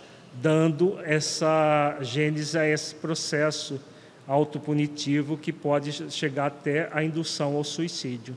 dando 0.41 0.97
essa 1.03 1.97
gênese 2.01 2.57
a 2.57 2.67
esse 2.67 2.95
processo 2.95 3.79
autopunitivo 4.27 5.37
que 5.37 5.51
pode 5.51 5.91
chegar 6.09 6.47
até 6.47 6.89
a 6.91 7.03
indução 7.03 7.55
ao 7.55 7.63
suicídio. 7.63 8.35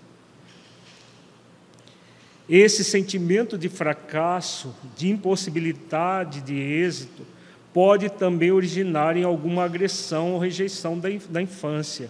Esse 2.49 2.85
sentimento 2.85 3.59
de 3.59 3.69
fracasso, 3.69 4.75
de 4.97 5.09
impossibilidade 5.09 6.41
de 6.41 6.55
êxito, 6.55 7.25
pode 7.73 8.09
também 8.09 8.53
originar 8.53 9.17
em 9.17 9.25
alguma 9.25 9.65
agressão 9.65 10.33
ou 10.33 10.39
rejeição 10.39 10.99
da 10.99 11.43
infância, 11.43 12.09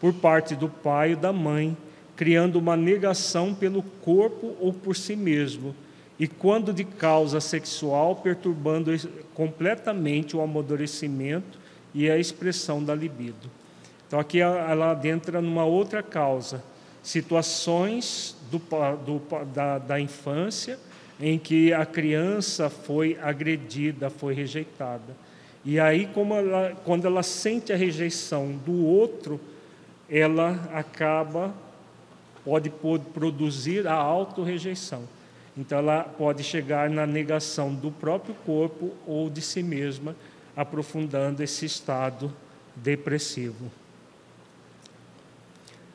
por 0.00 0.12
parte 0.12 0.54
do 0.54 0.68
pai 0.68 1.14
ou 1.14 1.20
da 1.20 1.32
mãe, 1.32 1.76
criando 2.14 2.58
uma 2.58 2.76
negação 2.76 3.54
pelo 3.54 3.82
corpo 3.82 4.56
ou 4.60 4.72
por 4.72 4.96
si 4.96 5.14
mesmo, 5.14 5.74
e 6.18 6.26
quando 6.26 6.72
de 6.72 6.84
causa 6.84 7.40
sexual, 7.40 8.16
perturbando 8.16 8.90
completamente 9.34 10.36
o 10.36 10.40
amadurecimento 10.40 11.58
e 11.94 12.10
a 12.10 12.18
expressão 12.18 12.82
da 12.82 12.94
libido. 12.94 13.50
Então 14.06 14.18
aqui 14.18 14.40
ela 14.40 14.92
adentra 14.92 15.42
numa 15.42 15.64
outra 15.64 16.02
causa, 16.02 16.62
situações 17.02 18.36
do, 18.50 18.58
do, 19.04 19.44
da, 19.52 19.78
da 19.78 20.00
infância 20.00 20.78
em 21.20 21.38
que 21.38 21.72
a 21.72 21.84
criança 21.84 22.68
foi 22.68 23.18
agredida, 23.22 24.10
foi 24.10 24.34
rejeitada. 24.34 25.16
E 25.64 25.80
aí, 25.80 26.08
ela, 26.14 26.76
quando 26.84 27.06
ela 27.06 27.22
sente 27.22 27.72
a 27.72 27.76
rejeição 27.76 28.52
do 28.64 28.84
outro, 28.84 29.40
ela 30.08 30.70
acaba, 30.72 31.54
pode, 32.44 32.70
produzir 33.12 33.86
a 33.86 33.94
autorrejeição. 33.94 35.04
Então, 35.56 35.78
ela 35.78 36.04
pode 36.04 36.44
chegar 36.44 36.90
na 36.90 37.06
negação 37.06 37.74
do 37.74 37.90
próprio 37.90 38.34
corpo 38.44 38.92
ou 39.06 39.30
de 39.30 39.40
si 39.40 39.62
mesma, 39.62 40.14
aprofundando 40.54 41.42
esse 41.42 41.64
estado 41.64 42.32
depressivo. 42.74 43.70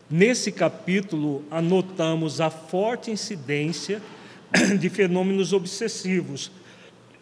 Nesse 0.10 0.52
capítulo, 0.52 1.46
anotamos 1.50 2.42
a 2.42 2.50
forte 2.50 3.12
incidência 3.12 4.02
de 4.78 4.90
fenômenos 4.90 5.54
obsessivos, 5.54 6.52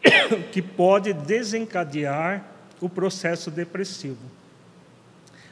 que 0.52 0.62
pode 0.62 1.14
desencadear 1.14 2.46
o 2.82 2.90
processo 2.90 3.52
depressivo, 3.52 4.18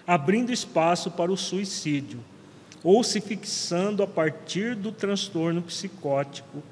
abrindo 0.08 0.54
espaço 0.54 1.12
para 1.12 1.30
o 1.30 1.36
suicídio, 1.38 2.20
ou 2.82 3.04
se 3.04 3.20
fixando 3.20 4.02
a 4.02 4.08
partir 4.08 4.74
do 4.74 4.90
transtorno 4.90 5.62
psicótico, 5.62 6.64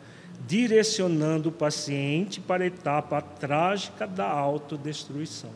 direcionando 0.47 1.49
o 1.49 1.51
paciente 1.51 2.39
para 2.39 2.63
a 2.63 2.67
etapa 2.67 3.21
trágica 3.21 4.07
da 4.07 4.29
autodestruição. 4.29 5.49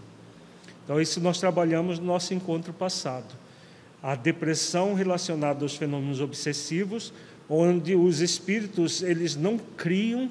Então, 0.83 0.99
isso 0.99 1.21
nós 1.21 1.39
trabalhamos 1.39 1.99
no 1.99 2.05
nosso 2.05 2.33
encontro 2.33 2.73
passado. 2.73 3.33
A 4.01 4.15
depressão 4.15 4.93
relacionada 4.93 5.63
aos 5.63 5.75
fenômenos 5.75 6.19
obsessivos, 6.19 7.13
onde 7.47 7.95
os 7.95 8.19
espíritos 8.19 9.01
eles 9.01 9.35
não 9.35 9.57
criam 9.57 10.29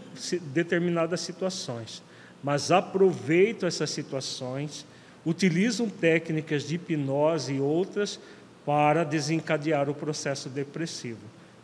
determinadas 0.52 1.20
situações, 1.20 2.02
mas 2.42 2.70
aproveitam 2.70 3.66
essas 3.66 3.90
situações, 3.90 4.84
utilizam 5.24 5.88
técnicas 5.88 6.62
de 6.62 6.76
hipnose 6.76 7.54
e 7.54 7.60
outras 7.60 8.18
para 8.64 9.04
desencadear 9.04 9.88
o 9.88 9.94
processo 9.94 10.48
depressivo. 10.48 11.20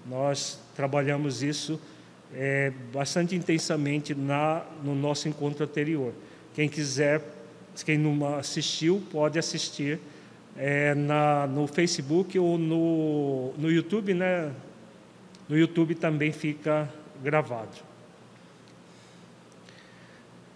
Nós 0.07 0.59
trabalhamos 0.75 1.43
isso 1.43 1.81
é, 2.35 2.73
bastante 2.93 3.35
intensamente 3.35 4.15
na, 4.15 4.65
no 4.83 4.95
nosso 4.95 5.29
encontro 5.29 5.65
anterior. 5.65 6.13
Quem 6.55 6.69
quiser 6.69 7.21
quem 7.83 7.99
não 7.99 8.37
assistiu, 8.37 9.03
pode 9.11 9.39
assistir 9.39 9.99
é, 10.57 10.95
na, 10.95 11.47
no 11.47 11.67
Facebook 11.67 12.39
ou 12.39 12.57
no, 12.57 13.53
no 13.59 13.71
YouTube, 13.71 14.15
né? 14.15 14.53
No 15.49 15.59
YouTube 15.59 15.95
também 15.95 16.31
fica 16.31 16.89
gravado. 17.23 17.94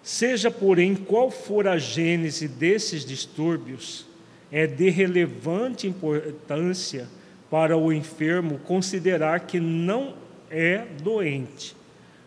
Seja, 0.08 0.50
porém, 0.50 0.94
qual 0.94 1.30
for 1.30 1.68
a 1.68 1.76
gênese 1.76 2.48
desses 2.48 3.04
distúrbios, 3.04 4.06
é 4.50 4.66
de 4.66 4.88
relevante 4.88 5.86
importância 5.86 7.06
para 7.50 7.76
o 7.76 7.92
enfermo 7.92 8.58
considerar 8.60 9.40
que 9.40 9.60
não 9.60 10.14
é 10.50 10.86
doente, 11.02 11.76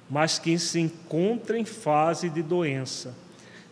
mas 0.08 0.38
que 0.38 0.60
se 0.60 0.80
encontra 0.80 1.58
em 1.58 1.66
fase 1.66 2.30
de 2.30 2.44
doença 2.44 3.16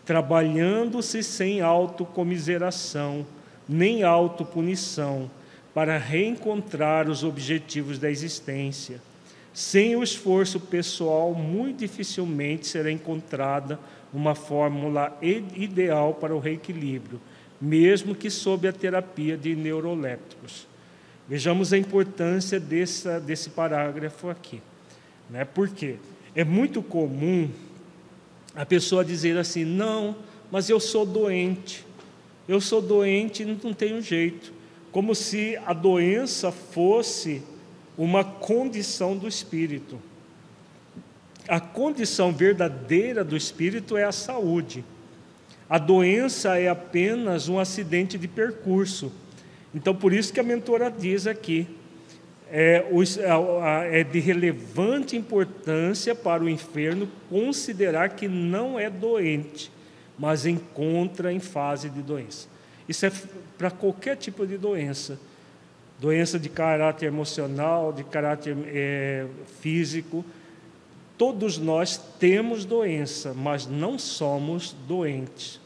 trabalhando-se 0.10 1.22
sem 1.22 1.62
autocomiseração, 1.62 3.28
nem 3.68 4.02
autopunição, 4.02 5.30
para 5.72 6.00
reencontrar 6.00 7.08
os 7.08 7.24
objetivos 7.24 8.00
da 8.00 8.10
existência. 8.10 9.00
Sem 9.54 9.96
o 9.96 10.02
esforço 10.02 10.60
pessoal, 10.60 11.36
muito 11.36 11.82
dificilmente 11.82 12.66
será 12.66 12.92
encontrada 12.92 13.78
uma 14.14 14.36
fórmula 14.36 15.18
ideal 15.22 16.14
para 16.14 16.36
o 16.36 16.40
reequilíbrio, 16.40 17.22
mesmo 17.60 18.16
que 18.16 18.30
sob 18.30 18.68
a 18.68 18.74
terapia 18.74 19.38
de 19.38 19.56
neurolépticos. 19.56 20.68
Vejamos 21.28 21.72
a 21.74 21.78
importância 21.78 22.60
dessa, 22.60 23.20
desse 23.20 23.52
parágrafo 23.52 24.30
aqui. 24.30 24.62
Né? 25.30 25.46
Por 25.46 25.70
quê? 25.70 25.98
É 26.34 26.44
muito 26.44 26.82
comum 26.82 27.50
a 28.56 28.66
pessoa 28.66 29.06
dizer 29.06 29.38
assim: 29.38 29.64
não, 29.64 30.16
mas 30.52 30.70
eu 30.70 30.80
sou 30.80 31.06
doente, 31.06 31.86
eu 32.48 32.60
sou 32.60 32.82
doente 32.82 33.44
e 33.44 33.46
não 33.46 33.74
tenho 33.74 34.02
jeito. 34.02 34.52
Como 34.92 35.14
se 35.14 35.56
a 35.66 35.74
doença 35.74 36.52
fosse 36.52 37.44
uma 37.96 38.24
condição 38.24 39.16
do 39.16 39.28
espírito. 39.28 40.00
A 41.50 41.60
condição 41.60 42.32
verdadeira 42.32 43.24
do 43.24 43.36
espírito 43.36 43.98
é 43.98 44.04
a 44.04 44.12
saúde. 44.12 44.86
A 45.68 45.80
doença 45.80 46.60
é 46.60 46.70
apenas 46.70 47.50
um 47.50 47.60
acidente 47.60 48.18
de 48.18 48.28
percurso. 48.28 49.12
Então, 49.74 49.96
por 49.96 50.14
isso 50.14 50.32
que 50.32 50.40
a 50.40 50.44
mentora 50.44 50.92
diz 50.92 51.26
aqui: 51.26 51.68
é, 52.52 52.86
é, 53.92 54.04
de 54.04 54.20
relevante 54.20 55.16
importância 55.16 56.16
para 56.16 56.44
o 56.44 56.50
enfermo 56.50 57.08
considerar 57.30 58.10
que 58.10 58.28
não 58.28 58.80
é 58.80 58.90
doente, 58.90 59.72
mas 60.18 60.46
encontra 60.46 61.32
em 61.32 61.40
fase 61.40 61.90
de 61.90 62.02
doença. 62.02 62.48
Isso 62.88 63.06
é 63.06 63.12
para 63.58 63.70
qualquer 63.70 64.18
tipo 64.18 64.48
de 64.48 64.58
doença, 64.58 65.20
doença 66.00 66.40
de 66.40 66.50
caráter 66.50 67.06
emocional, 67.06 67.94
de 67.94 68.04
caráter 68.04 68.56
é, 68.68 69.26
físico. 69.62 70.26
Todos 71.20 71.58
nós 71.58 71.98
temos 72.18 72.64
doença, 72.64 73.34
mas 73.34 73.68
não 73.68 74.00
somos 74.00 74.74
doentes. 74.88 75.60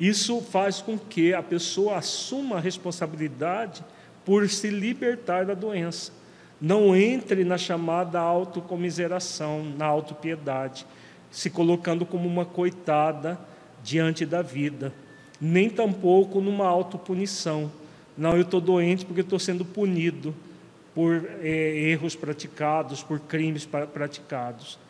Isso 0.00 0.40
faz 0.40 0.80
com 0.80 0.98
que 0.98 1.34
a 1.34 1.42
pessoa 1.42 1.98
assuma 1.98 2.56
a 2.56 2.60
responsabilidade 2.60 3.84
por 4.24 4.48
se 4.48 4.70
libertar 4.70 5.44
da 5.44 5.52
doença. 5.52 6.10
Não 6.58 6.96
entre 6.96 7.44
na 7.44 7.58
chamada 7.58 8.18
autocomiseração, 8.18 9.62
na 9.76 9.84
autopiedade, 9.84 10.86
se 11.30 11.50
colocando 11.50 12.06
como 12.06 12.26
uma 12.26 12.46
coitada 12.46 13.38
diante 13.84 14.24
da 14.24 14.40
vida, 14.40 14.94
nem 15.38 15.68
tampouco 15.68 16.40
numa 16.40 16.66
autopunição. 16.66 17.70
Não, 18.16 18.34
eu 18.34 18.40
estou 18.40 18.62
doente 18.62 19.04
porque 19.04 19.20
estou 19.20 19.38
sendo 19.38 19.62
punido 19.62 20.34
por 20.94 21.28
é, 21.42 21.90
erros 21.90 22.16
praticados, 22.16 23.02
por 23.02 23.20
crimes 23.20 23.66
praticados. 23.66 24.85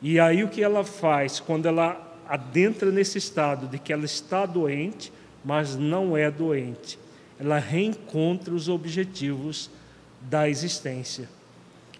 E 0.00 0.20
aí 0.20 0.44
o 0.44 0.48
que 0.48 0.62
ela 0.62 0.84
faz 0.84 1.40
quando 1.40 1.66
ela 1.66 2.04
adentra 2.28 2.90
nesse 2.90 3.18
estado 3.18 3.66
de 3.66 3.78
que 3.78 3.92
ela 3.92 4.04
está 4.04 4.46
doente, 4.46 5.12
mas 5.44 5.76
não 5.76 6.16
é 6.16 6.30
doente? 6.30 6.98
ela 7.38 7.58
reencontra 7.58 8.52
os 8.52 8.68
objetivos 8.68 9.70
da 10.20 10.48
existência. 10.48 11.28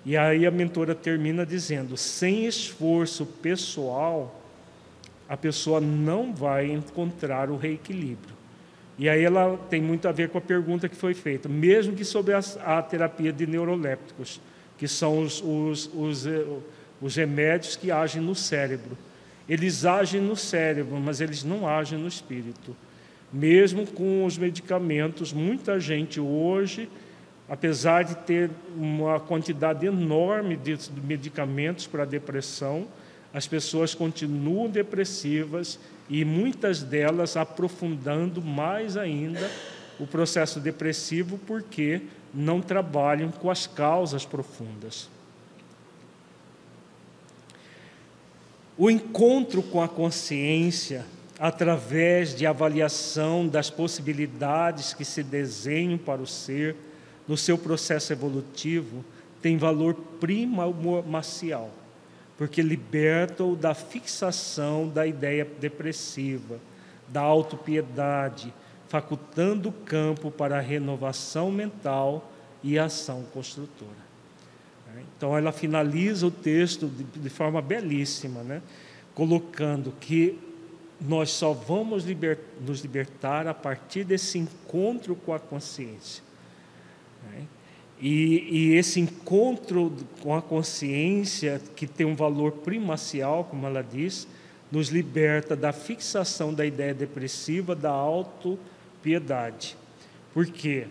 E 0.05 0.17
aí 0.17 0.47
a 0.47 0.51
mentora 0.51 0.95
termina 0.95 1.47
dizendo: 1.47 1.97
sem 1.97 2.47
esforço 2.47 3.25
pessoal, 3.25 4.43
a 5.29 5.37
pessoa 5.37 5.81
não 5.81 6.35
vai 6.35 6.71
encontrar 6.71 7.51
o 7.51 7.57
reequilíbrio. 7.57 8.37
E 8.99 9.09
aí 9.09 9.23
ela 9.23 9.57
tem 9.71 9.81
muito 9.81 10.09
a 10.09 10.13
ver 10.13 10.29
com 10.29 10.39
a 10.39 10.41
pergunta 10.41 10.89
que 10.89 10.97
foi 10.97 11.15
feita, 11.15 11.49
mesmo 11.49 11.95
que 11.95 12.05
sobre 12.05 12.35
a, 12.35 12.41
a 12.65 12.83
terapia 12.83 13.33
de 13.33 13.47
neurolépticos, 13.47 14.41
que 14.77 14.89
são 14.89 15.23
os, 15.23 15.41
os, 15.41 15.91
os, 15.95 16.27
eh, 16.27 16.45
os 17.01 17.17
remédios 17.17 17.77
que 17.77 17.91
agem 17.91 18.23
no 18.23 18.35
cérebro. 18.35 18.97
Eles 19.49 19.85
agem 19.85 20.21
no 20.21 20.37
cérebro, 20.37 20.97
mas 20.99 21.21
eles 21.21 21.43
não 21.43 21.67
agem 21.67 21.99
no 21.99 22.09
espírito. 22.09 22.77
Mesmo 23.33 23.87
com 23.87 24.25
os 24.25 24.37
medicamentos, 24.37 25.33
muita 25.33 25.79
gente 25.79 26.21
hoje, 26.21 26.89
apesar 27.49 28.03
de 28.03 28.15
ter 28.17 28.51
uma 28.77 29.21
quantidade 29.21 29.87
enorme 29.87 30.57
de 30.57 30.77
medicamentos 31.03 31.87
para 31.87 32.05
depressão, 32.05 32.87
as 33.33 33.47
pessoas 33.47 33.95
continuam 33.95 34.69
depressivas 34.69 35.79
e 36.09 36.25
muitas 36.25 36.83
delas 36.83 37.37
aprofundando 37.37 38.41
mais 38.43 38.97
ainda 38.97 39.51
o 40.01 40.07
processo 40.07 40.61
depressivo 40.61 41.39
porque 41.47 42.01
não 42.33 42.61
trabalham 42.61 43.31
com 43.31 43.51
as 43.51 43.67
causas 43.67 44.25
profundas. 44.25 45.09
O 48.81 48.89
encontro 48.89 49.61
com 49.61 49.83
a 49.83 49.89
consciência 49.89 51.05
através 51.37 52.33
de 52.33 52.47
avaliação 52.47 53.49
das 53.49 53.69
possibilidades 53.69 54.95
que 54.95 55.05
se 55.05 55.21
desenham 55.21 55.99
para 55.99 56.23
o 56.23 56.27
ser 56.27 56.77
no 57.27 57.37
seu 57.37 57.59
processo 57.59 58.13
evolutivo, 58.13 59.05
tem 59.43 59.59
valor 59.59 59.95
primordial, 60.21 61.71
porque 62.37 62.63
liberta-o 62.63 63.57
da 63.57 63.75
fixação 63.75 64.89
da 64.89 65.05
ideia 65.05 65.45
depressiva, 65.45 66.61
da 67.09 67.21
autopiedade, 67.21 68.55
facultando 68.89 69.71
o 69.71 69.73
campo 69.73 70.31
para 70.31 70.59
a 70.59 70.63
renovação 70.63 71.51
mental 71.51 72.31
e 72.63 72.79
a 72.79 72.85
ação 72.85 73.25
construtora. 73.35 74.08
Então, 75.19 75.37
ela 75.37 75.51
finaliza 75.51 76.29
o 76.29 76.31
texto 76.31 76.87
de, 76.87 77.03
de 77.03 77.29
forma 77.29 77.61
belíssima, 77.61 78.45
né? 78.45 78.63
colocando 79.17 79.93
que 80.01 80.39
nós 81.01 81.31
só 81.31 81.53
vamos 81.53 82.05
liber, 82.05 82.39
nos 82.65 82.83
libertar 82.83 83.49
a 83.49 83.53
partir 83.53 84.05
desse 84.05 84.39
encontro 84.39 85.17
com 85.17 85.35
a 85.35 85.41
consciência. 85.41 86.23
Né? 87.25 87.43
E, 88.01 88.47
e, 88.49 88.75
esse 88.77 89.01
encontro 89.01 89.93
com 90.23 90.37
a 90.37 90.41
consciência, 90.41 91.61
que 91.75 91.85
tem 91.85 92.07
um 92.07 92.15
valor 92.15 92.53
primacial, 92.53 93.43
como 93.43 93.67
ela 93.67 93.83
diz, 93.83 94.29
nos 94.71 94.89
liberta 94.89 95.57
da 95.57 95.73
fixação 95.73 96.55
da 96.55 96.65
ideia 96.65 96.95
depressiva, 96.95 97.75
da 97.75 97.91
autopiedade. 97.91 99.77
Por 100.33 100.47
quê? 100.47 100.87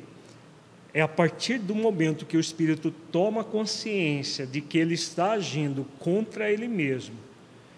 É 0.93 1.01
a 1.01 1.07
partir 1.07 1.59
do 1.59 1.75
momento 1.75 2.25
que 2.25 2.37
o 2.37 2.39
espírito 2.39 2.91
toma 3.11 3.43
consciência 3.43 4.45
de 4.45 4.61
que 4.61 4.77
ele 4.77 4.93
está 4.93 5.31
agindo 5.31 5.85
contra 5.99 6.51
ele 6.51 6.67
mesmo 6.67 7.15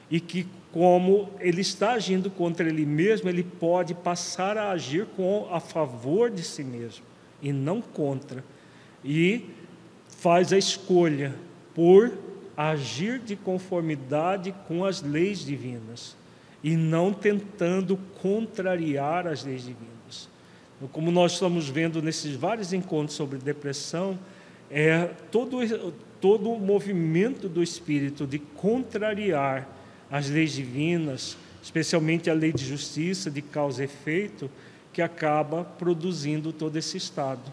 e 0.09 0.19
que 0.19 0.47
como 0.71 1.29
ele 1.39 1.61
está 1.61 1.93
agindo 1.93 2.29
contra 2.29 2.67
ele 2.67 2.85
mesmo, 2.85 3.27
ele 3.27 3.43
pode 3.43 3.93
passar 3.93 4.57
a 4.57 4.71
agir 4.71 5.07
com 5.15 5.47
a 5.51 5.59
favor 5.59 6.29
de 6.29 6.43
si 6.43 6.63
mesmo 6.63 7.03
e 7.41 7.51
não 7.51 7.81
contra. 7.81 8.43
E 9.03 9.45
faz 10.07 10.53
a 10.53 10.57
escolha 10.57 11.33
por 11.73 12.11
agir 12.55 13.19
de 13.19 13.35
conformidade 13.35 14.53
com 14.67 14.85
as 14.85 15.01
leis 15.01 15.39
divinas 15.39 16.15
e 16.63 16.75
não 16.75 17.13
tentando 17.13 17.97
contrariar 18.21 19.25
as 19.25 19.43
leis 19.43 19.63
divinas. 19.63 19.98
Como 20.91 21.11
nós 21.11 21.33
estamos 21.33 21.67
vendo 21.67 22.01
nesses 22.01 22.35
vários 22.35 22.71
encontros 22.71 23.15
sobre 23.15 23.37
depressão, 23.37 24.17
é 24.71 25.09
todo, 25.31 25.93
todo 26.21 26.51
o 26.51 26.59
movimento 26.59 27.49
do 27.49 27.61
espírito 27.61 28.25
de 28.25 28.39
contrariar 28.39 29.67
as 30.09 30.29
leis 30.29 30.53
divinas, 30.53 31.37
especialmente 31.61 32.29
a 32.29 32.33
lei 32.33 32.53
de 32.53 32.65
justiça, 32.65 33.29
de 33.29 33.41
causa 33.41 33.81
e 33.81 33.85
efeito, 33.85 34.49
que 34.93 35.01
acaba 35.01 35.63
produzindo 35.63 36.53
todo 36.53 36.77
esse 36.77 36.97
estado. 36.97 37.51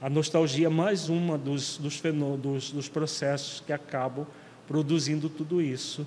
A 0.00 0.10
nostalgia 0.10 0.66
é 0.66 0.70
mais 0.70 1.08
uma 1.08 1.38
dos, 1.38 1.78
dos, 1.78 2.02
dos, 2.40 2.70
dos 2.70 2.88
processos 2.88 3.60
que 3.60 3.72
acabam 3.72 4.26
produzindo 4.66 5.28
tudo 5.28 5.62
isso. 5.62 6.06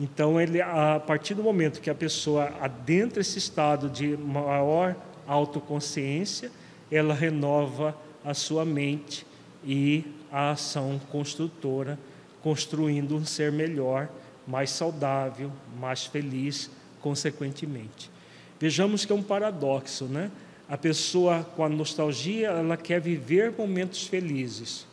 Então, 0.00 0.40
ele, 0.40 0.60
a 0.60 1.00
partir 1.04 1.34
do 1.34 1.42
momento 1.42 1.80
que 1.80 1.90
a 1.90 1.94
pessoa 1.94 2.52
adentra 2.60 3.20
esse 3.20 3.38
estado 3.38 3.88
de 3.88 4.16
maior 4.16 4.96
autoconsciência, 5.28 6.50
ela 6.90 7.14
renova 7.14 7.96
a 8.24 8.34
sua 8.34 8.64
mente 8.64 9.26
e 9.64 10.04
a 10.32 10.50
ação 10.52 11.00
construtora, 11.10 11.98
construindo 12.42 13.14
um 13.14 13.24
ser 13.24 13.52
melhor 13.52 14.08
mais 14.46 14.70
saudável, 14.70 15.52
mais 15.78 16.06
feliz, 16.06 16.70
consequentemente. 17.00 18.10
Vejamos 18.58 19.04
que 19.04 19.12
é 19.12 19.14
um 19.14 19.22
paradoxo, 19.22 20.06
né? 20.06 20.30
A 20.68 20.76
pessoa 20.76 21.44
com 21.54 21.62
a 21.62 21.68
nostalgia, 21.68 22.48
ela 22.48 22.76
quer 22.76 23.00
viver 23.00 23.52
momentos 23.56 24.06
felizes 24.06 24.86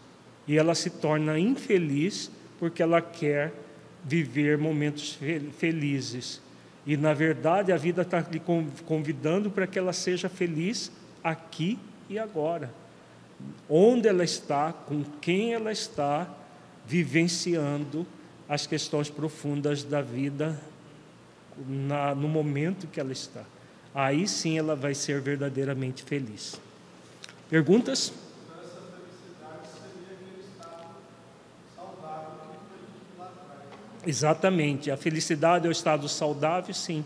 e 0.47 0.57
ela 0.57 0.75
se 0.75 0.89
torna 0.89 1.39
infeliz 1.39 2.29
porque 2.59 2.83
ela 2.83 3.01
quer 3.01 3.53
viver 4.03 4.57
momentos 4.57 5.17
felizes. 5.57 6.41
E 6.85 6.95
na 6.95 7.13
verdade 7.13 7.71
a 7.71 7.77
vida 7.77 8.03
está 8.03 8.19
lhe 8.19 8.41
convidando 8.85 9.49
para 9.49 9.65
que 9.65 9.79
ela 9.79 9.93
seja 9.93 10.29
feliz 10.29 10.91
aqui 11.23 11.79
e 12.09 12.19
agora. 12.19 12.71
Onde 13.69 14.07
ela 14.07 14.23
está, 14.23 14.71
com 14.71 15.03
quem 15.19 15.53
ela 15.53 15.71
está, 15.71 16.27
vivenciando 16.85 18.05
as 18.47 18.67
questões 18.67 19.09
profundas 19.09 19.83
da 19.83 20.01
vida 20.01 20.59
na, 21.67 22.13
no 22.13 22.27
momento 22.27 22.87
que 22.87 22.99
ela 22.99 23.11
está. 23.11 23.43
Aí 23.93 24.27
sim 24.27 24.57
ela 24.57 24.75
vai 24.75 24.93
ser 24.93 25.21
verdadeiramente 25.21 26.03
feliz. 26.03 26.59
Perguntas? 27.49 28.13
Exatamente, 34.05 34.91
a 34.91 34.97
felicidade 34.97 35.65
é 35.65 35.69
o 35.69 35.71
estado 35.71 36.07
saudável, 36.07 36.73
sim, 36.73 37.03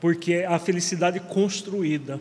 porque 0.00 0.34
é 0.34 0.46
a 0.46 0.58
felicidade 0.58 1.20
construída, 1.20 2.18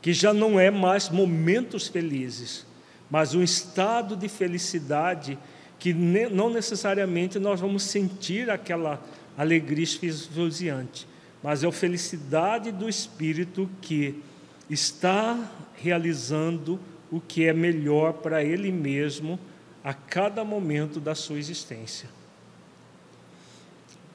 que 0.00 0.12
já 0.12 0.32
não 0.32 0.58
é 0.58 0.70
mais 0.70 1.08
momentos 1.08 1.88
felizes, 1.88 2.64
mas 3.10 3.34
um 3.34 3.42
estado 3.42 4.16
de 4.16 4.28
felicidade 4.28 5.36
que 5.78 5.92
não 5.92 6.48
necessariamente 6.48 7.38
nós 7.40 7.60
vamos 7.60 7.82
sentir 7.82 8.48
aquela 8.48 9.02
alegria 9.36 9.84
esfuziante, 9.84 11.08
mas 11.42 11.64
é 11.64 11.66
a 11.66 11.72
felicidade 11.72 12.70
do 12.70 12.88
espírito 12.88 13.68
que 13.80 14.22
está 14.70 15.50
realizando 15.74 16.78
o 17.10 17.20
que 17.20 17.44
é 17.44 17.52
melhor 17.52 18.14
para 18.14 18.44
ele 18.44 18.70
mesmo 18.70 19.38
a 19.82 19.92
cada 19.92 20.44
momento 20.44 21.00
da 21.00 21.14
sua 21.14 21.38
existência. 21.38 22.08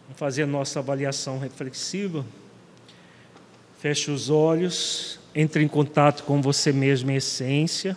Vamos 0.07 0.19
fazer 0.19 0.43
a 0.43 0.47
nossa 0.47 0.79
avaliação 0.79 1.37
reflexiva. 1.37 2.25
Feche 3.77 4.09
os 4.09 4.29
olhos, 4.29 5.19
entre 5.35 5.61
em 5.61 5.67
contato 5.67 6.23
com 6.23 6.41
você 6.41 6.71
mesmo 6.71 7.11
em 7.11 7.15
essência, 7.15 7.95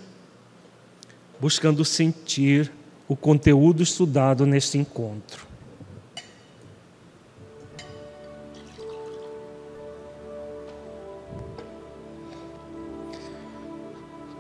buscando 1.39 1.85
sentir 1.85 2.71
o 3.07 3.15
conteúdo 3.15 3.81
estudado 3.81 4.45
neste 4.45 4.77
encontro. 4.77 5.47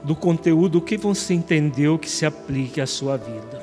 Do 0.02 0.16
conteúdo, 0.16 0.78
o 0.78 0.82
que 0.82 0.96
você 0.96 1.34
entendeu 1.34 1.96
que 1.96 2.10
se 2.10 2.26
aplique 2.26 2.80
à 2.80 2.86
sua 2.86 3.16
vida? 3.16 3.59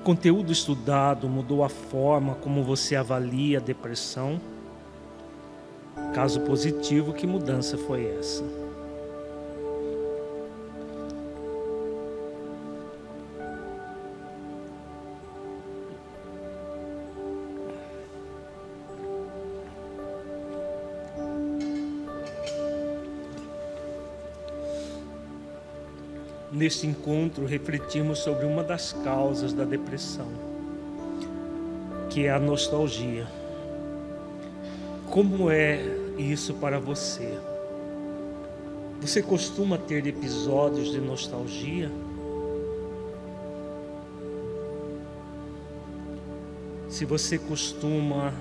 O 0.00 0.02
conteúdo 0.02 0.50
estudado 0.50 1.28
mudou 1.28 1.62
a 1.62 1.68
forma 1.68 2.34
como 2.36 2.64
você 2.64 2.96
avalia 2.96 3.58
a 3.58 3.60
depressão? 3.60 4.40
Caso 6.14 6.40
positivo, 6.40 7.12
que 7.12 7.26
mudança 7.26 7.76
foi 7.76 8.06
essa? 8.06 8.42
Neste 26.60 26.86
encontro, 26.86 27.46
refletimos 27.46 28.18
sobre 28.18 28.44
uma 28.44 28.62
das 28.62 28.92
causas 28.92 29.54
da 29.54 29.64
depressão, 29.64 30.26
que 32.10 32.26
é 32.26 32.30
a 32.30 32.38
nostalgia. 32.38 33.26
Como 35.10 35.50
é 35.50 35.80
isso 36.18 36.52
para 36.52 36.78
você? 36.78 37.32
Você 39.00 39.22
costuma 39.22 39.78
ter 39.78 40.06
episódios 40.06 40.92
de 40.92 41.00
nostalgia? 41.00 41.90
Se 46.90 47.06
você 47.06 47.38
costuma 47.38 48.34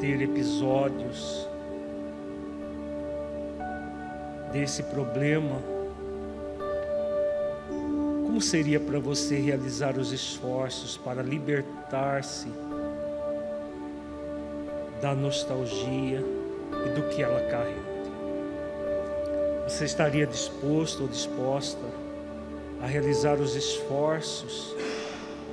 ter 0.00 0.20
episódios 0.20 1.46
desse 4.52 4.82
problema, 4.82 5.73
como 8.34 8.42
seria 8.42 8.80
para 8.80 8.98
você 8.98 9.36
realizar 9.36 9.96
os 9.96 10.10
esforços 10.10 10.96
para 10.96 11.22
libertar-se 11.22 12.48
da 15.00 15.14
nostalgia 15.14 16.18
e 16.84 17.00
do 17.00 17.14
que 17.14 17.22
ela 17.22 17.40
carrega? 17.42 17.94
Você 19.68 19.84
estaria 19.84 20.26
disposto 20.26 21.02
ou 21.02 21.08
disposta 21.08 21.78
a 22.82 22.86
realizar 22.88 23.36
os 23.36 23.54
esforços 23.54 24.74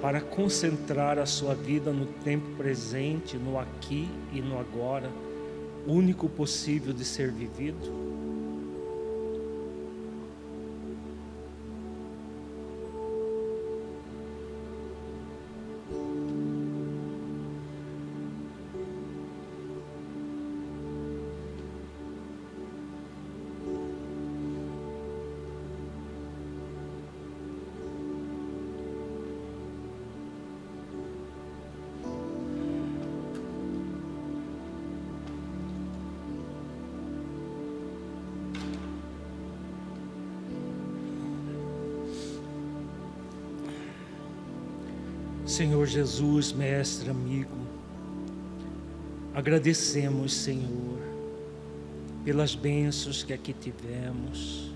para 0.01 0.19
concentrar 0.19 1.19
a 1.19 1.27
sua 1.27 1.53
vida 1.53 1.91
no 1.91 2.07
tempo 2.23 2.49
presente, 2.57 3.37
no 3.37 3.59
aqui 3.59 4.09
e 4.33 4.41
no 4.41 4.59
agora, 4.59 5.11
único 5.85 6.27
possível 6.27 6.93
de 6.93 7.05
ser 7.05 7.31
vivido? 7.31 8.10
Senhor 45.61 45.85
Jesus, 45.85 46.51
mestre, 46.51 47.11
amigo, 47.11 47.55
agradecemos, 49.31 50.33
Senhor, 50.33 50.97
pelas 52.25 52.55
bênçãos 52.55 53.21
que 53.21 53.31
aqui 53.31 53.53
tivemos, 53.53 54.71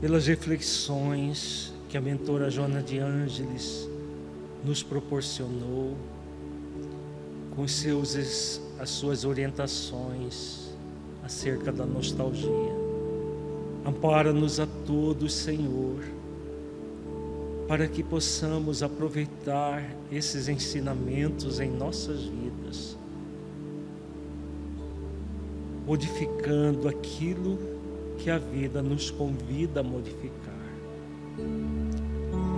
pelas 0.00 0.26
reflexões 0.26 1.72
que 1.88 1.96
a 1.96 2.00
mentora 2.00 2.50
Joana 2.50 2.82
de 2.82 2.98
Ângeles 2.98 3.88
nos 4.64 4.82
proporcionou, 4.82 5.96
com 7.54 7.68
seus, 7.68 8.16
as 8.80 8.90
suas 8.90 9.24
orientações 9.24 10.72
acerca 11.22 11.70
da 11.70 11.86
nostalgia. 11.86 12.74
Ampara-nos 13.86 14.58
a 14.58 14.66
todos, 14.84 15.32
Senhor, 15.32 16.02
para 17.70 17.86
que 17.86 18.02
possamos 18.02 18.82
aproveitar 18.82 19.80
esses 20.10 20.48
ensinamentos 20.48 21.60
em 21.60 21.70
nossas 21.70 22.24
vidas, 22.24 22.98
modificando 25.86 26.88
aquilo 26.88 27.56
que 28.18 28.28
a 28.28 28.38
vida 28.38 28.82
nos 28.82 29.12
convida 29.12 29.78
a 29.78 29.82
modificar. 29.84 30.52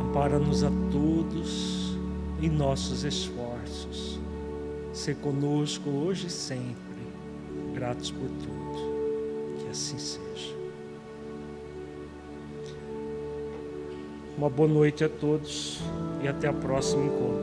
Ampara-nos 0.08 0.64
a 0.64 0.70
todos 0.90 1.94
em 2.40 2.48
nossos 2.48 3.04
esforços. 3.04 4.18
Ser 4.94 5.16
conosco 5.16 5.90
hoje 5.90 6.28
e 6.28 6.30
sempre, 6.30 7.02
gratos 7.74 8.10
por 8.10 8.30
tudo. 8.30 9.58
Que 9.58 9.68
assim 9.68 9.98
seja. 9.98 10.31
Uma 14.42 14.50
boa 14.50 14.68
noite 14.68 15.04
a 15.04 15.08
todos 15.08 15.78
e 16.20 16.26
até 16.26 16.50
o 16.50 16.54
próximo 16.54 17.04
encontro. 17.04 17.41